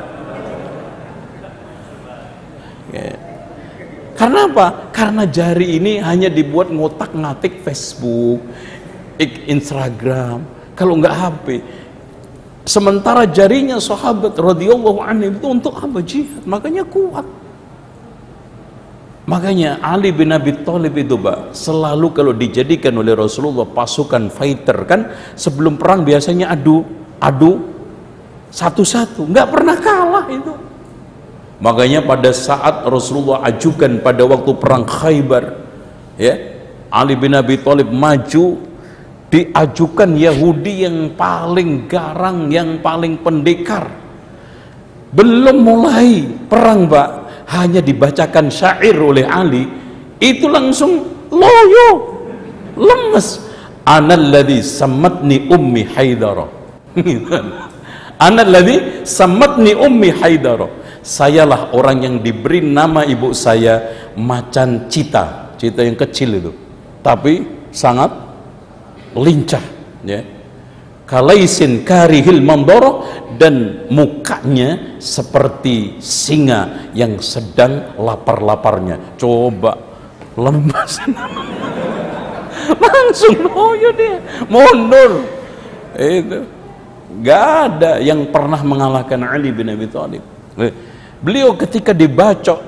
Karena 4.15 4.47
apa? 4.47 4.67
Karena 4.95 5.27
jari 5.27 5.77
ini 5.83 5.99
hanya 5.99 6.31
dibuat 6.31 6.71
ngotak-ngatik 6.71 7.67
Facebook, 7.67 8.39
Instagram, 9.51 10.47
kalau 10.79 10.97
nggak 11.03 11.13
HP. 11.13 11.47
Sementara 12.65 13.29
jarinya 13.29 13.77
sahabat 13.77 14.41
radhiyallahu 14.41 15.05
anhu 15.05 15.37
itu 15.37 15.47
untuk 15.47 15.77
apa 15.77 16.01
jihad? 16.01 16.41
Makanya 16.49 16.81
kuat. 16.89 17.29
Makanya 19.25 19.81
Ali 19.81 20.13
bin 20.13 20.33
Abi 20.33 20.53
Thalib 20.65 20.97
itu 21.01 21.17
Pak, 21.17 21.57
selalu 21.57 22.13
kalau 22.13 22.33
dijadikan 22.37 22.93
oleh 23.01 23.17
Rasulullah 23.17 23.65
pasukan 23.65 24.29
fighter 24.29 24.85
kan 24.85 25.09
sebelum 25.33 25.81
perang 25.81 26.05
biasanya 26.05 26.53
adu 26.53 26.85
adu 27.21 27.73
satu-satu, 28.53 29.25
nggak 29.29 29.49
pernah 29.49 29.77
kalah 29.81 30.27
itu. 30.29 30.53
Makanya 31.57 32.05
pada 32.05 32.37
saat 32.37 32.85
Rasulullah 32.85 33.41
ajukan 33.49 34.05
pada 34.05 34.29
waktu 34.29 34.53
perang 34.61 34.85
Khaybar, 34.85 35.57
ya, 36.21 36.37
Ali 36.93 37.17
bin 37.17 37.33
Abi 37.33 37.57
Thalib 37.57 37.89
maju 37.89 38.61
diajukan 39.35 40.15
Yahudi 40.15 40.87
yang 40.87 41.19
paling 41.19 41.91
garang, 41.91 42.47
yang 42.55 42.79
paling 42.79 43.19
pendekar. 43.19 43.91
Belum 45.11 45.59
mulai 45.59 46.23
perang, 46.47 46.87
Pak, 46.87 47.09
hanya 47.51 47.83
dibacakan 47.83 48.47
syair 48.47 48.95
oleh 48.95 49.27
Ali, 49.27 49.67
itu 50.23 50.47
langsung 50.47 51.03
loyo, 51.35 51.91
lemes. 52.79 53.43
Analladzi 53.83 54.63
samatni 54.63 55.51
ummi 55.51 55.83
Haidara. 55.83 56.47
Analladzi 58.31 59.03
samatni 59.03 59.75
ummi 59.75 60.15
Haidara 60.15 60.71
sayalah 61.05 61.69
orang 61.77 62.01
yang 62.01 62.17
diberi 62.25 62.65
nama 62.65 63.05
ibu 63.05 63.37
saya 63.37 64.09
macan 64.17 64.89
cita 64.89 65.53
cita 65.61 65.85
yang 65.85 66.01
kecil 66.01 66.41
itu 66.41 66.53
tapi 67.05 67.45
sangat 67.69 68.24
lincah. 69.17 69.63
Ya. 70.05 70.21
Kalaisin 71.05 71.85
karihil 71.85 72.41
mandoro 72.41 73.05
dan 73.37 73.87
mukanya 73.93 74.99
seperti 75.01 76.01
singa 76.01 76.91
yang 76.97 77.21
sedang 77.21 77.95
lapar-laparnya. 77.99 79.17
Coba 79.21 79.77
lemas. 80.37 81.01
Langsung 82.85 83.37
loyo 83.45 83.91
dia. 83.93 84.19
Mundur. 84.49 85.29
Itu. 85.95 86.41
Gak 87.23 87.47
ada 87.71 88.03
yang 88.03 88.27
pernah 88.35 88.59
mengalahkan 88.65 89.21
Ali 89.23 89.55
bin 89.55 89.71
Abi 89.71 89.87
Thalib. 89.87 90.25
Eh, 90.59 90.73
Beliau 91.25 91.57
ketika 91.57 91.97
dibaca 91.97 92.61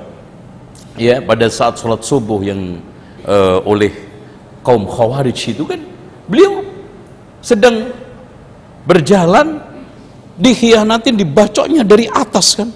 ya 0.97 1.21
pada 1.21 1.45
saat 1.53 1.77
sholat 1.77 2.01
subuh 2.01 2.41
yang 2.41 2.81
uh, 3.29 3.61
oleh 3.69 3.93
kaum 4.65 4.89
khawarij 4.89 5.53
itu 5.53 5.61
kan 5.69 5.77
beliau 6.27 6.67
sedang 7.43 7.91
berjalan 8.87 9.63
dikhianatin 10.37 11.17
dibacoknya 11.17 11.83
dari 11.83 12.07
atas 12.11 12.59
kan 12.59 12.69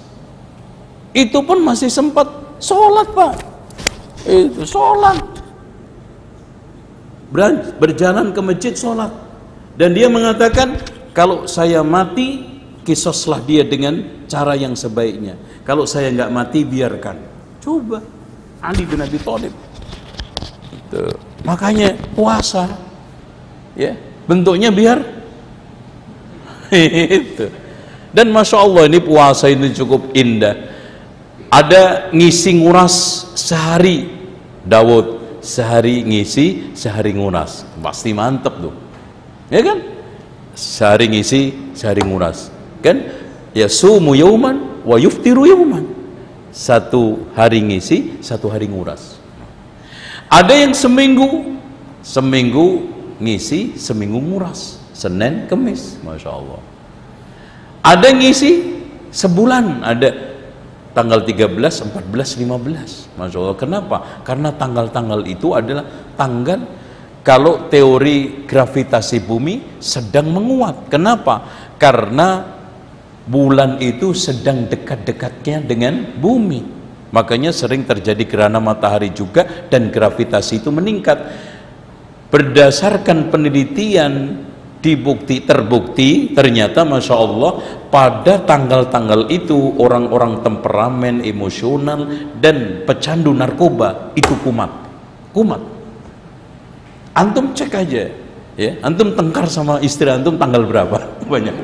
Itu 1.10 1.42
pun 1.42 1.58
masih 1.58 1.90
sempat 1.90 2.26
sholat 2.62 3.10
pak. 3.10 3.34
Itu 4.22 4.62
sholat. 4.62 5.18
Berjalan 7.82 8.30
ke 8.30 8.40
masjid 8.42 8.74
sholat. 8.78 9.10
Dan 9.74 9.94
dia 9.96 10.06
mengatakan, 10.06 10.78
kalau 11.10 11.50
saya 11.50 11.82
mati, 11.82 12.46
kisoslah 12.86 13.42
dia 13.42 13.66
dengan 13.66 14.26
cara 14.30 14.54
yang 14.54 14.78
sebaiknya. 14.78 15.34
Kalau 15.66 15.82
saya 15.82 16.14
nggak 16.14 16.30
mati, 16.30 16.62
biarkan. 16.62 17.16
Coba. 17.58 17.98
Ali 18.60 18.86
bin 18.86 19.00
Abi 19.02 19.18
Thalib. 19.18 19.54
Makanya 21.42 21.96
puasa. 22.14 22.89
Ya, 23.78 23.94
bentuknya 24.26 24.74
biar 24.74 25.02
itu. 26.70 27.50
Dan 28.10 28.34
masya 28.34 28.58
Allah 28.58 28.90
ini 28.90 28.98
puasa 28.98 29.46
ini 29.46 29.70
cukup 29.70 30.10
indah. 30.14 30.70
Ada 31.50 32.10
ngisi 32.14 32.58
nguras 32.62 33.26
sehari 33.38 34.06
Dawud. 34.66 35.18
Sehari 35.40 36.04
ngisi 36.04 36.76
sehari 36.76 37.16
nguras. 37.16 37.64
Pasti 37.80 38.12
mantep 38.12 38.60
tuh. 38.60 38.74
Ya 39.48 39.64
kan? 39.64 39.78
Sehari 40.52 41.08
ngisi 41.08 41.72
sehari 41.72 42.04
nguras. 42.04 42.52
Kan? 42.84 43.08
Ya 43.56 43.66
sumu 43.66 44.12
yauman 44.12 44.84
wa 44.84 45.00
yuftiru 45.00 45.48
yauman. 45.48 45.88
Satu 46.52 47.24
hari 47.32 47.62
ngisi 47.64 48.20
satu 48.20 48.52
hari 48.52 48.68
nguras. 48.68 49.16
Ada 50.28 50.54
yang 50.54 50.76
seminggu 50.76 51.56
seminggu 52.04 52.84
ngisi 53.20 53.76
seminggu 53.76 54.18
nguras 54.18 54.80
Senin 54.96 55.46
Kemis. 55.46 56.00
Masya 56.02 56.30
Allah. 56.32 56.60
Ada 57.84 58.08
ngisi 58.16 58.80
sebulan 59.12 59.84
ada 59.84 60.10
tanggal 60.96 61.22
13, 61.22 61.94
14, 61.94 62.40
15 62.40 63.20
Masya 63.20 63.36
Allah. 63.38 63.56
Kenapa? 63.60 63.96
karena 64.26 64.50
tanggal-tanggal 64.56 65.20
itu 65.28 65.54
adalah 65.54 65.86
tanggal 66.18 66.60
kalau 67.20 67.68
teori 67.68 68.48
gravitasi 68.48 69.22
bumi 69.22 69.78
sedang 69.78 70.32
menguat. 70.32 70.88
Kenapa? 70.88 71.68
karena 71.80 72.44
bulan 73.24 73.80
itu 73.80 74.12
sedang 74.12 74.68
dekat-dekatnya 74.68 75.64
dengan 75.64 76.20
bumi. 76.20 76.78
Makanya 77.10 77.50
sering 77.50 77.88
terjadi 77.88 78.22
gerhana 78.22 78.62
matahari 78.62 79.10
juga 79.10 79.66
dan 79.72 79.90
gravitasi 79.90 80.62
itu 80.62 80.70
meningkat 80.70 81.18
berdasarkan 82.30 83.28
penelitian 83.28 84.46
dibukti 84.80 85.44
terbukti 85.44 86.32
ternyata 86.32 86.88
masya 86.88 87.14
Allah 87.20 87.52
pada 87.92 88.40
tanggal-tanggal 88.40 89.28
itu 89.28 89.76
orang-orang 89.76 90.40
temperamen 90.40 91.20
emosional 91.20 92.08
dan 92.40 92.88
pecandu 92.88 93.36
narkoba 93.36 94.16
itu 94.16 94.32
kumat. 94.40 94.72
Kumat. 95.36 95.60
Antum 97.12 97.52
cek 97.52 97.72
aja 97.76 98.08
ya. 98.56 98.70
Antum 98.80 99.12
tengkar 99.12 99.44
sama 99.52 99.84
istri 99.84 100.08
antum 100.08 100.40
tanggal 100.40 100.64
berapa? 100.64 100.96
Banyak. 101.32 101.54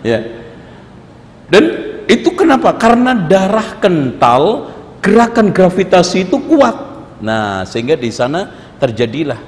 Ya. 0.00 0.24
Dan 1.52 1.64
itu 2.08 2.32
kenapa? 2.32 2.72
Karena 2.80 3.12
darah 3.12 3.76
kental 3.84 4.72
gerakan 5.04 5.52
gravitasi 5.52 6.24
itu 6.24 6.40
kuat. 6.48 6.76
Nah 7.20 7.68
sehingga 7.68 8.00
di 8.00 8.08
sana 8.08 8.48
terjadilah 8.78 9.47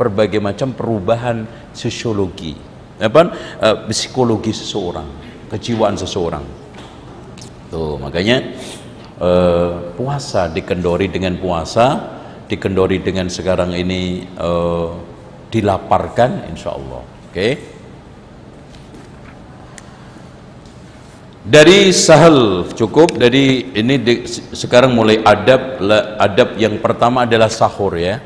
berbagai 0.00 0.40
macam 0.40 0.72
perubahan 0.72 1.44
sosiologi. 1.76 2.56
Apa 2.96 3.22
uh, 3.60 3.76
psikologi 3.92 4.56
seseorang 4.56 5.30
kejiwaan 5.50 5.98
seseorang. 5.98 6.44
Tuh 7.68 7.98
makanya 7.98 8.54
uh, 9.18 9.92
puasa 9.98 10.46
dikendori 10.48 11.10
dengan 11.10 11.36
puasa 11.36 12.16
dikendori 12.46 13.02
dengan 13.02 13.26
sekarang 13.26 13.74
ini 13.74 14.26
uh, 14.38 14.94
dilaparkan 15.50 16.50
insya 16.54 16.78
Allah 16.78 17.02
oke? 17.02 17.48
Dari 21.40 21.88
sahal 21.90 22.68
cukup. 22.76 23.16
Dari 23.16 23.74
ini 23.74 23.96
di, 23.98 24.22
sekarang 24.54 24.92
mulai 24.92 25.18
adab 25.24 25.82
adab 26.20 26.54
yang 26.60 26.78
pertama 26.78 27.26
adalah 27.26 27.50
sahur 27.50 27.96
ya 27.96 28.22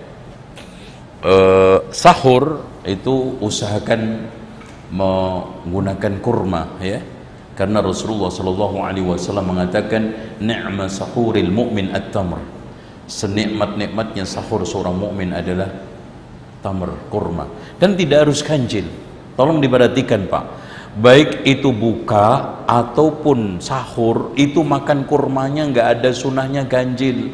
uh, 1.24 1.78
sahur 1.90 2.62
itu 2.84 3.40
usahakan 3.40 4.28
menggunakan 4.92 6.20
kurma 6.20 6.76
ya. 6.78 7.00
Karena 7.54 7.78
Rasulullah 7.78 8.34
Shallallahu 8.34 8.82
Alaihi 8.82 9.06
Wasallam 9.06 9.54
mengatakan 9.54 10.36
ni'ma 10.42 10.90
sahuril 10.90 11.50
mu'min 11.50 11.94
at-tamr. 11.94 12.42
Senikmat-nikmatnya 13.04 14.24
sahur 14.24 14.64
seorang 14.64 14.96
mukmin 14.96 15.36
adalah 15.36 15.68
tamr 16.64 16.88
kurma. 17.12 17.44
Dan 17.76 18.00
tidak 18.00 18.24
harus 18.24 18.40
ganjil. 18.40 18.88
Tolong 19.36 19.60
diperhatikan 19.60 20.24
Pak. 20.24 20.44
Baik 20.94 21.44
itu 21.44 21.68
buka 21.74 22.62
ataupun 22.64 23.60
sahur 23.60 24.32
itu 24.40 24.64
makan 24.64 25.04
kurmanya 25.04 25.68
nggak 25.68 25.88
ada 26.00 26.10
sunahnya 26.16 26.64
ganjil. 26.64 27.28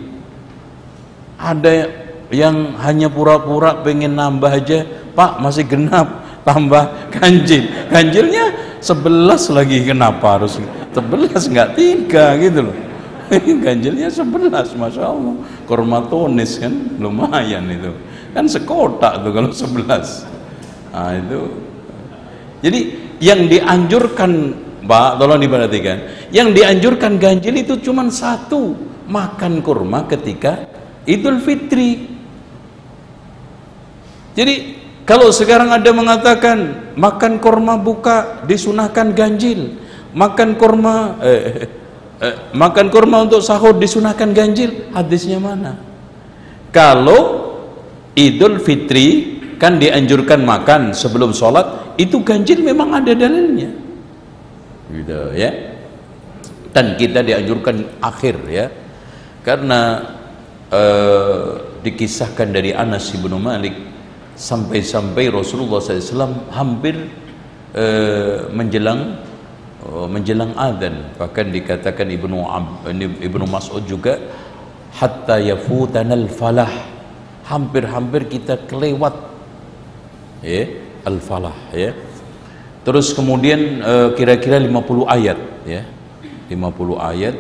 Ada 1.38 1.86
yang 2.30 2.78
hanya 2.78 3.10
pura-pura 3.10 3.82
pengen 3.82 4.14
nambah 4.14 4.50
aja 4.50 4.86
Pak 5.14 5.42
masih 5.42 5.66
genap 5.66 6.08
tambah 6.46 7.10
ganjil. 7.10 7.68
Ganjilnya 7.90 8.78
sebelas 8.80 9.50
lagi 9.50 9.82
kenapa 9.84 10.40
harus 10.40 10.56
sebelas? 10.94 11.50
Nggak 11.50 11.70
tiga 11.76 12.38
gitu 12.38 12.70
loh. 12.70 12.76
Ganjilnya 13.66 14.08
sebelas 14.10 14.72
masya 14.74 15.10
Allah. 15.10 15.34
Kurma 15.66 16.06
tonis 16.06 16.58
kan 16.58 16.72
lumayan 16.98 17.66
itu. 17.70 17.92
Kan 18.30 18.46
sekotak 18.46 19.26
tuh 19.26 19.30
kalau 19.34 19.50
sebelas. 19.50 20.26
Nah 20.94 21.14
itu. 21.18 21.40
Jadi 22.62 22.80
yang 23.20 23.46
dianjurkan 23.50 24.30
Pak 24.80 25.22
tolong 25.22 25.38
diperhatikan. 25.38 25.98
Yang 26.34 26.48
dianjurkan 26.62 27.12
ganjil 27.20 27.54
itu 27.62 27.78
cuma 27.78 28.06
satu 28.10 28.74
makan 29.06 29.62
kurma 29.62 30.06
ketika 30.10 30.66
Idul 31.06 31.38
Fitri 31.38 32.09
jadi 34.34 34.78
kalau 35.10 35.34
sekarang 35.34 35.74
ada 35.74 35.90
mengatakan 35.90 36.90
makan 36.94 37.42
korma 37.42 37.74
buka 37.74 38.46
disunahkan 38.46 39.10
ganjil, 39.10 39.74
makan 40.14 40.54
korma 40.54 41.18
eh, 41.18 41.66
eh, 41.66 41.68
eh, 42.22 42.34
makan 42.54 42.86
korma 42.94 43.26
untuk 43.26 43.42
sahur 43.42 43.74
disunahkan 43.74 44.30
ganjil, 44.30 44.86
hadisnya 44.94 45.42
mana? 45.42 45.82
Kalau 46.70 47.50
Idul 48.14 48.62
Fitri 48.62 49.38
kan 49.58 49.82
dianjurkan 49.82 50.46
makan 50.46 50.94
sebelum 50.94 51.34
sholat, 51.34 51.98
itu 51.98 52.22
ganjil 52.22 52.62
memang 52.62 52.94
ada 52.94 53.10
dalilnya, 53.10 53.74
gitu 54.94 55.34
ya. 55.34 55.50
Dan 56.70 56.94
kita 56.94 57.26
dianjurkan 57.26 57.98
akhir 57.98 58.46
ya, 58.46 58.70
karena 59.42 60.06
eh, 60.70 61.66
dikisahkan 61.82 62.54
dari 62.54 62.70
Anas 62.70 63.10
bin 63.10 63.34
Malik 63.34 63.89
sampai-sampai 64.40 65.28
Rasulullah 65.28 65.84
SAW 65.84 66.48
hampir 66.48 67.12
uh, 67.76 68.48
menjelang 68.48 69.20
uh, 69.84 70.08
menjelang 70.08 70.56
adzan. 70.56 71.12
Bahkan 71.20 71.52
dikatakan 71.52 72.08
Ibnu 72.08 72.40
Ibnu 73.20 73.44
Mas'ud 73.44 73.84
juga 73.84 74.16
hatta 74.96 75.36
yafutanal 75.36 76.24
falah. 76.32 76.72
Hampir-hampir 77.44 78.30
kita 78.30 78.62
kelewat 78.70 79.10
ya 80.40 80.70
al 81.02 81.18
falah 81.18 81.56
ya. 81.74 81.90
Terus 82.80 83.12
kemudian 83.12 83.84
eh, 83.84 84.08
kira-kira 84.16 84.56
uh, 84.56 84.70
50 84.70 85.04
ayat 85.04 85.38
ya. 85.66 85.82
50 86.48 86.54
ayat. 86.96 87.36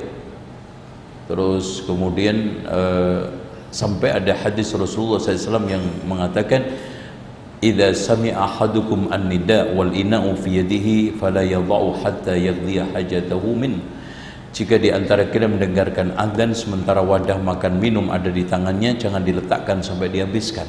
Terus 1.30 1.86
kemudian 1.86 2.66
uh, 2.66 3.30
sampai 3.70 4.18
ada 4.18 4.34
hadis 4.34 4.74
Rasulullah 4.74 5.22
SAW 5.22 5.62
yang 5.70 5.80
mengatakan 6.02 6.74
sami'a 7.60 8.40
ahadukum 8.40 9.12
an-nida 9.12 9.68
wal 9.76 9.92
ina'u 9.92 10.32
fi 10.40 10.64
yadihi 10.64 11.20
fala 11.20 11.44
yadha'u 11.44 12.00
hatta 12.00 12.32
yaqdiya 12.32 12.88
hajatahu 12.96 13.52
min. 13.52 13.84
Jika 14.50 14.80
di 14.80 14.90
antara 14.90 15.28
kita 15.28 15.46
mendengarkan 15.46 16.16
azan 16.16 16.56
sementara 16.56 17.04
wadah 17.04 17.38
makan 17.38 17.78
minum 17.78 18.08
ada 18.10 18.32
di 18.32 18.42
tangannya 18.48 18.98
jangan 18.98 19.22
diletakkan 19.22 19.78
sampai 19.84 20.10
dihabiskan. 20.10 20.66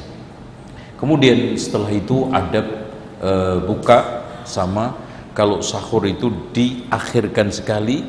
Kemudian 1.00 1.58
setelah 1.58 1.90
itu 1.90 2.30
adab 2.30 2.62
e, 3.18 3.32
buka 3.66 4.22
sama 4.46 4.94
kalau 5.34 5.58
sahur 5.58 6.06
itu 6.06 6.30
diakhirkan 6.54 7.50
sekali 7.50 8.06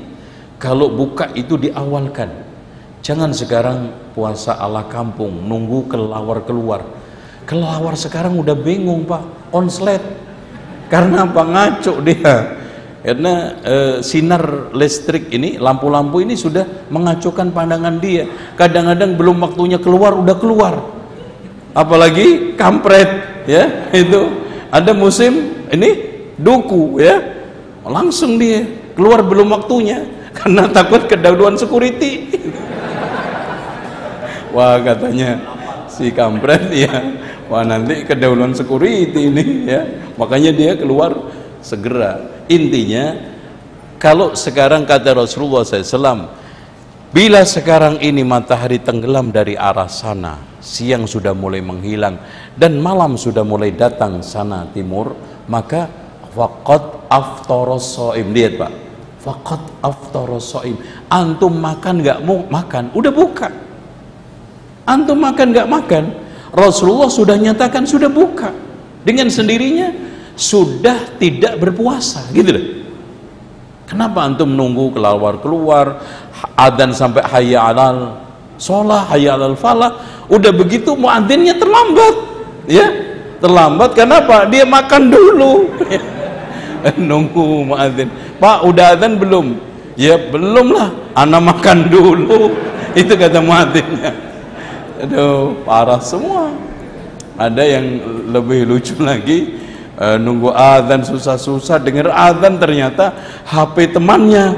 kalau 0.61 0.93
buka 0.93 1.33
itu 1.33 1.57
diawalkan. 1.57 2.29
Jangan 3.01 3.33
sekarang 3.33 4.13
puasa 4.13 4.61
ala 4.61 4.85
kampung 4.85 5.41
nunggu 5.41 5.89
kelawar 5.89 6.45
keluar 6.45 6.85
kelawar 7.43 7.99
sekarang 7.99 8.39
udah 8.39 8.55
bingung 8.55 9.03
pak 9.03 9.51
konslet 9.51 9.99
karena 10.87 11.25
apa 11.25 11.41
ngaco 11.43 11.93
dia 12.03 12.63
Karena 13.03 13.59
eh, 13.59 13.95
sinar 13.99 14.71
listrik 14.71 15.27
ini, 15.35 15.59
lampu-lampu 15.59 16.23
ini 16.23 16.39
sudah 16.39 16.87
mengacuhkan 16.87 17.51
pandangan 17.51 17.99
dia. 17.99 18.23
Kadang-kadang 18.55 19.19
belum 19.19 19.43
waktunya 19.43 19.75
keluar, 19.75 20.15
udah 20.15 20.39
keluar. 20.39 20.73
Apalagi 21.75 22.55
kampret, 22.55 23.43
ya 23.43 23.83
itu. 23.91 24.39
Ada 24.71 24.95
musim 24.95 25.51
ini 25.67 26.15
duku, 26.39 27.03
ya 27.03 27.19
langsung 27.83 28.39
dia 28.39 28.63
keluar 28.95 29.19
belum 29.19 29.51
waktunya 29.51 30.07
karena 30.39 30.71
takut 30.71 31.03
kedahuluan 31.03 31.59
security. 31.59 32.31
Wah 34.55 34.79
katanya 34.79 35.43
si 35.91 36.07
kampret 36.07 36.71
ya, 36.71 37.19
wah 37.47 37.63
nanti 37.63 38.03
kedahuluan 38.07 38.53
security 38.53 39.31
ini 39.31 39.67
ya, 39.67 39.81
makanya 40.19 40.51
dia 40.53 40.71
keluar 40.75 41.15
segera. 41.63 42.43
Intinya 42.51 43.15
kalau 43.97 44.35
sekarang 44.35 44.83
kata 44.83 45.15
Rasulullah 45.15 45.63
SAW 45.63 46.27
bila 47.13 47.45
sekarang 47.47 48.01
ini 48.03 48.25
matahari 48.25 48.81
tenggelam 48.81 49.31
dari 49.31 49.55
arah 49.55 49.87
sana 49.87 50.41
siang 50.59 51.07
sudah 51.07 51.31
mulai 51.31 51.63
menghilang 51.63 52.19
dan 52.57 52.81
malam 52.83 53.15
sudah 53.15 53.47
mulai 53.47 53.71
datang 53.71 54.19
sana 54.19 54.67
timur 54.75 55.15
maka 55.47 55.87
faqad 56.33 57.07
aftarosoim 57.07 58.33
lihat 58.33 58.57
pak. 58.59 58.73
Faqad 59.23 59.63
aftarosoim 59.79 60.75
antum 61.07 61.55
makan 61.55 62.03
nggak 62.03 62.19
mau 62.27 62.43
makan? 62.49 62.91
Udah 62.91 63.13
buka. 63.13 63.47
Antum 64.83 65.21
makan 65.23 65.55
nggak 65.55 65.69
makan 65.69 66.03
Rasulullah 66.53 67.09
sudah 67.09 67.33
nyatakan 67.33 67.81
sudah 67.81 68.13
buka 68.13 68.53
dengan 69.01 69.25
sendirinya 69.25 69.89
sudah 70.37 71.17
tidak 71.17 71.57
berpuasa 71.57 72.29
gitu 72.29 72.53
loh. 72.53 72.65
Kenapa 73.89 74.25
antum 74.25 74.53
nunggu 74.53 74.93
keluar 74.93 75.41
keluar 75.41 75.85
adan 76.53 76.93
sampai 76.93 77.25
hayya 77.25 77.73
alal 77.73 78.21
sholat 78.61 79.09
hayya 79.09 79.33
alal 79.33 79.57
falah? 79.57 79.97
Udah 80.29 80.53
begitu 80.53 80.93
muadzinnya 80.93 81.57
terlambat 81.57 82.15
ya. 82.69 82.87
Terlambat 83.41 83.91
kenapa? 83.97 84.47
Dia 84.47 84.63
makan 84.63 85.11
dulu. 85.11 85.67
Nunggu 87.11 87.67
muadzin. 87.67 88.07
Pak 88.39 88.63
udah 88.63 88.95
adzan 88.95 89.19
belum? 89.19 89.59
Ya 89.99 90.15
belum 90.15 90.71
lah. 90.71 90.89
Anak 91.11 91.41
makan 91.51 91.91
dulu. 91.91 92.55
Itu 93.01 93.19
kata 93.19 93.43
muadzinnya 93.43 94.32
aduh 95.03 95.59
parah 95.67 95.99
semua 95.99 96.47
ada 97.35 97.59
yang 97.59 97.99
lebih 98.31 98.63
lucu 98.63 98.95
lagi 99.03 99.59
e, 99.99 100.05
nunggu 100.15 100.55
adzan 100.55 101.03
susah-susah 101.03 101.83
dengar 101.83 102.07
adzan 102.07 102.55
ternyata 102.55 103.11
HP 103.43 103.91
temannya 103.91 104.55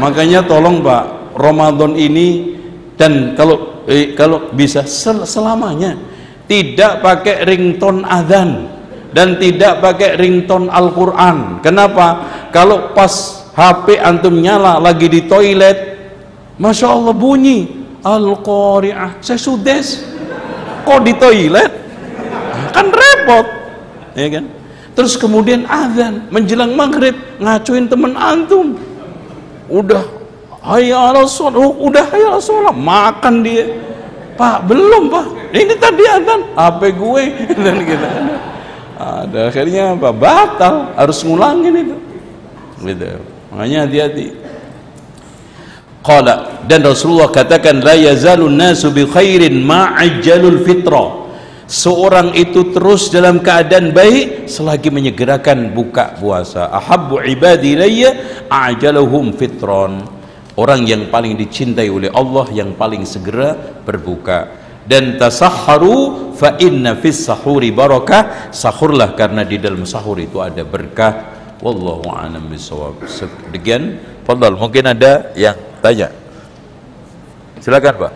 makanya 0.00 0.40
tolong 0.48 0.80
Pak 0.80 1.36
Ramadan 1.36 1.92
ini 1.92 2.56
dan 2.96 3.36
kalau 3.36 3.84
eh, 3.84 4.16
kalau 4.16 4.48
bisa 4.56 4.88
sel 4.88 5.28
selamanya 5.28 6.00
tidak 6.48 7.04
pakai 7.04 7.44
ringtone 7.44 8.00
adzan 8.08 8.72
dan 9.12 9.36
tidak 9.36 9.84
pakai 9.84 10.16
ringtone 10.16 10.72
Al-Qur'an. 10.72 11.60
Kenapa? 11.60 12.24
Kalau 12.48 12.96
pas 12.96 13.44
HP 13.52 14.00
antum 14.00 14.40
nyala 14.40 14.80
lagi 14.80 15.04
di 15.04 15.28
toilet, 15.28 16.00
Masya 16.56 16.88
Allah 16.88 17.12
bunyi 17.12 17.81
Al-Qari'ah. 18.02 19.22
Saya 19.22 19.38
sudes. 19.38 20.02
Kok 20.82 21.00
di 21.06 21.14
toilet? 21.14 21.70
Kan 22.74 22.90
repot. 22.90 23.46
Ya 24.12 24.28
kan? 24.28 24.44
terus 24.92 25.16
kemudian 25.16 25.64
azan 25.64 26.28
menjelang 26.28 26.76
maghrib 26.76 27.16
ngacuin 27.40 27.88
temen 27.88 28.12
antum. 28.12 28.76
Udah 29.72 30.04
hayya 30.60 31.00
ala 31.00 31.24
sholat 31.24 31.56
oh, 31.56 31.72
udah 31.88 32.04
hayya 32.12 32.36
ala 32.36 32.40
sholat. 32.42 32.76
Makan 32.76 33.34
dia. 33.40 33.72
Pak 34.36 34.68
belum 34.68 35.08
pak. 35.08 35.26
Ini 35.56 35.74
tadi 35.80 36.04
azan. 36.04 36.40
HP 36.52 36.80
gue. 36.92 37.22
Dan 37.64 37.76
gitu. 37.88 38.08
Ada 39.00 39.40
akhirnya 39.48 39.82
apa? 39.96 40.10
Batal. 40.12 40.92
Harus 40.92 41.24
ngulangin 41.24 41.72
itu. 41.72 41.96
Gitu. 42.84 43.08
Makanya 43.52 43.88
hati-hati 43.88 44.41
Qala. 46.02 46.66
Dan 46.66 46.82
Rasulullah 46.82 47.30
katakan 47.30 47.78
la 47.82 47.94
yazalun 47.94 48.58
nasu 48.58 48.90
bi 48.90 49.06
khairin 49.06 49.62
ma'ajjalul 49.62 50.66
fitrah 50.66 51.22
seorang 51.72 52.36
itu 52.36 52.68
terus 52.68 53.08
dalam 53.08 53.40
keadaan 53.40 53.96
baik 53.96 54.44
selagi 54.44 54.92
menyegerakan 54.92 55.72
buka 55.72 56.12
puasa. 56.20 56.68
Ahabbu 56.68 57.24
ibadi 57.24 57.72
ilayya 57.72 58.44
ajaluhum 58.52 59.32
fitron. 59.32 60.20
Orang 60.52 60.84
yang 60.84 61.08
paling 61.08 61.32
dicintai 61.40 61.88
oleh 61.88 62.12
Allah 62.12 62.44
yang 62.52 62.76
paling 62.76 63.08
segera 63.08 63.56
berbuka. 63.88 64.60
Dan 64.84 65.16
tasahharu 65.16 66.36
fa 66.36 66.60
inna 66.60 66.92
fis 67.00 67.24
sahuri 67.24 67.72
barakah. 67.72 68.52
Sahurlah 68.52 69.16
karena 69.16 69.48
di 69.48 69.56
dalam 69.56 69.88
sahur 69.88 70.20
itu 70.20 70.44
ada 70.44 70.60
berkah. 70.60 71.32
Wallahu 71.64 72.04
a'lam 72.10 72.52
bisawab 72.52 73.06
sekian 73.06 74.02
fadal 74.26 74.58
mungkin 74.58 74.82
ada 74.82 75.30
yang 75.38 75.54
tanya. 75.82 76.08
Silakan 77.58 77.94
Pak. 77.98 78.12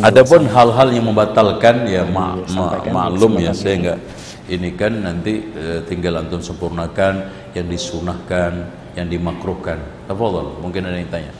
Adapun 0.00 0.48
hal-hal 0.48 0.88
yang 0.96 1.12
membatalkan 1.12 1.84
ya 1.84 2.08
ma 2.08 2.32
ma 2.56 2.80
maklum 2.88 3.36
ya 3.36 3.52
saya 3.52 3.76
enggak 3.76 4.00
ini 4.50 4.74
kan 4.74 4.92
nanti 5.06 5.46
e, 5.54 5.86
tinggal 5.86 6.18
antum 6.18 6.42
sempurnakan 6.42 7.30
yang 7.54 7.70
disunahkan, 7.70 8.66
yang 8.98 9.06
dimakruhkan. 9.06 9.78
Tafadhol, 10.10 10.58
mungkin 10.58 10.90
ada 10.90 10.98
yang 10.98 11.06
tanya. 11.06 11.32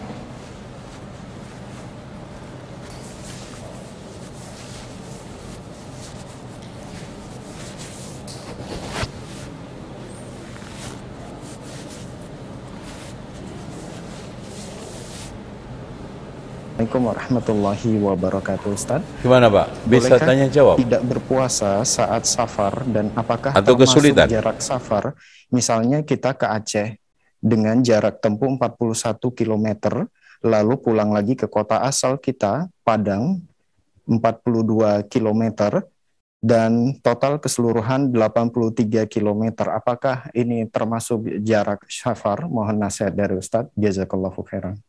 Assalamualaikum 16.81 17.12
warahmatullahi 17.12 17.93
wabarakatuh 18.01 18.69
Ustaz 18.73 19.05
Gimana 19.20 19.52
Pak? 19.52 19.85
Bisa 19.85 20.16
Bolehkah 20.16 20.20
tanya 20.24 20.47
jawab? 20.48 20.81
tidak 20.81 21.02
berpuasa 21.05 21.85
saat 21.85 22.24
safar 22.24 22.89
dan 22.89 23.12
apakah 23.12 23.52
Atau 23.52 23.77
termasuk 23.77 24.01
kesulitan? 24.01 24.24
jarak 24.24 24.65
safar 24.65 25.12
Misalnya 25.52 26.01
kita 26.01 26.32
ke 26.32 26.48
Aceh 26.48 26.97
dengan 27.36 27.85
jarak 27.85 28.24
tempuh 28.24 28.48
41 28.57 28.97
km 29.12 29.69
lalu 30.40 30.74
pulang 30.81 31.12
lagi 31.12 31.36
ke 31.36 31.52
kota 31.52 31.85
asal 31.85 32.16
kita 32.16 32.73
Padang 32.81 33.44
42 34.09 35.05
km 35.12 35.85
dan 36.40 36.97
total 37.05 37.36
keseluruhan 37.36 38.09
83 38.09 39.05
km. 39.05 39.69
Apakah 39.69 40.32
ini 40.32 40.65
termasuk 40.65 41.44
jarak 41.44 41.85
safar? 41.93 42.48
Mohon 42.48 42.89
nasihat 42.89 43.12
dari 43.12 43.36
Ustadz. 43.36 43.69
Jazakallahu 43.77 44.40
khairan. 44.48 44.81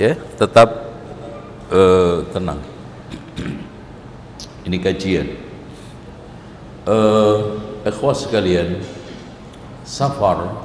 Ya 0.00 0.16
tetap 0.40 0.88
uh, 1.68 2.24
tenang. 2.32 2.64
Ini 4.64 4.76
kajian. 4.80 5.28
Uh, 6.88 7.60
ikhwas 7.84 8.24
sekalian 8.24 8.80
safar 9.84 10.64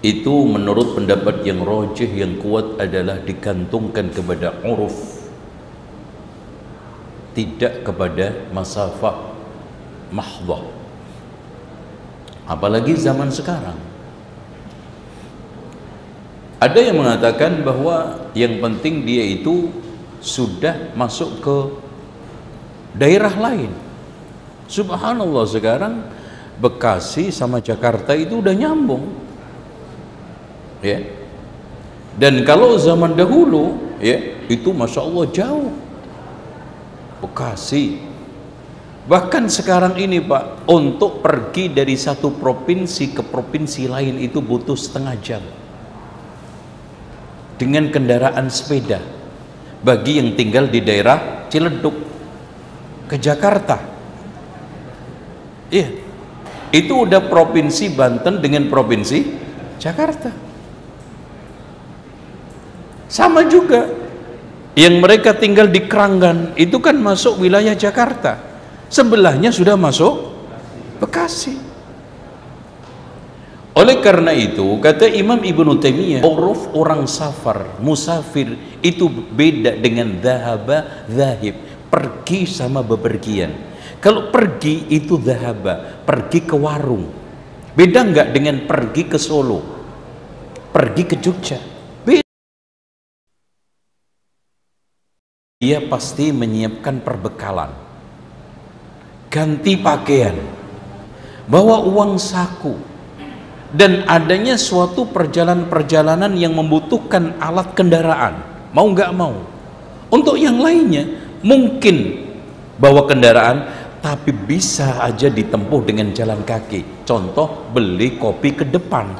itu 0.00 0.32
menurut 0.48 0.96
pendapat 0.96 1.44
yang 1.44 1.60
rojih 1.60 2.08
yang 2.08 2.40
kuat 2.40 2.80
adalah 2.80 3.20
digantungkan 3.20 4.08
kepada 4.08 4.56
uruf. 4.64 5.20
Tidak 7.36 7.84
kepada 7.84 8.50
masafah 8.50 9.36
mahdah 10.08 10.78
apalagi 12.48 12.96
zaman 12.96 13.28
sekarang 13.28 13.76
ada 16.58 16.78
yang 16.82 16.98
mengatakan 16.98 17.62
bahwa 17.62 18.26
yang 18.34 18.58
penting 18.58 19.06
dia 19.06 19.22
itu 19.22 19.70
sudah 20.18 20.90
masuk 20.98 21.38
ke 21.38 21.56
daerah 22.98 23.30
lain. 23.30 23.70
Subhanallah 24.66 25.46
sekarang 25.46 25.94
Bekasi 26.58 27.30
sama 27.30 27.62
Jakarta 27.62 28.18
itu 28.18 28.42
udah 28.42 28.50
nyambung. 28.50 29.14
Ya. 30.82 31.06
Dan 32.18 32.42
kalau 32.42 32.74
zaman 32.74 33.14
dahulu 33.14 33.78
ya 34.02 34.18
itu 34.50 34.74
masya 34.74 35.06
Allah 35.06 35.26
jauh. 35.30 35.70
Bekasi. 37.22 38.02
Bahkan 39.06 39.46
sekarang 39.46 39.94
ini 40.02 40.18
Pak 40.18 40.66
untuk 40.66 41.22
pergi 41.22 41.70
dari 41.70 41.94
satu 41.94 42.34
provinsi 42.34 43.14
ke 43.14 43.22
provinsi 43.22 43.86
lain 43.86 44.18
itu 44.18 44.42
butuh 44.42 44.74
setengah 44.74 45.14
jam 45.22 45.42
dengan 47.58 47.90
kendaraan 47.90 48.46
sepeda 48.48 49.02
bagi 49.82 50.22
yang 50.22 50.38
tinggal 50.38 50.70
di 50.70 50.80
daerah 50.80 51.50
Ciledug 51.50 51.94
ke 53.10 53.18
Jakarta. 53.18 53.76
Iya. 55.68 56.06
Itu 56.68 57.08
udah 57.08 57.24
provinsi 57.26 57.92
Banten 57.92 58.40
dengan 58.40 58.70
provinsi 58.70 59.18
Jakarta. 59.80 60.30
Sama 63.10 63.44
juga. 63.50 64.06
Yang 64.78 64.94
mereka 65.02 65.34
tinggal 65.34 65.66
di 65.66 65.90
Keranggan 65.90 66.54
itu 66.54 66.78
kan 66.78 66.94
masuk 66.94 67.42
wilayah 67.42 67.74
Jakarta. 67.74 68.38
Sebelahnya 68.86 69.50
sudah 69.50 69.74
masuk 69.74 70.38
Bekasi 71.02 71.67
oleh 73.78 74.02
karena 74.02 74.34
itu 74.34 74.82
kata 74.82 75.06
Imam 75.06 75.38
Ibnu 75.38 75.78
Taimiyah 75.78 76.26
uruf 76.26 76.74
orang 76.74 77.06
safar 77.06 77.78
musafir 77.78 78.58
itu 78.82 79.06
beda 79.06 79.78
dengan 79.78 80.18
zahaba 80.18 81.06
zahib 81.06 81.54
pergi 81.86 82.42
sama 82.50 82.82
bepergian. 82.82 83.54
Kalau 84.02 84.34
pergi 84.34 84.82
itu 84.90 85.22
zahaba 85.22 86.02
pergi 86.02 86.42
ke 86.42 86.58
warung. 86.58 87.06
Beda 87.78 88.02
enggak 88.02 88.34
dengan 88.34 88.66
pergi 88.66 89.06
ke 89.06 89.18
Solo? 89.18 89.62
Pergi 90.74 91.02
ke 91.06 91.16
Jogja. 91.22 91.58
Dia 95.58 95.82
pasti 95.86 96.30
menyiapkan 96.30 97.02
perbekalan. 97.02 97.70
Ganti 99.30 99.74
pakaian. 99.78 100.38
Bawa 101.46 101.82
uang 101.82 102.14
saku 102.18 102.87
dan 103.68 104.08
adanya 104.08 104.56
suatu 104.56 105.04
perjalanan-perjalanan 105.12 106.32
yang 106.40 106.56
membutuhkan 106.56 107.36
alat 107.36 107.76
kendaraan. 107.76 108.40
Mau 108.72 108.88
nggak 108.88 109.12
mau. 109.12 109.36
Untuk 110.08 110.40
yang 110.40 110.56
lainnya 110.56 111.04
mungkin 111.44 112.24
bawa 112.80 113.04
kendaraan 113.04 113.68
tapi 114.00 114.32
bisa 114.32 115.04
aja 115.04 115.28
ditempuh 115.28 115.84
dengan 115.84 116.16
jalan 116.16 116.40
kaki. 116.48 117.04
Contoh 117.04 117.68
beli 117.68 118.16
kopi 118.16 118.56
ke 118.56 118.64
depan. 118.64 119.12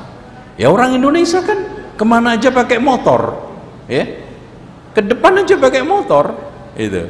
Ya 0.57 0.73
orang 0.73 0.97
Indonesia 0.97 1.45
kan 1.45 1.93
ke 1.93 2.05
mana 2.09 2.41
aja 2.41 2.49
pakai 2.49 2.81
motor 2.81 3.37
ya. 3.85 4.05
Ke 4.97 5.05
depan 5.05 5.45
aja 5.45 5.61
pakai 5.61 5.85
motor 5.85 6.33
itu. 6.73 7.05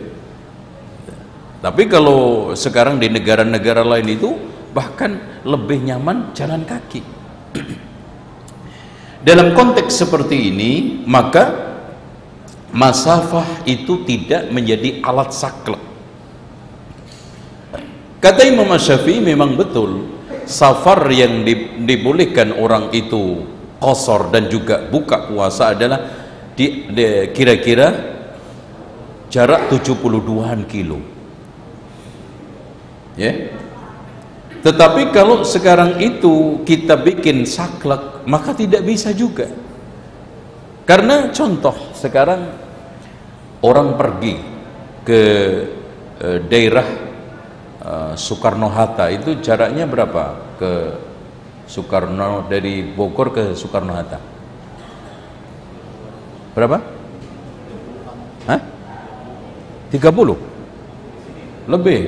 Tapi 1.58 1.82
kalau 1.86 2.50
sekarang 2.54 2.98
di 2.98 3.10
negara-negara 3.10 3.86
lain 3.86 4.08
itu 4.10 4.30
bahkan 4.74 5.42
lebih 5.46 5.86
nyaman 5.86 6.34
jalan 6.34 6.62
kaki 6.62 7.17
dalam 9.28 9.54
konteks 9.54 9.92
seperti 10.04 10.54
ini 10.54 11.02
maka 11.04 11.68
masafah 12.72 13.64
itu 13.64 14.04
tidak 14.04 14.52
menjadi 14.52 15.00
alat 15.00 15.32
saklek. 15.32 15.80
Kata 18.18 18.42
Imam 18.44 18.68
Syafi'i 18.74 19.22
memang 19.22 19.54
betul 19.54 20.10
safar 20.42 21.06
yang 21.14 21.46
dibolehkan 21.86 22.50
orang 22.56 22.90
itu 22.90 23.46
kosor 23.78 24.34
dan 24.34 24.50
juga 24.50 24.82
buka 24.90 25.30
puasa 25.30 25.70
adalah 25.70 26.02
kira-kira 27.30 27.94
jarak 29.30 29.70
72an 29.70 30.66
kilo. 30.66 30.98
Ya 33.14 33.54
tetapi 34.64 35.14
kalau 35.14 35.46
sekarang 35.46 36.02
itu 36.02 36.62
kita 36.66 36.98
bikin 36.98 37.46
saklek 37.46 38.26
maka 38.26 38.54
tidak 38.54 38.82
bisa 38.82 39.14
juga 39.14 39.46
karena 40.88 41.30
contoh 41.30 41.74
sekarang 41.94 42.48
orang 43.62 43.94
pergi 43.94 44.34
ke 45.06 45.22
e, 46.18 46.28
daerah 46.48 46.88
e, 47.78 47.92
Soekarno-Hatta 48.18 49.06
itu 49.14 49.38
jaraknya 49.38 49.86
berapa 49.86 50.24
ke 50.58 50.72
Soekarno 51.68 52.48
dari 52.50 52.82
Bogor 52.82 53.30
ke 53.30 53.44
Soekarno-Hatta 53.54 54.38
Berapa? 56.58 56.82
Hah? 58.50 58.60
30? 59.94 61.70
Lebih? 61.70 62.00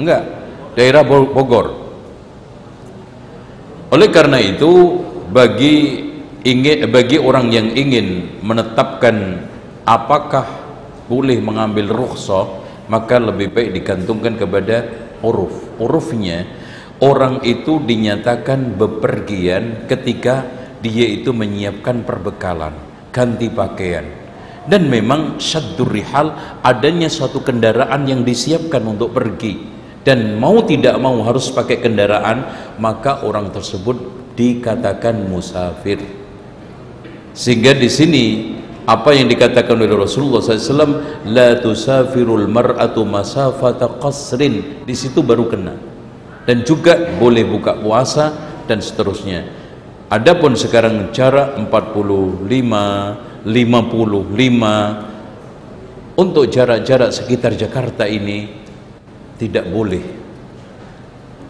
Enggak. 0.00 0.22
Daerah 0.72 1.04
Bogor. 1.04 1.89
Oleh 3.90 4.06
karena 4.14 4.38
itu 4.38 5.02
bagi 5.34 6.06
ingin 6.46 6.86
bagi 6.94 7.18
orang 7.18 7.50
yang 7.50 7.74
ingin 7.74 8.38
menetapkan 8.38 9.42
apakah 9.82 10.46
boleh 11.10 11.42
mengambil 11.42 11.90
rukhsah 11.90 12.46
maka 12.86 13.18
lebih 13.18 13.50
baik 13.50 13.74
digantungkan 13.74 14.38
kepada 14.38 14.86
huruf. 15.26 15.74
Hurufnya 15.82 16.46
orang 17.02 17.42
itu 17.42 17.82
dinyatakan 17.82 18.78
bepergian 18.78 19.90
ketika 19.90 20.46
dia 20.78 21.10
itu 21.10 21.34
menyiapkan 21.34 22.06
perbekalan 22.06 22.78
ganti 23.10 23.50
pakaian. 23.50 24.06
Dan 24.70 24.86
memang 24.86 25.42
syaddur 25.42 25.90
rihal 25.90 26.30
adanya 26.62 27.10
suatu 27.10 27.42
kendaraan 27.42 28.06
yang 28.06 28.22
disiapkan 28.22 28.86
untuk 28.86 29.10
pergi 29.18 29.79
dan 30.00 30.40
mau 30.40 30.64
tidak 30.64 30.96
mau 30.96 31.20
harus 31.24 31.50
pakai 31.52 31.76
kendaraan 31.84 32.44
maka 32.80 33.20
orang 33.24 33.50
tersebut 33.52 33.96
dikatakan 34.36 35.28
musafir. 35.28 35.98
Sehingga 37.36 37.74
di 37.76 37.88
sini 37.92 38.24
apa 38.88 39.12
yang 39.14 39.28
dikatakan 39.28 39.76
oleh 39.76 39.92
Rasulullah 39.92 40.40
SAW 40.42 41.28
la 41.28 41.60
tusafirul 41.60 42.48
mar'atu 42.48 43.04
masafata 43.04 44.00
qasrin. 44.00 44.84
Di 44.88 44.94
situ 44.96 45.22
baru 45.22 45.44
kena. 45.46 45.76
Dan 46.48 46.64
juga 46.64 46.96
boleh 47.20 47.44
buka 47.44 47.76
puasa 47.76 48.32
dan 48.64 48.80
seterusnya. 48.80 49.44
Adapun 50.10 50.58
sekarang 50.58 51.14
jarak 51.14 51.54
45, 51.54 53.46
55 53.46 56.18
untuk 56.18 56.50
jarak-jarak 56.50 57.14
sekitar 57.14 57.54
Jakarta 57.54 58.10
ini 58.10 58.58
tidak 59.40 59.64
boleh. 59.72 60.04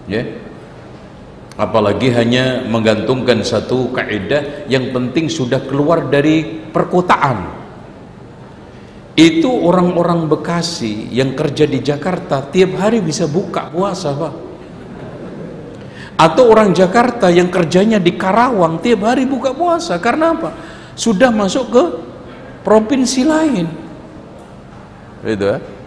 Ya. 0.06 0.22
Apalagi 1.58 2.14
hanya 2.14 2.62
menggantungkan 2.62 3.42
satu 3.42 3.90
kaidah 3.90 4.70
yang 4.70 4.94
penting 4.94 5.26
sudah 5.26 5.58
keluar 5.66 6.06
dari 6.06 6.46
perkotaan. 6.70 7.58
Itu 9.18 9.50
orang-orang 9.50 10.30
Bekasi 10.30 11.10
yang 11.10 11.34
kerja 11.34 11.66
di 11.66 11.82
Jakarta 11.82 12.46
tiap 12.48 12.78
hari 12.78 13.02
bisa 13.02 13.26
buka 13.26 13.68
puasa, 13.68 14.14
Pak 14.14 14.34
atau 16.20 16.52
orang 16.52 16.76
Jakarta 16.76 17.32
yang 17.32 17.48
kerjanya 17.48 17.96
di 17.96 18.12
Karawang 18.12 18.76
tiap 18.84 19.08
hari 19.08 19.24
buka 19.24 19.56
puasa 19.56 19.96
karena 19.96 20.36
apa? 20.36 20.52
Sudah 20.92 21.32
masuk 21.32 21.72
ke 21.72 21.84
provinsi 22.60 23.24
lain. 23.24 23.66
Itu 25.24 25.48
ya. 25.48 25.79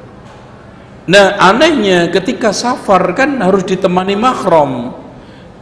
Nah, 1.04 1.36
anehnya 1.36 2.08
ketika 2.08 2.56
safar 2.56 3.12
kan 3.12 3.36
harus 3.44 3.68
ditemani 3.68 4.16
mahram. 4.16 4.96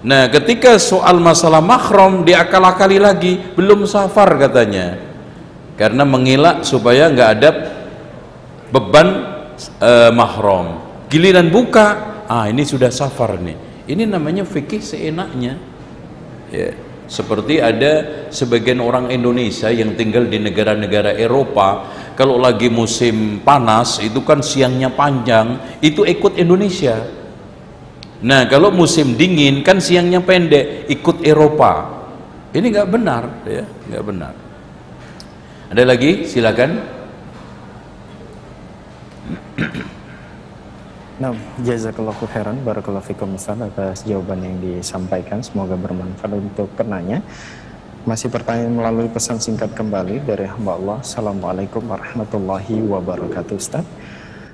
Nah, 0.01 0.29
ketika 0.29 0.77
soal 0.77 1.17
masalah 1.17 1.61
mahram 1.61 2.21
diakal-akali 2.21 2.97
lagi, 3.01 3.37
belum 3.57 3.89
safar 3.89 4.37
katanya. 4.37 5.11
karena 5.81 6.05
mengelak 6.05 6.61
supaya 6.61 7.09
nggak 7.09 7.29
ada 7.41 7.49
beban 8.69 9.07
uh, 9.81 10.13
mahram 10.13 10.77
giliran 11.09 11.49
buka 11.49 12.21
ah 12.29 12.45
ini 12.45 12.61
sudah 12.61 12.93
safar 12.93 13.41
nih 13.41 13.89
ini 13.89 14.05
namanya 14.05 14.45
fikih 14.45 14.77
seenaknya 14.77 15.57
ya 16.53 16.69
seperti 17.09 17.57
ada 17.59 17.91
sebagian 18.29 18.77
orang 18.77 19.09
Indonesia 19.09 19.67
yang 19.73 19.97
tinggal 19.97 20.29
di 20.29 20.37
negara-negara 20.37 21.17
Eropa 21.17 21.89
kalau 22.17 22.37
lagi 22.39 22.67
musim 22.67 23.39
panas 23.41 23.99
itu 24.03 24.21
kan 24.21 24.43
siangnya 24.43 24.91
panjang 24.91 25.79
itu 25.83 26.03
ikut 26.03 26.37
Indonesia 26.37 26.99
nah 28.21 28.45
kalau 28.45 28.69
musim 28.69 29.17
dingin 29.17 29.65
kan 29.65 29.81
siangnya 29.81 30.21
pendek 30.21 30.85
ikut 30.89 31.25
Eropa 31.25 32.03
ini 32.53 32.69
nggak 32.69 32.89
benar 32.89 33.23
ya 33.47 33.65
nggak 33.65 34.05
benar 34.05 34.33
ada 35.71 35.87
lagi? 35.87 36.27
Silakan. 36.27 36.83
Nah, 41.15 41.31
jazakallahu 41.63 42.27
khairan 42.27 42.59
barakallahu 42.59 43.07
fikum 43.07 43.39
atas 43.39 44.03
jawaban 44.03 44.43
yang 44.43 44.59
disampaikan. 44.59 45.39
Semoga 45.39 45.79
bermanfaat 45.79 46.35
untuk 46.35 46.67
penanya. 46.75 47.23
Masih 48.01 48.33
pertanyaan 48.33 48.73
melalui 48.73 49.05
pesan 49.13 49.37
singkat 49.37 49.77
kembali 49.77 50.25
dari 50.25 50.49
hamba 50.49 50.73
Allah. 50.73 50.97
Assalamualaikum 51.05 51.85
warahmatullahi 51.85 52.81
wabarakatuh 52.81 53.53
Ustaz. 53.53 53.85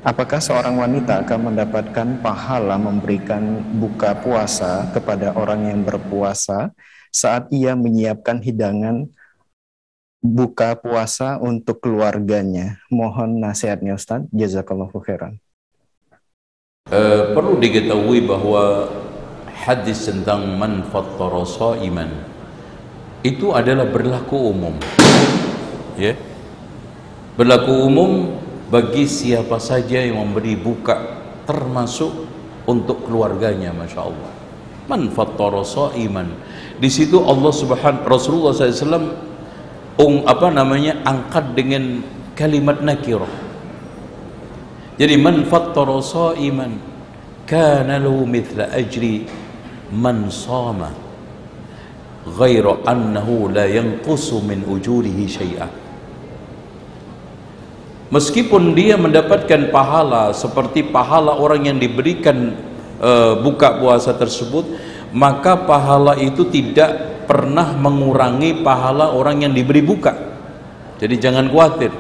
Apakah 0.03 0.43
seorang 0.43 0.75
wanita 0.75 1.23
akan 1.23 1.55
mendapatkan 1.55 2.19
pahala 2.19 2.75
memberikan 2.75 3.63
buka 3.79 4.19
puasa 4.19 4.91
kepada 4.91 5.31
orang 5.31 5.63
yang 5.63 5.79
berpuasa 5.87 6.75
saat 7.07 7.47
ia 7.47 7.71
menyiapkan 7.71 8.43
hidangan 8.43 9.07
buka 10.19 10.75
puasa 10.75 11.39
untuk 11.39 11.79
keluarganya. 11.79 12.83
Mohon 12.91 13.39
nasihatnya 13.39 13.95
Ustaz. 13.95 14.27
Jazakallahu 14.35 14.99
khairan. 14.99 15.39
Uh, 16.91 17.31
perlu 17.31 17.55
diketahui 17.63 18.27
bahwa 18.27 18.91
hadis 19.55 20.03
tentang 20.03 20.59
man 20.59 20.83
fattara 20.91 21.47
iman 21.87 22.36
itu 23.27 23.51
adalah 23.51 23.83
berlaku 23.91 24.55
umum. 24.55 24.75
Ya. 25.99 26.13
Yeah. 26.13 26.17
Berlaku 27.35 27.73
umum 27.85 28.39
bagi 28.71 29.05
siapa 29.05 29.59
saja 29.59 29.99
yang 29.99 30.19
memberi 30.19 30.55
buka 30.55 31.19
termasuk 31.47 32.11
untuk 32.67 33.07
keluarganya 33.07 33.71
Masya 33.71 34.01
Allah 34.03 34.31
man 34.87 35.11
iman 35.11 36.27
di 36.79 36.89
situ 36.91 37.19
Allah 37.19 37.51
subhanahu 37.51 38.07
Rasulullah 38.07 38.55
SAW 38.55 39.11
ung 39.99 40.23
apa 40.23 40.47
namanya 40.47 41.03
angkat 41.03 41.55
dengan 41.55 42.03
kalimat 42.35 42.79
nakirah 42.79 43.29
jadi 44.95 45.19
man 45.19 45.43
fattara 45.47 45.99
iman 46.39 46.71
kana 47.43 47.99
lahu 47.99 48.23
mithla 48.23 48.71
ajri 48.71 49.27
man 49.91 50.31
sama 50.31 51.06
ghairu 52.35 52.83
annahu 52.83 53.47
la 53.47 53.63
yanqusu 53.69 54.43
min 54.43 54.67
ujurihi 54.67 55.23
syai'a. 55.27 55.67
Meskipun 58.07 58.71
dia 58.71 58.95
mendapatkan 58.95 59.67
pahala 59.67 60.31
seperti 60.31 60.83
pahala 60.87 61.35
orang 61.35 61.67
yang 61.67 61.77
diberikan 61.79 62.55
uh, 63.03 63.35
buka 63.43 63.83
puasa 63.83 64.15
tersebut 64.15 64.63
maka 65.11 65.59
pahala 65.59 66.15
itu 66.15 66.47
tidak 66.47 67.23
pernah 67.27 67.75
mengurangi 67.75 68.63
pahala 68.63 69.11
orang 69.11 69.43
yang 69.43 69.51
diberi 69.51 69.83
buka. 69.83 70.15
Jadi 70.97 71.15
jangan 71.19 71.51
khawatir. 71.51 71.91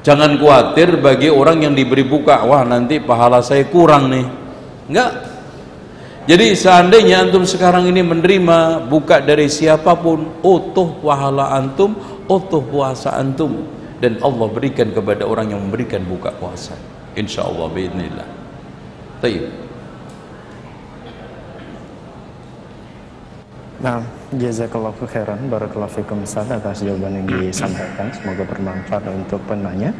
Jangan 0.00 0.40
khawatir 0.40 0.96
bagi 1.04 1.28
orang 1.28 1.68
yang 1.68 1.74
diberi 1.76 2.08
buka 2.08 2.40
wah 2.48 2.64
nanti 2.64 3.04
pahala 3.04 3.44
saya 3.44 3.68
kurang 3.68 4.08
nih. 4.08 4.26
Enggak 4.88 5.27
jadi 6.28 6.52
seandainya 6.52 7.24
antum 7.24 7.48
sekarang 7.48 7.88
ini 7.88 8.04
menerima 8.04 8.84
buka 8.84 9.24
dari 9.24 9.48
siapa 9.48 9.96
pun 9.96 10.44
utuh 10.44 11.00
pahala 11.00 11.56
antum 11.56 11.96
utuh 12.28 12.60
puasa 12.60 13.16
antum 13.16 13.64
dan 13.98 14.20
Allah 14.20 14.46
berikan 14.52 14.92
kepada 14.92 15.24
orang 15.24 15.56
yang 15.56 15.64
memberikan 15.64 16.04
buka 16.04 16.30
puasa 16.36 16.76
insyaallah 17.16 17.72
biidznillah 17.72 18.38
Taib. 19.18 19.50
Nah, 23.78 24.02
jazakallahu 24.34 25.06
khairan 25.10 25.50
barakallahu 25.50 26.02
fikum 26.02 26.22
Ustaz 26.22 26.50
atas 26.50 26.82
jawaban 26.82 27.22
yang 27.22 27.26
disampaikan. 27.26 28.10
Semoga 28.14 28.46
bermanfaat 28.46 29.06
untuk 29.10 29.42
penanya. 29.46 29.90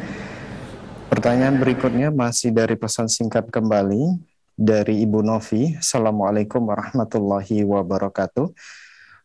Pertanyaan 1.11 1.59
berikutnya 1.59 2.11
masih 2.11 2.55
dari 2.55 2.79
pesan 2.79 3.11
singkat 3.11 3.47
kembali 3.51 4.19
dari 4.59 5.07
Ibu 5.07 5.23
Novi. 5.23 5.79
Assalamualaikum 5.79 6.67
warahmatullahi 6.67 7.63
wabarakatuh. 7.63 8.51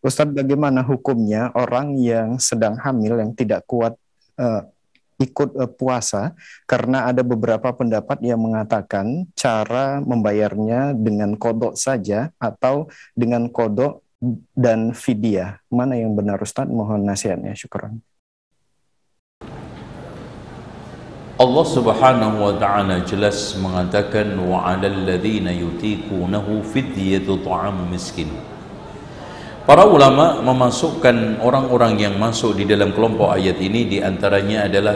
Ustadz, 0.06 0.30
bagaimana 0.30 0.86
hukumnya 0.86 1.50
orang 1.58 1.98
yang 1.98 2.38
sedang 2.38 2.78
hamil 2.78 3.18
yang 3.18 3.34
tidak 3.34 3.66
kuat 3.66 3.98
uh, 4.38 4.62
ikut 5.18 5.50
uh, 5.58 5.66
puasa 5.66 6.38
karena 6.70 7.10
ada 7.10 7.26
beberapa 7.26 7.74
pendapat 7.74 8.22
yang 8.22 8.38
mengatakan 8.38 9.26
cara 9.34 9.98
membayarnya 9.98 10.94
dengan 10.94 11.34
kodok 11.34 11.74
saja 11.74 12.30
atau 12.38 12.86
dengan 13.18 13.50
kodok 13.50 14.06
dan 14.54 14.94
fidyah. 14.94 15.58
Mana 15.66 15.98
yang 15.98 16.14
benar 16.14 16.38
Ustaz? 16.38 16.70
Mohon 16.70 17.10
nasihatnya. 17.10 17.58
Syukran. 17.58 17.98
Allah 21.34 21.66
Subhanahu 21.66 22.46
wa 22.46 22.54
taala 22.62 23.02
jelas 23.02 23.58
mengatakan 23.58 24.38
wa 24.38 24.70
'alal 24.70 25.02
ladzina 25.02 25.50
yutiqunahu 25.50 26.62
fidyatu 26.62 27.42
ta'am 27.42 27.90
miskin. 27.90 28.30
Para 29.66 29.82
ulama 29.82 30.38
memasukkan 30.44 31.42
orang-orang 31.42 31.98
yang 31.98 32.14
masuk 32.22 32.54
di 32.54 32.68
dalam 32.68 32.94
kelompok 32.94 33.34
ayat 33.34 33.58
ini 33.58 33.82
di 33.88 33.98
antaranya 33.98 34.70
adalah 34.70 34.94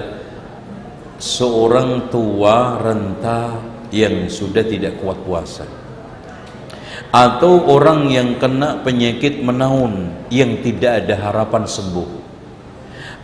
seorang 1.19 2.07
tua 2.07 2.79
renta 2.79 3.59
yang 3.91 4.31
sudah 4.31 4.63
tidak 4.63 5.01
kuat 5.03 5.19
puasa 5.27 5.67
atau 7.09 7.65
orang 7.67 8.13
yang 8.13 8.37
kena 8.37 8.85
penyakit 8.85 9.41
menaun 9.41 10.13
yang 10.29 10.61
tidak 10.61 11.03
ada 11.03 11.15
harapan 11.17 11.65
sembuh 11.65 12.28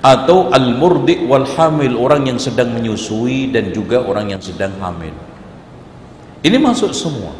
atau 0.05 0.52
al-murdi 0.52 1.24
wal 1.24 1.48
hamil 1.48 1.97
orang 1.97 2.28
yang 2.28 2.36
sedang 2.36 2.76
menyusui 2.76 3.48
dan 3.48 3.72
juga 3.72 4.05
orang 4.05 4.36
yang 4.36 4.43
sedang 4.44 4.76
hamil. 4.76 5.16
Ini 6.44 6.60
masuk 6.60 6.93
semua. 6.93 7.32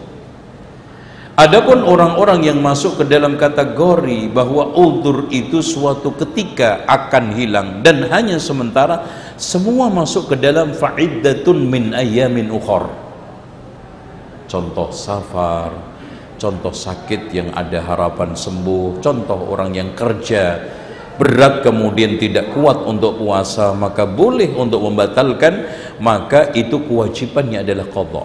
Adapun 1.35 1.82
orang-orang 1.82 2.47
yang 2.47 2.62
masuk 2.62 3.03
ke 3.03 3.05
dalam 3.11 3.35
kategori 3.35 4.31
bahwa 4.31 4.70
udur 4.70 5.27
itu 5.35 5.61
suatu 5.61 6.15
ketika 6.15 6.86
akan 6.86 7.35
hilang 7.35 7.69
dan 7.82 8.07
hanya 8.07 8.39
sementara 8.39 9.03
semua 9.35 9.91
masuk 9.91 10.31
ke 10.31 10.36
dalam 10.39 10.70
fa'iddatun 10.70 11.59
min 11.59 11.91
ayyamin 11.91 12.55
ukhor 12.55 12.86
contoh 14.47 14.95
safar 14.95 15.74
contoh 16.39 16.70
sakit 16.70 17.35
yang 17.35 17.51
ada 17.51 17.82
harapan 17.82 18.39
sembuh 18.39 19.03
contoh 19.03 19.51
orang 19.51 19.74
yang 19.74 19.91
kerja 19.99 20.62
berat 21.15 21.62
kemudian 21.62 22.19
tidak 22.19 22.51
kuat 22.55 22.82
untuk 22.85 23.23
puasa 23.23 23.70
maka 23.74 24.03
boleh 24.03 24.51
untuk 24.55 24.82
membatalkan 24.82 25.66
maka 26.03 26.51
itu 26.59 26.82
kewajibannya 26.82 27.62
adalah 27.62 27.86
qadha. 27.86 28.24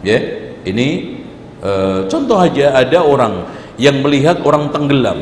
Ya 0.00 0.18
ini 0.64 1.20
e, 1.60 1.72
contoh 2.08 2.40
aja 2.40 2.72
ada 2.76 3.04
orang 3.04 3.44
yang 3.76 4.00
melihat 4.00 4.40
orang 4.44 4.72
tenggelam 4.72 5.20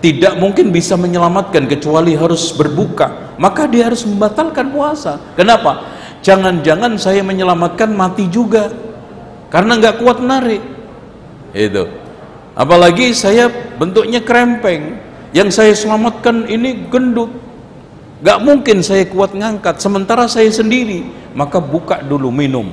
tidak 0.00 0.38
mungkin 0.38 0.72
bisa 0.72 0.94
menyelamatkan 0.94 1.66
kecuali 1.66 2.14
harus 2.14 2.54
berbuka 2.54 3.36
maka 3.36 3.66
dia 3.66 3.90
harus 3.90 4.06
membatalkan 4.06 4.70
puasa. 4.70 5.18
Kenapa? 5.34 5.98
Jangan-jangan 6.20 7.00
saya 7.00 7.24
menyelamatkan 7.24 7.90
mati 7.96 8.28
juga 8.28 8.68
karena 9.50 9.76
nggak 9.76 9.98
kuat 9.98 10.22
menarik 10.22 10.62
itu 11.50 11.82
apalagi 12.54 13.12
saya 13.14 13.50
bentuknya 13.78 14.22
krempeng. 14.22 15.10
Yang 15.30 15.48
saya 15.62 15.72
selamatkan 15.78 16.50
ini 16.50 16.90
gendut. 16.90 17.30
Nggak 18.20 18.38
mungkin 18.42 18.82
saya 18.82 19.06
kuat 19.06 19.30
ngangkat 19.30 19.78
sementara 19.78 20.26
saya 20.26 20.50
sendiri. 20.50 21.06
Maka 21.38 21.62
buka 21.62 22.02
dulu 22.02 22.34
minum. 22.34 22.66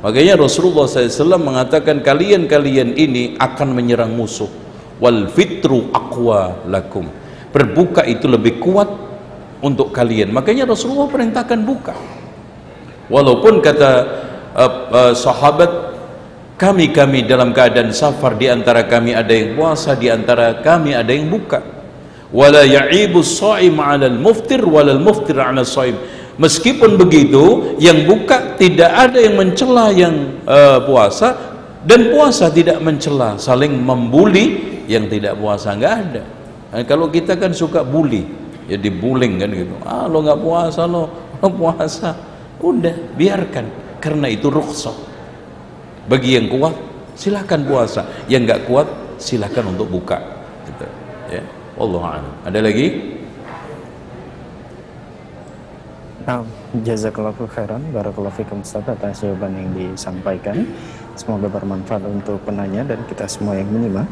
Makanya 0.00 0.40
Rasulullah 0.40 0.88
SAW 0.88 1.36
mengatakan 1.36 2.00
kalian-kalian 2.00 2.96
ini 2.96 3.36
akan 3.36 3.76
menyerang 3.76 4.16
musuh. 4.16 4.48
Wal 4.96 5.28
fitru 5.28 5.92
aqwa 5.92 6.64
lakum. 6.64 7.04
Berbuka 7.52 8.08
itu 8.08 8.24
lebih 8.24 8.56
kuat 8.56 8.88
untuk 9.60 9.92
kalian. 9.92 10.32
Makanya 10.32 10.64
Rasulullah 10.64 11.08
perintahkan 11.08 11.60
buka. 11.60 11.92
Walaupun 13.12 13.60
kata 13.60 13.90
uh, 14.56 14.72
uh, 14.88 15.12
sahabat 15.12 15.89
kami-kami 16.60 17.24
dalam 17.24 17.56
keadaan 17.56 17.88
safar 17.88 18.36
di 18.36 18.44
antara 18.52 18.84
kami 18.84 19.16
ada 19.16 19.32
yang 19.32 19.56
puasa 19.56 19.96
di 19.96 20.12
antara 20.12 20.60
kami 20.60 20.92
ada 20.92 21.08
yang 21.08 21.32
buka. 21.32 21.64
Wala 22.28 22.68
ya'ibu 22.68 23.24
shaim 23.24 23.80
'ala 23.80 24.04
al-muftir 24.12 24.60
wala 24.60 24.92
al-muftir 24.92 25.40
'ala 25.40 25.64
shaim 25.64 25.96
meskipun 26.36 27.00
begitu 27.00 27.74
yang 27.80 28.04
buka 28.04 28.60
tidak 28.60 28.92
ada 28.92 29.18
yang 29.18 29.40
mencela 29.40 29.88
yang 29.88 30.44
uh, 30.44 30.84
puasa 30.84 31.32
dan 31.88 32.12
puasa 32.12 32.52
tidak 32.52 32.76
mencela 32.84 33.40
saling 33.40 33.72
membuli 33.80 34.84
yang 34.84 35.08
tidak 35.08 35.40
puasa 35.40 35.72
enggak 35.72 35.94
ada. 35.96 36.22
Nah, 36.70 36.84
kalau 36.84 37.08
kita 37.08 37.40
kan 37.40 37.56
suka 37.56 37.80
bully 37.82 38.28
ya 38.68 38.76
dibuling 38.76 39.40
kan 39.40 39.48
gitu. 39.48 39.74
Ah 39.88 40.04
lo 40.04 40.20
nggak 40.20 40.38
puasa 40.44 40.84
lo 40.84 41.08
lo 41.40 41.48
puasa. 41.56 42.12
Udah 42.60 42.92
biarkan. 43.16 43.96
Karena 44.00 44.32
itu 44.32 44.48
rukhsah 44.48 45.09
bagi 46.10 46.34
yang 46.34 46.50
kuat 46.50 46.74
silahkan 47.14 47.62
puasa. 47.62 48.02
Yang 48.26 48.42
nggak 48.50 48.60
kuat 48.66 48.86
silahkan 49.22 49.62
untuk 49.70 49.86
buka. 49.86 50.18
Gitu. 50.66 50.86
Ya. 51.38 51.42
Allah 51.80 52.20
ada 52.44 52.58
lagi? 52.60 52.86
Nah, 56.20 56.44
jazakallahu 56.84 57.48
khairan, 57.48 57.80
barakallahu 57.96 58.36
fikum 58.36 58.60
Ustaz 58.60 58.84
atas 58.84 59.24
jawaban 59.24 59.56
yang 59.56 59.70
disampaikan. 59.72 60.68
Semoga 61.16 61.48
bermanfaat 61.48 62.04
untuk 62.04 62.38
penanya 62.44 62.84
dan 62.84 63.00
kita 63.08 63.24
semua 63.24 63.56
yang 63.56 63.72
menyimak. 63.72 64.04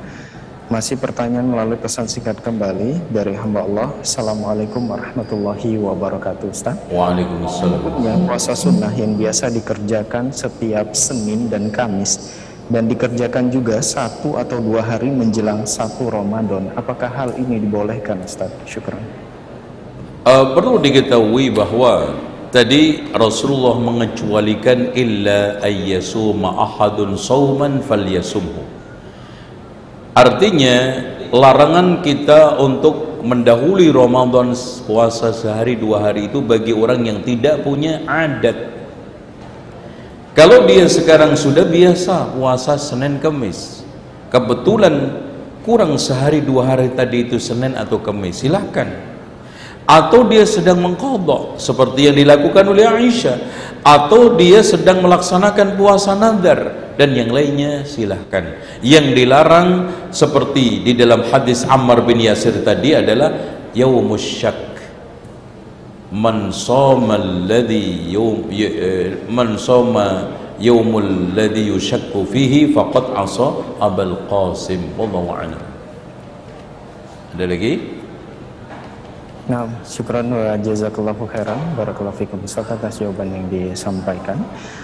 Masih 0.68 1.00
pertanyaan 1.00 1.48
melalui 1.48 1.80
pesan 1.80 2.04
singkat 2.04 2.44
kembali 2.44 3.08
dari 3.08 3.32
hamba 3.32 3.64
Allah. 3.64 3.88
Assalamualaikum 4.04 4.84
warahmatullahi 4.84 5.80
wabarakatuh 5.80 6.44
Ustaz. 6.52 6.76
Waalaikumsalam. 6.92 8.04
Ya, 8.04 8.12
puasa 8.28 8.52
sunnah 8.52 8.92
yang 8.92 9.16
biasa 9.16 9.48
dikerjakan 9.48 10.28
setiap 10.28 10.92
Senin 10.92 11.48
dan 11.48 11.72
Kamis 11.72 12.36
dan 12.68 12.84
dikerjakan 12.84 13.48
juga 13.48 13.80
satu 13.80 14.36
atau 14.36 14.60
dua 14.60 14.84
hari 14.84 15.08
menjelang 15.08 15.64
satu 15.64 16.12
Ramadan. 16.12 16.68
Apakah 16.76 17.08
hal 17.16 17.30
ini 17.40 17.64
dibolehkan 17.64 18.20
Ustaz? 18.20 18.52
Syukran. 18.68 19.00
Uh, 20.28 20.52
perlu 20.52 20.76
diketahui 20.84 21.48
bahwa 21.48 22.12
tadi 22.52 23.08
Rasulullah 23.16 23.80
mengecualikan 23.80 24.92
illa 24.92 25.64
ayyasuma 25.64 26.60
ahadun 26.60 27.16
sauman 27.16 27.80
falyasumhu 27.80 28.76
Artinya 30.18 30.98
larangan 31.30 32.02
kita 32.02 32.58
untuk 32.58 33.22
mendahului 33.22 33.86
Ramadan 33.94 34.50
puasa 34.82 35.30
sehari 35.30 35.78
dua 35.78 36.10
hari 36.10 36.26
itu 36.26 36.42
bagi 36.42 36.74
orang 36.74 37.06
yang 37.06 37.22
tidak 37.22 37.62
punya 37.62 38.02
adat. 38.02 38.74
Kalau 40.34 40.66
dia 40.66 40.90
sekarang 40.90 41.38
sudah 41.38 41.62
biasa 41.62 42.34
puasa 42.34 42.74
Senin 42.74 43.22
Kamis, 43.22 43.86
kebetulan 44.34 45.22
kurang 45.62 45.94
sehari 46.02 46.42
dua 46.42 46.66
hari 46.74 46.90
tadi 46.98 47.30
itu 47.30 47.38
Senin 47.38 47.78
atau 47.78 48.02
Kamis, 48.02 48.42
silahkan. 48.42 48.90
Atau 49.86 50.26
dia 50.26 50.42
sedang 50.42 50.82
mengkodok 50.82 51.62
seperti 51.62 52.10
yang 52.10 52.18
dilakukan 52.18 52.66
oleh 52.66 52.90
Aisyah, 52.90 53.38
atau 53.86 54.34
dia 54.34 54.66
sedang 54.66 54.98
melaksanakan 54.98 55.78
puasa 55.78 56.18
nazar 56.18 56.87
dan 56.98 57.14
yang 57.14 57.30
lainnya 57.30 57.86
silahkan. 57.86 58.58
Yang 58.82 59.06
dilarang 59.14 59.68
seperti 60.10 60.82
di 60.82 60.98
dalam 60.98 61.22
hadis 61.30 61.62
Ammar 61.62 62.02
bin 62.02 62.18
Yasir 62.18 62.58
tadi 62.66 62.98
adalah 62.98 63.30
yaumus 63.70 64.26
syak. 64.26 64.66
Man 66.10 66.50
soma 66.50 67.20
alladhi 67.20 68.10
yawm 68.10 68.50
eh, 68.50 69.14
man 69.30 69.54
soma 69.60 70.34
yaumul 70.58 71.36
ladhi 71.36 71.70
yushakku 71.70 72.26
fihi 72.26 72.74
faqad 72.74 73.14
asa 73.14 73.62
abul 73.78 74.18
qasim. 74.26 74.82
Wallahu 74.98 75.30
a'lam. 75.38 75.62
Ada 77.38 77.44
lagi 77.46 77.97
Nah, 79.48 79.64
syukran 79.80 80.28
wa 80.28 80.60
jazakallahu 80.60 81.24
khairan. 81.24 81.56
Barakallahu 81.72 82.20
fikum 82.20 82.36
Ustaz 82.44 82.68
atas 82.68 83.00
jawaban 83.00 83.32
yang 83.32 83.48
disampaikan. 83.48 84.36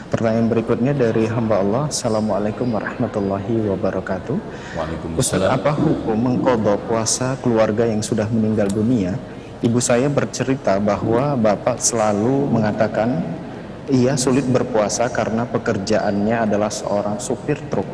Pertanyaan 0.09 0.49
berikutnya 0.49 0.97
dari 0.97 1.29
hamba 1.29 1.61
Allah. 1.61 1.93
Assalamualaikum 1.93 2.73
warahmatullahi 2.73 3.61
wabarakatuh. 3.61 4.33
Waalaikumsalam. 4.73 5.21
Ustaz, 5.21 5.45
apa 5.45 5.69
hukum 5.77 6.17
mengkodok 6.17 6.81
puasa 6.89 7.37
keluarga 7.45 7.85
yang 7.85 8.01
sudah 8.01 8.25
meninggal 8.33 8.73
dunia? 8.73 9.21
Ibu 9.61 9.85
saya 9.85 10.09
bercerita 10.09 10.81
bahwa 10.81 11.37
bapak 11.37 11.85
selalu 11.85 12.49
mengatakan 12.49 13.21
ia 13.93 14.17
sulit 14.17 14.49
berpuasa 14.49 15.13
karena 15.13 15.45
pekerjaannya 15.45 16.49
adalah 16.49 16.73
seorang 16.73 17.21
supir 17.21 17.61
truk. 17.69 17.85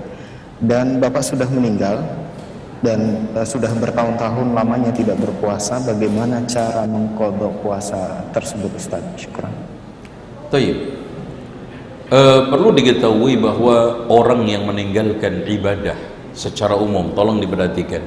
Dan 0.62 1.02
bapak 1.02 1.34
sudah 1.34 1.51
meninggal, 1.51 1.98
dan 2.81 3.31
uh, 3.36 3.44
sudah 3.44 3.70
bertahun-tahun 3.77 4.57
lamanya 4.57 4.93
tidak 4.93 5.20
berpuasa, 5.20 5.81
bagaimana 5.85 6.44
cara 6.48 6.89
mengkodok 6.89 7.61
puasa 7.61 8.24
tersebut 8.32 8.73
Ustaz? 8.77 9.05
Syukran. 9.20 9.52
Taib. 10.48 11.01
Uh, 12.11 12.51
perlu 12.51 12.74
diketahui 12.74 13.39
bahwa 13.39 14.09
orang 14.11 14.43
yang 14.48 14.66
meninggalkan 14.66 15.47
ibadah 15.47 15.94
secara 16.35 16.74
umum, 16.74 17.15
tolong 17.15 17.39
diperhatikan. 17.39 18.02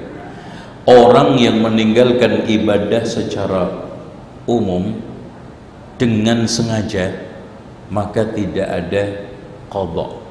Orang 0.83 1.39
yang 1.39 1.63
meninggalkan 1.63 2.43
ibadah 2.43 3.07
secara 3.07 3.87
umum 4.43 4.99
dengan 5.95 6.43
sengaja 6.49 7.15
maka 7.87 8.25
tidak 8.33 8.67
ada 8.67 9.03
kodok 9.69 10.22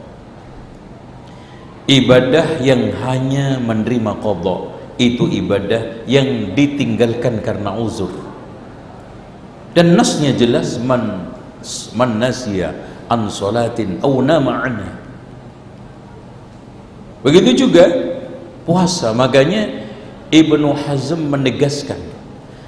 ibadah 1.89 2.63
yang 2.63 2.95
hanya 3.03 3.59
menerima 3.59 4.19
kodok 4.23 4.77
itu 5.01 5.27
ibadah 5.27 6.05
yang 6.07 6.55
ditinggalkan 6.55 7.43
karena 7.43 7.75
uzur. 7.75 8.13
Dan 9.73 9.97
nasnya 9.97 10.37
jelas 10.37 10.77
man 10.77 11.33
man 11.95 12.19
nasya 12.19 12.75
an 13.07 13.31
salatin 13.31 14.03
aw 14.03 14.19
nama 14.25 14.67
begitu 17.23 17.67
juga 17.67 17.87
puasa 18.67 19.15
makanya 19.15 19.85
Ibnu 20.33 20.75
Hazm 20.75 21.31
menegaskan 21.31 22.01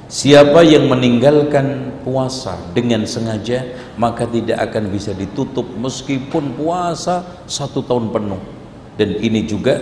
siapa 0.06 0.62
yang 0.62 0.86
meninggalkan 0.86 1.96
puasa 2.06 2.54
dengan 2.76 3.02
sengaja 3.08 3.66
maka 3.98 4.28
tidak 4.30 4.62
akan 4.70 4.94
bisa 4.94 5.10
ditutup 5.16 5.66
meskipun 5.74 6.54
puasa 6.54 7.24
satu 7.50 7.82
tahun 7.82 8.14
penuh 8.14 8.53
dan 8.94 9.18
ini 9.18 9.46
juga 9.46 9.80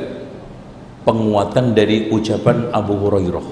penguatan 1.03 1.77
dari 1.77 2.09
ucapan 2.09 2.71
Abu 2.73 2.97
Hurairah 2.97 3.47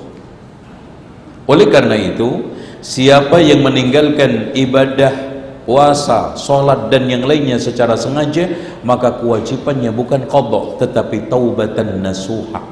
oleh 1.50 1.66
karena 1.66 1.98
itu 1.98 2.54
siapa 2.80 3.42
yang 3.42 3.66
meninggalkan 3.66 4.54
ibadah 4.54 5.30
puasa, 5.68 6.34
sholat 6.34 6.88
dan 6.88 7.06
yang 7.06 7.22
lainnya 7.26 7.60
secara 7.60 7.94
sengaja 7.94 8.48
maka 8.82 9.20
kewajibannya 9.20 9.92
bukan 9.92 10.24
qadha 10.26 10.80
tetapi 10.82 11.28
taubatan 11.28 12.00
nasuha 12.00 12.62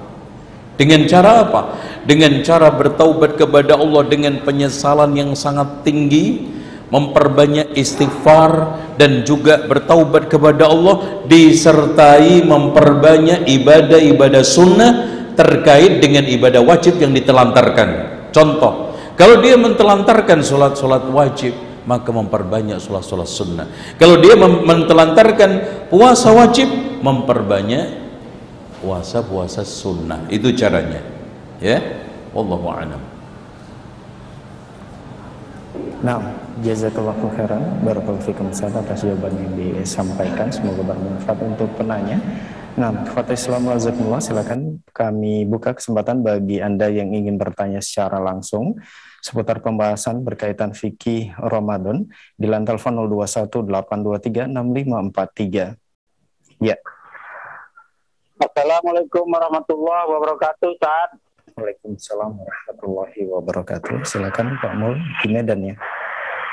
dengan 0.79 1.05
cara 1.11 1.43
apa? 1.45 1.63
dengan 2.09 2.41
cara 2.41 2.73
bertaubat 2.73 3.37
kepada 3.37 3.77
Allah 3.77 4.07
dengan 4.09 4.41
penyesalan 4.41 5.13
yang 5.13 5.31
sangat 5.37 5.85
tinggi 5.85 6.58
memperbanyak 6.89 7.77
istighfar 7.77 8.81
dan 8.97 9.23
juga 9.23 9.65
bertaubat 9.69 10.33
kepada 10.33 10.73
Allah 10.73 11.25
disertai 11.29 12.43
memperbanyak 12.45 13.45
ibadah-ibadah 13.45 14.43
sunnah 14.43 14.93
terkait 15.37 16.01
dengan 16.01 16.25
ibadah 16.25 16.65
wajib 16.65 16.99
yang 16.99 17.13
ditelantarkan. 17.13 17.89
Contoh 18.33 18.97
kalau 19.15 19.43
dia 19.45 19.59
mentelantarkan 19.59 20.41
sholat-sholat 20.41 21.05
wajib 21.13 21.53
maka 21.89 22.13
memperbanyak 22.13 22.77
sholat-sholat 22.85 23.29
sunnah. 23.29 23.67
Kalau 23.97 24.21
dia 24.21 24.37
mentelantarkan 24.41 25.51
puasa 25.89 26.37
wajib 26.37 26.69
memperbanyak 27.01 28.09
puasa-puasa 28.85 29.65
sunnah. 29.65 30.29
Itu 30.29 30.53
caranya. 30.53 31.01
Ya? 31.59 31.81
A'lam. 32.37 33.03
Nah, 35.99 36.17
jazakallahu 36.63 37.31
khairan. 37.35 37.63
Barakallahu 37.87 38.23
fikum 38.23 38.51
atas 38.51 39.05
jawaban 39.05 39.35
yang 39.39 39.55
disampaikan. 39.55 40.51
Semoga 40.51 40.95
bermanfaat 40.95 41.39
untuk 41.45 41.71
penanya. 41.79 42.19
Nah, 42.79 42.95
Fatih 43.11 43.35
Islam 43.35 43.67
Wazakumullah, 43.67 44.23
silakan 44.23 44.79
kami 44.95 45.43
buka 45.43 45.75
kesempatan 45.75 46.23
bagi 46.23 46.63
Anda 46.63 46.87
yang 46.87 47.11
ingin 47.11 47.35
bertanya 47.35 47.83
secara 47.83 48.23
langsung 48.23 48.79
seputar 49.19 49.59
pembahasan 49.59 50.23
berkaitan 50.23 50.71
fikih 50.71 51.35
Ramadan 51.43 52.07
di 52.39 52.47
lantai 52.47 52.79
telepon 52.79 53.11
0218236543. 53.11 55.75
Ya. 56.63 56.79
Assalamualaikum 58.39 59.27
warahmatullahi 59.27 60.07
wabarakatuh, 60.15 60.79
Ustaz. 60.79 61.19
Waalaikumsalam 61.59 62.39
warahmatullahi 62.39 63.27
wabarakatuh. 63.27 64.07
Silakan 64.07 64.55
Pak 64.63 64.73
Mul 64.79 65.03
di 65.19 65.27
Medan 65.35 65.67
ya. 65.67 65.75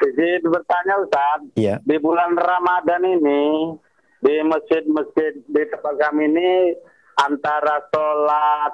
Jadi 0.04 0.44
bertanya 0.44 0.96
Ustaz, 1.00 1.40
ya. 1.56 1.80
di 1.84 1.96
bulan 2.00 2.36
Ramadan 2.36 3.04
ini 3.06 3.76
di 4.20 4.36
masjid-masjid 4.44 5.40
di 5.46 5.62
tempat 5.72 5.96
kami 6.02 6.28
ini 6.28 6.76
antara 7.22 7.80
sholat 7.94 8.74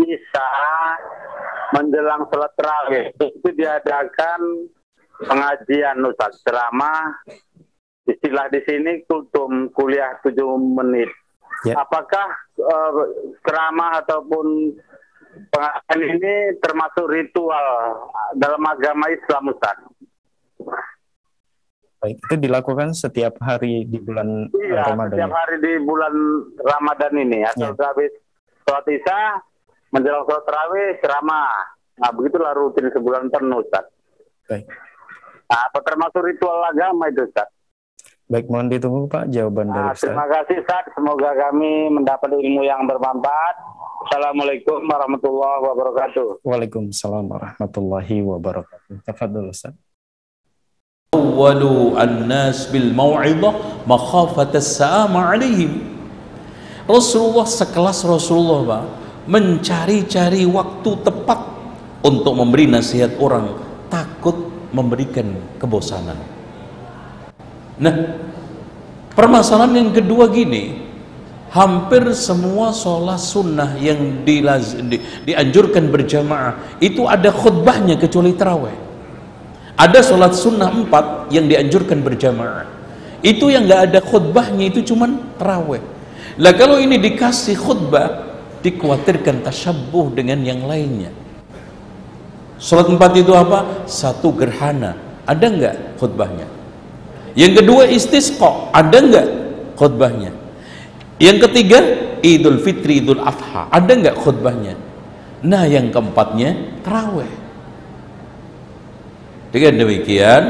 Isya 0.00 0.48
menjelang 1.76 2.24
sholat 2.32 2.52
terawih 2.56 3.04
itu 3.12 3.48
diadakan 3.52 4.40
pengajian 5.20 6.00
Ustaz 6.06 6.40
ceramah 6.46 7.20
istilah 8.08 8.50
di 8.50 8.60
sini 8.66 9.04
kultum 9.06 9.70
kuliah 9.76 10.18
tujuh 10.24 10.58
menit. 10.58 11.10
Ya. 11.62 11.78
Apakah 11.78 12.26
eh, 12.58 12.92
ceramah 13.46 14.02
ataupun 14.02 14.74
pengajian 15.52 16.18
ini 16.18 16.34
termasuk 16.58 17.06
ritual 17.06 17.66
dalam 18.34 18.62
agama 18.66 19.06
Islam 19.12 19.54
Ustaz? 19.54 19.78
Baik, 21.98 22.18
itu 22.18 22.34
dilakukan 22.36 22.90
setiap 22.92 23.38
hari 23.38 23.86
di 23.86 23.96
bulan 23.96 24.50
eh, 24.50 24.74
Iya, 24.74 24.90
Ramadan. 24.90 25.14
setiap 25.14 25.30
ya? 25.30 25.36
hari 25.36 25.56
di 25.60 25.72
bulan 25.80 26.14
Ramadan 26.58 27.12
ini 27.16 27.40
atau 27.46 27.70
Ya. 27.70 27.84
habis 27.84 28.10
sholat 28.60 28.86
isya 28.86 29.20
menjelang 29.88 30.26
sholat 30.26 30.42
terawih 30.42 30.98
ceramah. 30.98 31.50
Nah, 31.94 32.10
begitulah 32.10 32.52
rutin 32.52 32.90
sebulan 32.90 33.30
penuh, 33.30 33.62
Ustaz. 33.62 33.86
Baik. 34.44 34.66
Nah, 35.46 35.60
apa 35.62 35.78
termasuk 35.80 36.24
ritual 36.24 36.58
agama 36.64 37.06
itu, 37.06 37.22
Ustaz? 37.22 37.46
Baik, 38.26 38.48
mohon 38.48 38.66
ditunggu 38.66 39.06
Pak 39.06 39.28
jawaban 39.28 39.70
dari 39.70 39.78
Nah, 39.78 39.94
Ustaz. 39.94 40.08
terima 40.08 40.26
kasih, 40.26 40.56
Ustaz. 40.58 40.84
Semoga 40.96 41.30
kami 41.38 41.70
mendapat 41.92 42.32
ilmu 42.32 42.64
yang 42.64 42.82
bermanfaat. 42.82 43.56
Assalamualaikum 44.02 44.82
warahmatullahi 44.82 45.58
wabarakatuh. 45.62 46.42
Waalaikumsalam 46.42 47.30
warahmatullahi 47.30 48.16
wabarakatuh. 48.24 49.06
Tafadhol 49.06 49.54
Ustaz. 49.54 49.76
Awwalu 51.42 51.98
an-nas 51.98 52.70
bil 52.70 52.94
mau'izah 52.94 53.84
as-sa'ama 54.56 55.34
'alaihim. 55.34 55.82
Rasulullah 56.86 57.46
sekelas 57.46 58.06
Rasulullah 58.06 58.60
Pak, 58.62 58.84
mencari-cari 59.26 60.46
waktu 60.46 60.90
tepat 61.02 61.40
untuk 62.02 62.34
memberi 62.34 62.66
nasihat 62.70 63.18
orang 63.18 63.54
takut 63.90 64.34
memberikan 64.74 65.36
kebosanan. 65.58 66.18
Nah, 67.78 67.94
permasalahan 69.14 69.86
yang 69.86 69.90
kedua 69.94 70.26
gini, 70.32 70.80
hampir 71.54 72.08
semua 72.16 72.74
sholat 72.74 73.20
sunnah 73.20 73.78
yang 73.78 74.24
dilaz- 74.26 74.80
di, 74.80 74.98
dianjurkan 75.28 75.86
berjamaah 75.92 76.80
itu 76.82 77.06
ada 77.06 77.30
khutbahnya 77.30 78.00
kecuali 78.00 78.34
taraweh. 78.34 78.91
Ada 79.76 80.04
sholat 80.04 80.36
sunnah 80.36 80.68
empat 80.68 81.32
yang 81.32 81.48
dianjurkan 81.48 82.04
berjamaah. 82.04 82.68
Itu 83.22 83.48
yang 83.48 83.64
nggak 83.70 83.82
ada 83.90 83.98
khutbahnya 84.02 84.68
itu 84.68 84.92
cuman 84.92 85.38
taraweh. 85.38 85.80
Lah 86.38 86.52
kalau 86.56 86.76
ini 86.76 86.98
dikasih 86.98 87.56
khutbah, 87.56 88.36
dikhawatirkan 88.60 89.46
tasyabuh 89.46 90.12
dengan 90.12 90.42
yang 90.42 90.64
lainnya. 90.66 91.10
Sholat 92.62 92.86
empat 92.90 93.18
itu 93.18 93.34
apa? 93.34 93.86
Satu 93.90 94.30
gerhana. 94.34 94.94
Ada 95.26 95.46
nggak 95.50 95.74
khutbahnya? 95.98 96.46
Yang 97.34 97.62
kedua 97.62 97.82
istisqa. 97.90 98.70
Ada 98.70 98.98
nggak 99.02 99.26
khutbahnya? 99.78 100.30
Yang 101.18 101.38
ketiga 101.48 101.78
Idul 102.22 102.62
Fitri, 102.62 103.02
Idul 103.02 103.22
Adha. 103.22 103.66
Ada 103.70 103.92
nggak 103.98 104.16
khutbahnya? 104.18 104.74
Nah 105.42 105.66
yang 105.66 105.90
keempatnya 105.90 106.54
taraweh. 106.86 107.41
Dengan 109.52 109.84
demikian, 109.84 110.42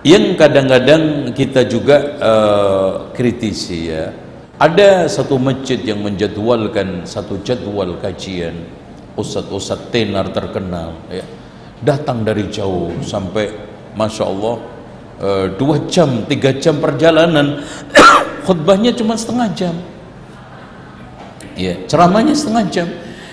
yang 0.00 0.34
kadang-kadang 0.40 1.30
kita 1.36 1.68
juga 1.68 1.96
eh, 2.16 2.92
kritisi 3.12 3.92
ya. 3.92 4.08
Ada 4.56 5.04
satu 5.04 5.36
masjid 5.36 5.76
yang 5.84 6.00
menjadwalkan 6.00 7.04
satu 7.04 7.44
jadwal 7.44 8.00
kajian 8.00 8.56
ustadz-ustadz 9.20 9.92
tenar 9.92 10.32
terkenal 10.32 10.96
ya. 11.12 11.24
Datang 11.84 12.24
dari 12.24 12.48
jauh 12.48 12.96
sampai 13.04 13.52
Masya 13.92 14.24
Allah 14.24 14.56
eh, 15.20 15.46
dua 15.60 15.84
jam, 15.84 16.24
tiga 16.24 16.56
jam 16.56 16.80
perjalanan 16.80 17.60
khutbahnya 18.48 18.96
cuma 18.96 19.12
setengah 19.12 19.52
jam 19.52 19.76
ya 21.56 21.74
ceramahnya 21.88 22.36
setengah 22.36 22.64
jam 22.68 22.88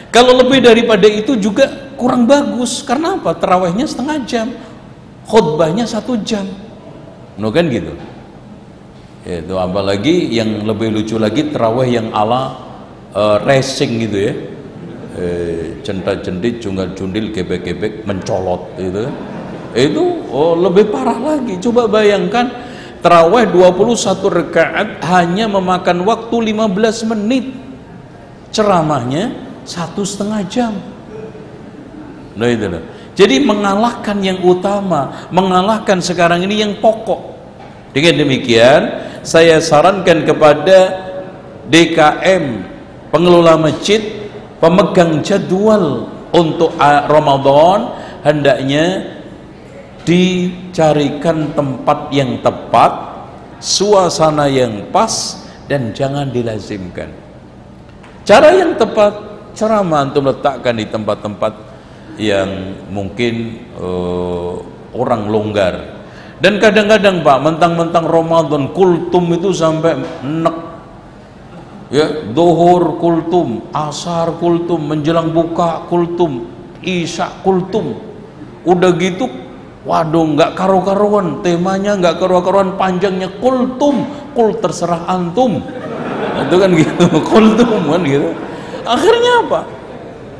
kalau 0.09 0.39
lebih 0.39 0.63
daripada 0.63 1.05
itu 1.05 1.35
juga 1.37 1.69
kurang 1.99 2.25
bagus 2.25 2.81
karena 2.81 3.19
apa 3.19 3.35
terawihnya 3.37 3.85
setengah 3.85 4.17
jam 4.25 4.47
khutbahnya 5.27 5.87
satu 5.87 6.19
jam. 6.21 6.47
No 7.39 7.49
kan 7.49 7.67
gitu? 7.69 7.93
Itu 9.23 9.55
apalagi 9.55 10.29
yang 10.35 10.67
lebih 10.67 10.91
lucu 10.91 11.15
lagi 11.15 11.47
terawih 11.47 11.87
yang 11.87 12.07
ala 12.11 12.59
eh, 13.15 13.37
racing 13.43 13.91
gitu 14.09 14.17
ya. 14.19 14.33
Eh, 15.13 15.77
cendit 15.85 16.57
cunggal 16.57 16.97
cundil 16.97 17.29
gebek 17.29 17.61
gebek 17.61 17.93
mencolot 18.01 18.73
kan 18.81 19.13
itu 19.73 20.03
oh, 20.29 20.53
lebih 20.53 20.93
parah 20.93 21.17
lagi. 21.17 21.57
Coba 21.57 21.89
bayangkan 21.89 22.49
terawih 23.01 23.49
21 23.49 24.37
rakaat 24.41 24.87
hanya 25.09 25.49
memakan 25.49 26.05
waktu 26.05 26.53
15 26.53 27.09
menit. 27.09 27.45
Ceramahnya 28.53 29.33
satu 29.65 30.05
setengah 30.05 30.41
jam. 30.45 30.73
Nah 32.37 32.47
itu 32.49 32.69
loh. 32.69 32.83
Jadi 33.13 33.37
mengalahkan 33.45 34.17
yang 34.25 34.41
utama 34.41 35.29
mengalahkan 35.29 36.01
sekarang 36.01 36.41
ini 36.45 36.65
yang 36.65 36.73
pokok. 36.81 37.33
Dengan 37.93 38.25
demikian 38.25 38.81
saya 39.21 39.61
sarankan 39.61 40.25
kepada 40.25 40.79
DKM 41.69 42.43
pengelola 43.13 43.53
masjid 43.55 44.01
pemegang 44.57 45.21
jadwal 45.21 46.09
untuk 46.33 46.73
ah, 46.81 47.05
Ramadan 47.05 47.93
hendaknya 48.25 49.13
dicarikan 50.03 51.53
tempat 51.53 52.09
yang 52.09 52.41
tepat 52.41 52.91
suasana 53.61 54.49
yang 54.49 54.89
pas 54.89 55.39
dan 55.69 55.93
jangan 55.95 56.27
dilazimkan. 56.27 57.07
Cara 58.25 58.51
yang 58.51 58.75
tepat 58.75 59.13
ceramah 59.53 60.09
untuk 60.09 60.33
letakkan 60.33 60.75
di 60.75 60.85
tempat-tempat 60.89 61.72
yang 62.17 62.77
mungkin 62.93 63.65
eh, 63.77 64.53
orang 64.93 65.29
longgar. 65.29 65.75
Dan 66.43 66.59
kadang-kadang 66.59 67.23
Pak 67.23 67.37
mentang-mentang 67.39 68.03
Ramadan 68.03 68.75
kultum 68.75 69.31
itu 69.31 69.55
sampai 69.55 69.95
enek. 69.95 70.57
Ya 71.93 72.09
dohor 72.33 72.97
kultum 72.97 73.69
asar 73.69 74.33
kultum 74.41 74.91
menjelang 74.91 75.29
buka 75.29 75.87
kultum 75.87 76.49
isya 76.83 77.31
kultum. 77.45 77.95
Udah 78.65 78.91
gitu 78.97 79.29
waduh 79.87 80.25
nggak 80.35 80.55
karu-karuan 80.57 81.43
temanya 81.43 81.95
nggak 81.99 82.17
karu-karuan 82.17 82.75
panjangnya 82.75 83.29
kultum 83.39 84.03
kul 84.35 84.57
terserah 84.59 85.05
antum. 85.07 85.63
Itu 86.43 86.55
kan 86.59 86.75
gitu 86.75 87.03
kultum 87.31 87.87
kan 87.87 88.01
gitu. 88.03 88.35
Akhirnya 88.83 89.47
apa? 89.47 89.59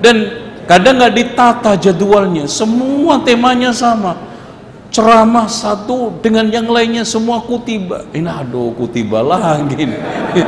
Dan 0.04 0.43
kadang 0.70 1.00
nggak 1.00 1.14
ditata 1.14 1.76
jadwalnya 1.80 2.46
semua 2.48 3.22
temanya 3.22 3.72
sama. 3.74 4.16
Ceramah 4.94 5.50
satu 5.50 6.22
dengan 6.22 6.46
yang 6.54 6.70
lainnya 6.70 7.02
semua 7.02 7.42
kutiba. 7.42 8.06
Ini 8.14 8.30
aduh 8.30 8.78
kutiba 8.78 9.26
lagi 9.26 9.90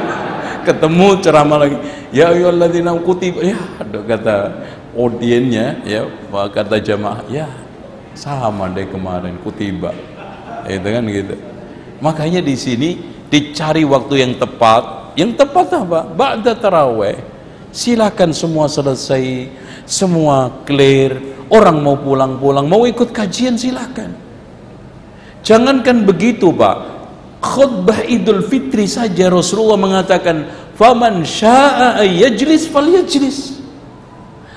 ketemu 0.70 1.18
ceramah 1.18 1.66
lagi. 1.66 1.78
Ya 2.14 2.30
ayyuhalladzina 2.30 2.94
kutiba. 3.02 3.42
Ya 3.42 3.58
aduh 3.82 4.06
kata 4.06 4.54
audiennya 4.94 5.82
ya 5.82 6.06
kata 6.30 6.78
jamaah 6.78 7.26
ya 7.26 7.50
sama 8.14 8.70
deh 8.70 8.86
kemarin 8.86 9.34
kutiba. 9.42 9.98
Itu 10.70 10.88
kan 10.94 11.04
gitu. 11.10 11.36
Makanya 12.06 12.42
di 12.46 12.54
sini 12.54 12.90
dicari 13.30 13.82
waktu 13.82 14.24
yang 14.26 14.34
tepat. 14.38 15.16
Yang 15.16 15.32
tepat 15.40 15.68
apa? 15.74 16.04
Ba'da 16.12 16.54
taraweh. 16.54 17.18
Silakan 17.72 18.32
semua 18.32 18.68
selesai 18.68 19.48
semua 19.86 20.66
clear 20.66 21.18
orang 21.50 21.78
mau 21.82 21.96
pulang-pulang 21.98 22.66
mau 22.66 22.84
ikut 22.86 23.10
kajian 23.14 23.58
silakan 23.58 24.14
jangankan 25.46 26.04
begitu 26.04 26.50
pak 26.54 26.78
khutbah 27.42 28.02
idul 28.06 28.42
fitri 28.46 28.90
saja 28.90 29.30
Rasulullah 29.30 29.78
mengatakan 29.78 30.50
faman 30.74 31.22
sya'a 31.22 32.02
yajlis 32.02 32.68
falyajlis 32.70 33.56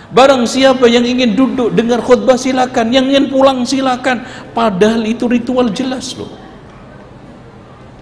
Barang 0.09 0.49
siapa 0.49 0.89
yang 0.89 1.05
ingin 1.05 1.37
duduk 1.37 1.77
dengar 1.77 2.01
khutbah 2.01 2.41
silakan, 2.41 2.89
yang 2.89 3.13
ingin 3.13 3.29
pulang 3.29 3.61
silakan. 3.69 4.25
Padahal 4.57 5.05
itu 5.05 5.29
ritual 5.29 5.69
jelas 5.69 6.17
loh. 6.17 6.33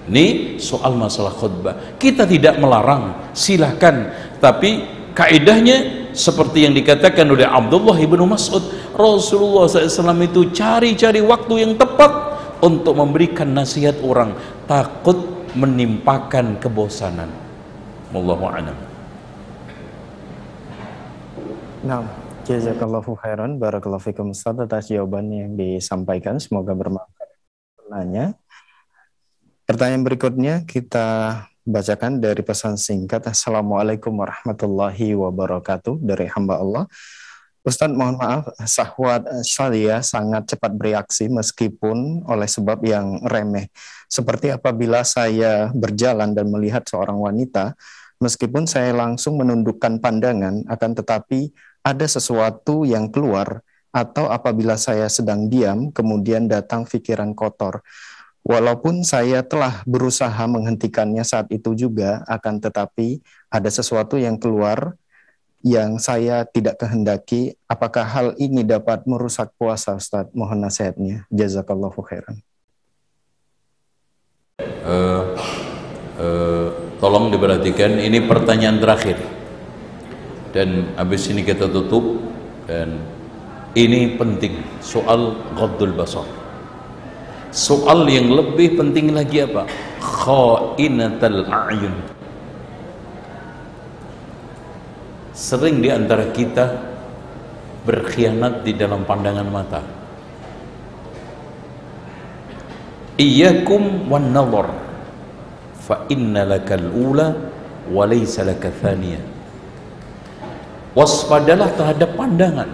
Ini 0.07 0.55
soal 0.63 0.95
masalah 0.95 1.35
khutbah. 1.35 1.99
Kita 1.99 2.23
tidak 2.23 2.63
melarang, 2.63 3.35
silakan. 3.35 4.07
Tapi 4.39 4.87
kaidahnya 5.19 6.06
seperti 6.17 6.65
yang 6.65 6.73
dikatakan 6.73 7.29
oleh 7.29 7.45
Abdullah 7.45 7.95
ibnu 8.01 8.25
Mas'ud, 8.25 8.65
Rasulullah 8.97 9.69
SAW 9.69 10.17
itu 10.25 10.49
cari-cari 10.51 11.21
waktu 11.21 11.69
yang 11.69 11.73
tepat 11.77 12.13
untuk 12.65 12.97
memberikan 12.97 13.53
nasihat 13.53 14.01
orang, 14.01 14.33
takut 14.65 15.21
menimpakan 15.53 16.57
kebosanan. 16.57 17.29
Wallahu 18.11 18.49
a'lam. 18.49 18.77
Nah, 21.85 22.03
jazakallahu 22.49 23.15
khairan, 23.21 23.61
barakallahu 23.61 24.03
fikum 24.03 24.33
Ustaz 24.33 24.57
atas 24.59 24.89
jawaban 24.89 25.29
yang 25.31 25.53
disampaikan. 25.55 26.41
Semoga 26.41 26.73
bermanfaat. 26.73 27.29
Nanya. 27.87 28.35
Pertanyaan 29.67 30.03
berikutnya 30.03 30.55
kita 30.67 31.43
bacakan 31.67 32.23
dari 32.23 32.47
pesan 32.47 32.79
singkat. 32.79 33.27
Assalamualaikum 33.27 34.15
warahmatullahi 34.15 35.19
wabarakatuh 35.19 35.99
dari 35.99 36.31
hamba 36.31 36.63
Allah. 36.63 36.85
Ustaz 37.67 37.91
mohon 37.91 38.15
maaf, 38.15 38.47
sahwat 38.63 39.27
saya 39.43 39.99
sangat 39.99 40.55
cepat 40.55 40.71
bereaksi 40.79 41.27
meskipun 41.27 42.23
oleh 42.31 42.47
sebab 42.47 42.79
yang 42.87 43.19
remeh. 43.27 43.67
Seperti 44.07 44.55
apabila 44.55 45.03
saya 45.03 45.75
berjalan 45.75 46.31
dan 46.31 46.47
melihat 46.47 46.87
seorang 46.87 47.19
wanita, 47.19 47.75
meskipun 48.23 48.71
saya 48.71 48.95
langsung 48.95 49.35
menundukkan 49.35 49.99
pandangan, 49.99 50.63
akan 50.71 50.91
tetapi 50.95 51.51
ada 51.83 52.07
sesuatu 52.07 52.87
yang 52.87 53.11
keluar 53.11 53.67
atau 53.91 54.31
apabila 54.31 54.79
saya 54.79 55.11
sedang 55.11 55.51
diam 55.51 55.91
kemudian 55.91 56.47
datang 56.47 56.87
pikiran 56.87 57.35
kotor. 57.35 57.83
Walaupun 58.47 59.03
saya 59.03 59.43
telah 59.43 59.83
berusaha 59.91 60.39
menghentikannya 60.47 61.27
saat 61.27 61.51
itu 61.51 61.75
juga 61.75 62.23
akan 62.31 62.63
tetapi 62.63 63.19
ada 63.51 63.67
sesuatu 63.67 64.15
yang 64.15 64.39
keluar 64.39 64.95
yang 65.67 65.99
saya 65.99 66.47
tidak 66.47 66.79
kehendaki. 66.79 67.59
Apakah 67.67 68.07
hal 68.07 68.27
ini 68.39 68.63
dapat 68.63 69.03
merusak 69.03 69.51
puasa 69.59 69.99
Ustaz? 69.99 70.31
Mohon 70.31 70.71
nasihatnya. 70.71 71.27
Jazakallahu 71.35 71.99
khairan. 72.07 72.39
Uh, 74.87 75.35
uh, 76.23 76.69
tolong 77.03 77.35
diperhatikan 77.35 77.99
ini 77.99 78.23
pertanyaan 78.31 78.79
terakhir 78.79 79.19
dan 80.55 80.95
habis 80.95 81.27
ini 81.27 81.43
kita 81.43 81.67
tutup 81.67 82.23
dan 82.71 83.03
ini 83.75 84.15
penting 84.15 84.63
soal 84.79 85.35
ghaddul 85.59 85.93
basar 85.93 86.46
soal 87.57 88.05
yang 88.05 88.29
lebih 88.37 88.77
penting 88.77 89.17
lagi 89.17 89.49
apa? 89.49 89.65
Khainatul 90.05 91.49
a'yun. 91.49 91.97
Sering 95.33 95.81
di 95.81 95.89
antara 95.89 96.29
kita 96.37 96.77
berkhianat 97.89 98.61
di 98.61 98.77
dalam 98.77 99.09
pandangan 99.09 99.49
mata. 99.49 99.81
Iyyakum 103.17 104.13
wan 104.13 104.37
nadhar. 104.37 104.69
Fa 105.81 106.05
inna 106.13 106.45
lakal 106.45 106.93
ula 106.93 107.33
wa 107.89 108.05
laysa 108.05 108.45
lakal 108.45 108.75
thaniyah 108.85 109.37
waspadalah 110.97 111.69
terhadap 111.77 112.17
pandangan. 112.17 112.73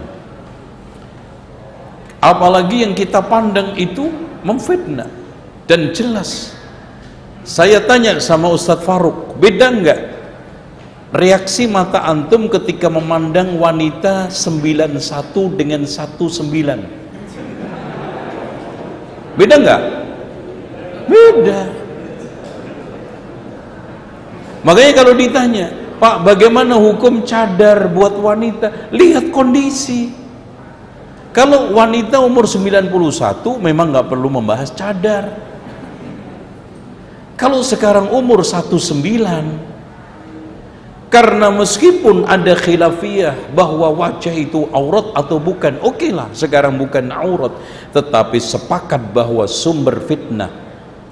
Apalagi 2.23 2.87
yang 2.87 2.95
kita 2.95 3.19
pandang 3.19 3.75
itu 3.75 4.07
memfitnah. 4.43 5.09
Dan 5.63 5.95
jelas. 5.95 6.53
Saya 7.43 7.83
tanya 7.83 8.15
sama 8.23 8.47
Ustadz 8.51 8.87
Faruk 8.87 9.35
beda 9.35 9.67
enggak? 9.67 9.99
Reaksi 11.13 11.67
mata 11.67 12.03
antum 12.07 12.47
ketika 12.47 12.87
memandang 12.87 13.59
wanita 13.59 14.31
91 14.31 14.97
dengan 15.59 15.83
19 15.83 17.03
beda 19.35 19.55
enggak? 19.59 19.81
Beda. 21.03 21.59
Makanya 24.63 24.91
kalau 24.95 25.13
ditanya 25.13 25.67
Pak 25.99 26.23
bagaimana 26.23 26.79
hukum 26.79 27.23
cadar 27.27 27.91
buat 27.91 28.15
wanita? 28.15 28.91
Lihat 28.91 29.31
kondisi 29.31 30.22
kalau 31.33 31.73
wanita 31.73 32.21
umur 32.21 32.45
91 32.45 32.93
memang 33.59 33.89
nggak 33.91 34.07
perlu 34.07 34.29
membahas 34.29 34.69
cadar 34.71 35.33
kalau 37.35 37.65
sekarang 37.65 38.13
umur 38.13 38.45
19 38.45 38.93
karena 41.09 41.53
meskipun 41.53 42.25
ada 42.25 42.57
khilafiyah 42.57 43.53
bahwa 43.53 43.89
wajah 43.93 44.33
itu 44.33 44.69
aurat 44.69 45.13
atau 45.17 45.37
bukan 45.41 45.81
oke 45.81 45.99
okay 45.99 46.13
lah 46.13 46.29
sekarang 46.31 46.77
bukan 46.77 47.09
aurat 47.09 47.53
tetapi 47.91 48.37
sepakat 48.37 49.11
bahwa 49.11 49.49
sumber 49.49 49.99
fitnah 50.05 50.49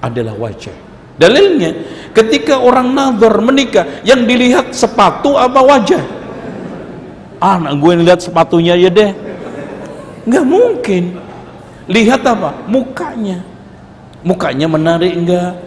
adalah 0.02 0.34
wajah 0.38 0.92
Dalilnya, 1.12 1.70
ketika 2.16 2.56
orang 2.56 2.88
nazar 2.96 3.36
menikah, 3.44 4.00
yang 4.00 4.24
dilihat 4.24 4.72
sepatu 4.72 5.36
apa 5.36 5.60
wajah? 5.60 6.02
Anak 7.36 7.78
gue 7.78 7.92
lihat 8.00 8.18
sepatunya 8.24 8.78
ya 8.78 8.88
deh. 8.88 9.12
Nggak 10.28 10.46
mungkin. 10.46 11.04
Lihat 11.90 12.22
apa? 12.22 12.66
Mukanya. 12.70 13.42
Mukanya 14.22 14.66
menarik 14.70 15.12
enggak? 15.12 15.58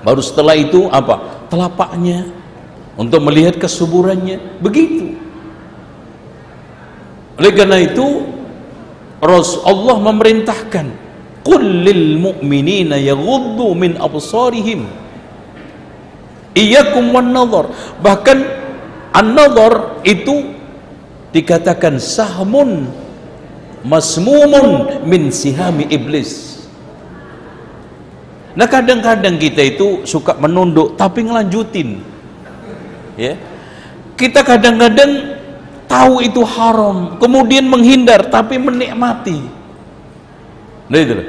Baru 0.00 0.24
setelah 0.24 0.56
itu 0.56 0.88
apa? 0.88 1.46
Telapaknya. 1.52 2.24
Untuk 2.96 3.20
melihat 3.20 3.60
kesuburannya. 3.60 4.40
Begitu. 4.64 5.12
Oleh 7.36 7.52
karena 7.52 7.76
itu, 7.84 8.24
Rasulullah 9.20 10.00
memerintahkan 10.00 11.06
qul 11.46 11.62
lil 11.62 12.18
mu'minina 12.18 12.98
yaghuddu 12.98 13.70
min 13.78 13.94
absarihim 14.02 14.90
iyyakum 16.58 17.14
wan 17.14 17.30
nadhar 17.30 17.70
bahkan 18.02 18.42
an-nadhar 19.14 20.02
itu 20.02 20.50
dikatakan 21.30 22.02
sahmun 22.02 22.90
masmumun 23.86 25.00
min 25.06 25.30
sihami 25.30 25.86
iblis. 25.86 26.58
Nah 28.58 28.66
kadang-kadang 28.66 29.38
kita 29.38 29.62
itu 29.62 30.02
suka 30.02 30.34
menunduk 30.34 30.98
tapi 30.98 31.22
ngelanjutin. 31.22 32.02
Ya. 33.14 33.38
Kita 34.18 34.42
kadang-kadang 34.42 35.38
tahu 35.86 36.24
itu 36.24 36.42
haram 36.42 37.20
kemudian 37.22 37.70
menghindar 37.70 38.26
tapi 38.26 38.58
menikmati. 38.58 39.38
Nah 40.90 40.98
itu 40.98 41.14
loh. 41.14 41.28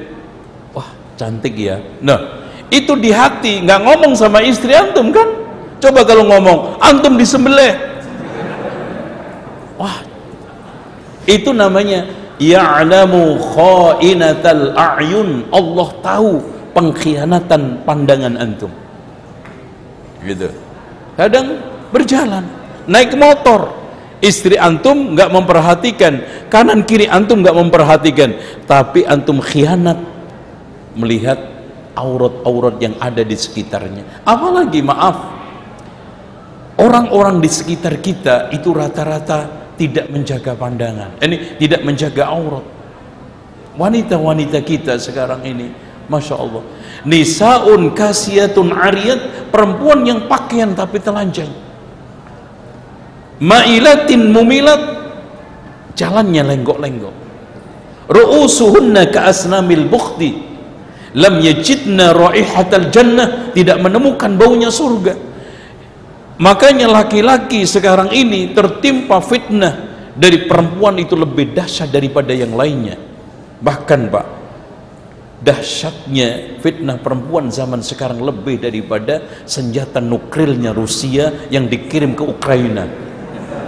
Cantik 1.18 1.58
ya. 1.58 1.82
Nah 2.02 2.46
itu 2.70 2.94
di 2.98 3.10
hati 3.10 3.66
nggak 3.66 3.80
ngomong 3.86 4.14
sama 4.14 4.42
istri 4.42 4.74
antum 4.74 5.10
kan? 5.10 5.26
Coba 5.78 6.06
kalau 6.06 6.26
ngomong 6.30 6.78
antum 6.82 7.18
disembelih. 7.18 7.74
Wah 9.78 10.02
itu 11.28 11.52
namanya 11.52 12.08
ya'lamu 12.42 13.38
khainatal 13.38 14.74
a'yun. 14.74 15.50
Allah 15.54 15.90
tahu 16.02 16.32
pengkhianatan 16.74 17.82
pandangan 17.84 18.38
antum. 18.38 18.72
Gitu. 20.22 20.50
Kadang 21.18 21.58
berjalan 21.90 22.46
naik 22.86 23.18
motor 23.18 23.74
istri 24.22 24.58
antum 24.58 25.14
nggak 25.18 25.30
memperhatikan 25.30 26.14
kanan 26.50 26.86
kiri 26.86 27.10
antum 27.10 27.42
nggak 27.42 27.58
memperhatikan 27.58 28.38
tapi 28.66 29.06
antum 29.06 29.42
khianat 29.42 29.98
melihat 30.98 31.38
aurat-aurat 31.98 32.78
yang 32.78 32.94
ada 33.02 33.26
di 33.26 33.34
sekitarnya. 33.34 34.22
Apalagi 34.22 34.86
maaf 34.86 35.18
orang-orang 36.78 37.42
di 37.42 37.50
sekitar 37.50 37.98
kita 37.98 38.54
itu 38.54 38.70
rata-rata 38.70 39.57
tidak 39.78 40.10
menjaga 40.10 40.58
pandangan. 40.58 41.16
Ini 41.22 41.62
tidak 41.62 41.82
menjaga 41.86 42.34
aurat. 42.34 42.66
Wanita-wanita 43.78 44.60
kita 44.66 44.98
sekarang 44.98 45.46
ini 45.46 45.70
Masya 46.10 46.36
Allah. 46.36 46.64
Nisaun 47.06 47.94
kasiyatun 47.94 48.74
ariyat 48.74 49.54
perempuan 49.54 50.02
yang 50.04 50.26
pakaian 50.26 50.74
tapi 50.74 50.98
telanjang. 50.98 51.54
Ma'ilatin 53.38 54.34
mumilat 54.34 54.82
jalannya 55.94 56.42
lenggok-lenggok. 56.42 57.16
Ru'usuhunna 58.10 59.14
ka'asnamil 59.14 59.86
bukhti 59.86 60.32
lam 61.14 61.44
yajidna 61.44 62.16
raihatal 62.18 62.88
jannah 62.90 63.52
tidak 63.52 63.78
menemukan 63.84 64.38
baunya 64.40 64.72
surga 64.72 65.18
makanya 66.38 66.88
laki-laki 66.90 67.66
sekarang 67.68 68.14
ini 68.14 68.54
tertimpa 68.54 69.22
fitnah 69.22 69.74
dari 70.18 70.50
perempuan 70.50 70.98
itu 70.98 71.14
lebih 71.14 71.54
dahsyat 71.54 71.94
daripada 71.94 72.34
yang 72.34 72.58
lainnya. 72.58 72.98
Bahkan 73.62 74.02
Pak 74.10 74.26
dahsyatnya 75.38 76.58
fitnah 76.66 76.98
perempuan 76.98 77.54
zaman 77.54 77.86
sekarang 77.86 78.26
lebih 78.26 78.58
daripada 78.58 79.22
senjata 79.46 80.02
nukrilnya 80.02 80.74
Rusia 80.74 81.30
yang 81.54 81.70
dikirim 81.70 82.18
ke 82.18 82.24
Ukraina. 82.26 82.90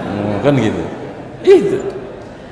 Oh, 0.09 0.37
kan 0.41 0.57
gitu? 0.57 0.83
Itu. 1.45 1.79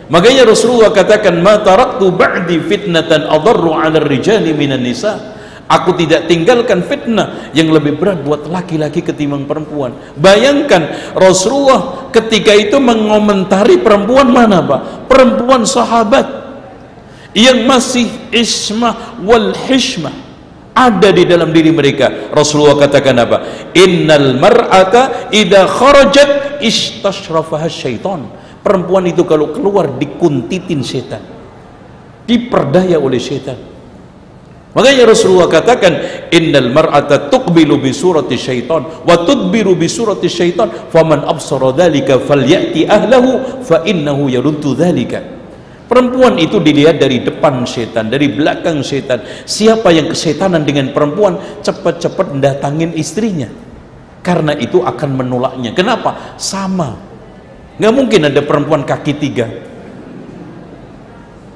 Makanya 0.08 0.48
Rasulullah 0.48 0.94
katakan 0.94 1.44
ma 1.44 1.60
taraktu 1.60 2.14
ba'di 2.16 2.64
fitnatan 2.64 3.28
adarru 3.28 3.76
'ala 3.76 4.00
rijali 4.00 4.56
minan 4.56 4.86
nisa. 4.86 5.36
Aku 5.68 5.92
tidak 6.00 6.32
tinggalkan 6.32 6.80
fitnah 6.80 7.52
yang 7.52 7.68
lebih 7.76 8.00
berat 8.00 8.24
buat 8.24 8.48
laki-laki 8.48 9.04
ketimbang 9.04 9.44
perempuan. 9.44 9.92
Bayangkan 10.16 11.12
Rasulullah 11.12 12.08
ketika 12.16 12.56
itu 12.56 12.80
mengomentari 12.80 13.76
perempuan 13.84 14.32
mana 14.32 14.64
Pak? 14.64 15.12
Perempuan 15.12 15.68
sahabat 15.68 16.24
yang 17.36 17.68
masih 17.68 18.08
ismah 18.32 19.20
wal 19.20 19.52
hishmah 19.68 20.16
ada 20.72 21.12
di 21.12 21.28
dalam 21.28 21.52
diri 21.52 21.76
mereka. 21.76 22.32
Rasulullah 22.32 22.80
katakan 22.80 23.20
apa? 23.20 23.38
Innal 23.76 24.40
mar'ata 24.40 25.28
idza 25.36 25.68
kharajat 25.68 26.64
istashrafaha 26.64 27.68
syaitan. 27.68 28.24
Perempuan 28.64 29.04
itu 29.12 29.28
kalau 29.28 29.52
keluar 29.52 30.00
dikuntitin 30.00 30.80
setan. 30.80 31.24
Diperdaya 32.24 32.96
oleh 33.04 33.20
setan 33.20 33.77
Makanya 34.78 35.10
Rasulullah 35.10 35.50
katakan 35.50 35.94
innal 36.30 36.70
mar'ata 36.70 37.34
tuqbilu 37.34 37.82
bi 37.82 37.90
surati 37.90 38.38
syaitan 38.38 38.86
wa 38.86 39.26
tudbiru 39.26 39.74
bi 39.74 39.90
surati 39.90 40.30
syaitan 40.30 40.70
faman 40.94 41.26
absara 41.26 41.74
dzalika 41.74 42.22
falyati 42.22 42.86
ahlahu 42.86 43.66
fa 43.66 43.82
innahu 43.90 44.30
yaruddu 44.30 44.78
dzalika. 44.78 45.34
Perempuan 45.90 46.38
itu 46.38 46.62
dilihat 46.62 47.02
dari 47.02 47.26
depan 47.26 47.66
setan, 47.66 48.14
dari 48.14 48.30
belakang 48.30 48.86
setan. 48.86 49.26
Siapa 49.50 49.90
yang 49.90 50.14
kesetanan 50.14 50.62
dengan 50.62 50.94
perempuan, 50.94 51.42
cepat-cepat 51.64 52.38
datangin 52.38 52.94
istrinya. 52.94 53.50
Karena 54.22 54.54
itu 54.54 54.84
akan 54.84 55.10
menolaknya. 55.16 55.74
Kenapa? 55.74 56.38
Sama. 56.38 56.94
Nggak 57.82 57.94
mungkin 57.98 58.22
ada 58.30 58.42
perempuan 58.46 58.84
kaki 58.84 59.14
tiga 59.18 59.67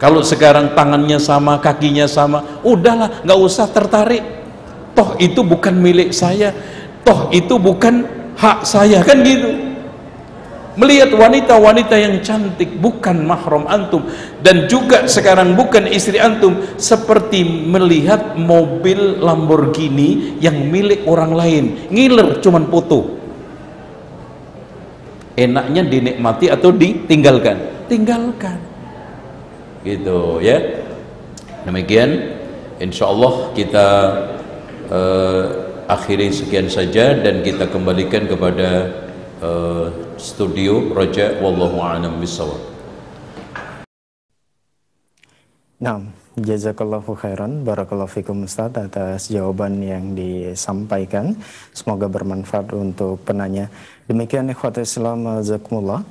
kalau 0.02 0.26
sekarang 0.26 0.74
tangannya 0.74 1.22
sama, 1.22 1.62
kakinya 1.62 2.10
sama, 2.10 2.42
udahlah, 2.66 3.22
nggak 3.22 3.38
usah 3.38 3.70
tertarik. 3.70 4.26
Toh 4.98 5.14
itu 5.22 5.46
bukan 5.46 5.78
milik 5.78 6.10
saya, 6.10 6.50
toh 7.06 7.30
itu 7.30 7.62
bukan 7.62 8.10
hak 8.34 8.66
saya, 8.66 9.06
kan 9.06 9.22
gitu. 9.22 9.70
Melihat 10.74 11.14
wanita-wanita 11.14 12.02
yang 12.02 12.18
cantik 12.26 12.82
bukan 12.82 13.22
mahram 13.30 13.70
antum. 13.70 14.10
Dan 14.42 14.66
juga 14.66 15.06
sekarang 15.06 15.54
bukan 15.54 15.86
istri 15.86 16.18
antum. 16.18 16.64
Seperti 16.80 17.44
melihat 17.44 18.40
mobil 18.40 19.20
Lamborghini 19.20 20.42
yang 20.42 20.72
milik 20.72 21.06
orang 21.06 21.36
lain. 21.36 21.64
Ngiler 21.92 22.40
cuman 22.40 22.72
foto. 22.72 23.20
Enaknya 25.36 25.84
dinikmati 25.86 26.48
atau 26.48 26.72
ditinggalkan? 26.72 27.86
Tinggalkan 27.92 28.71
gitu 29.82 30.38
ya 30.42 30.62
demikian 31.66 32.38
insyaallah 32.78 33.54
kita 33.58 33.88
uh, 34.90 35.44
akhiri 35.90 36.30
sekian 36.30 36.70
saja 36.70 37.18
dan 37.18 37.42
kita 37.42 37.68
kembalikan 37.68 38.26
kepada 38.30 38.90
uh, 39.42 39.90
studio 40.16 40.94
Raja 40.94 41.38
wallahu 41.42 41.82
a'lam 41.82 42.22
bissawab 42.22 42.72
Nah, 45.82 45.98
jazakallahu 46.38 47.18
khairan, 47.18 47.66
barakallahu 47.66 48.06
fikum 48.06 48.46
Ustaz 48.46 48.70
atas 48.78 49.34
jawaban 49.34 49.82
yang 49.82 50.14
disampaikan. 50.14 51.34
Semoga 51.74 52.06
bermanfaat 52.06 52.70
untuk 52.78 53.26
penanya. 53.26 53.66
Demikian 54.06 54.54
ikhwat 54.54 54.78
Islam, 54.78 55.42
jazakumullah 55.42 56.06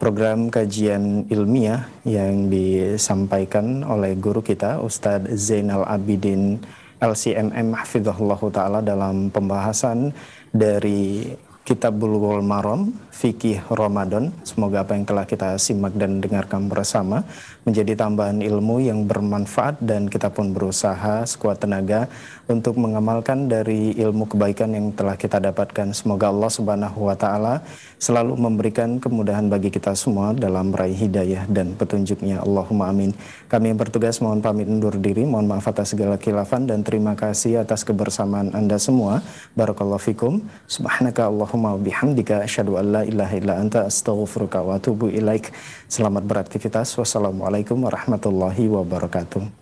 program 0.00 0.48
kajian 0.48 1.28
ilmiah 1.28 1.84
yang 2.08 2.48
disampaikan 2.48 3.84
oleh 3.84 4.16
guru 4.16 4.40
kita 4.40 4.80
Ustadz 4.80 5.28
Zainal 5.36 5.84
Abidin 5.84 6.56
LCMM 7.04 7.76
Hafizahullah 7.76 8.40
Ta'ala 8.48 8.80
dalam 8.80 9.28
pembahasan 9.28 10.16
dari 10.56 11.28
Kitab 11.60 12.00
Bulughul 12.00 12.40
Maram, 12.40 12.90
Fikih 13.12 13.60
Ramadan. 13.68 14.32
Semoga 14.42 14.82
apa 14.82 14.96
yang 14.96 15.04
telah 15.04 15.28
kita 15.28 15.60
simak 15.60 15.92
dan 15.94 16.18
dengarkan 16.18 16.66
bersama 16.66 17.22
menjadi 17.68 17.94
tambahan 17.94 18.40
ilmu 18.40 18.80
yang 18.80 19.04
bermanfaat 19.04 19.78
dan 19.84 20.08
kita 20.08 20.32
pun 20.32 20.56
berusaha 20.56 21.28
sekuat 21.28 21.60
tenaga 21.60 22.08
untuk 22.50 22.74
mengamalkan 22.76 23.46
dari 23.46 23.94
ilmu 23.94 24.26
kebaikan 24.26 24.74
yang 24.74 24.90
telah 24.90 25.14
kita 25.14 25.38
dapatkan. 25.38 25.94
Semoga 25.94 26.34
Allah 26.34 26.50
Subhanahu 26.50 27.06
wa 27.06 27.14
taala 27.14 27.62
selalu 28.02 28.34
memberikan 28.34 28.98
kemudahan 28.98 29.46
bagi 29.46 29.70
kita 29.70 29.94
semua 29.94 30.34
dalam 30.34 30.74
meraih 30.74 30.98
hidayah 30.98 31.46
dan 31.46 31.78
petunjuknya. 31.78 32.42
Allahumma 32.42 32.90
amin. 32.90 33.14
Kami 33.46 33.70
yang 33.70 33.78
bertugas 33.78 34.18
mohon 34.18 34.42
pamit 34.42 34.66
undur 34.66 34.98
diri, 34.98 35.22
mohon 35.22 35.46
maaf 35.46 35.70
atas 35.70 35.94
segala 35.94 36.18
kilafan 36.18 36.66
dan 36.66 36.82
terima 36.82 37.14
kasih 37.14 37.62
atas 37.62 37.86
kebersamaan 37.86 38.50
Anda 38.50 38.76
semua. 38.82 39.22
Barakallahu 39.54 40.02
fikum. 40.02 40.42
Subhanaka 40.66 41.30
Allahumma 41.30 41.78
bihamdika 41.78 42.42
asyhadu 42.42 42.76
an 42.82 42.86
la 42.90 43.02
ilaha 43.06 43.34
illa 43.38 43.54
anta 43.62 43.86
astaghfiruka 43.86 44.66
wa 44.66 44.76
atubu 44.76 45.06
ilaik. 45.06 45.54
Selamat 45.86 46.26
beraktivitas. 46.26 46.98
Wassalamualaikum 46.98 47.78
warahmatullahi 47.86 48.66
wabarakatuh. 48.66 49.59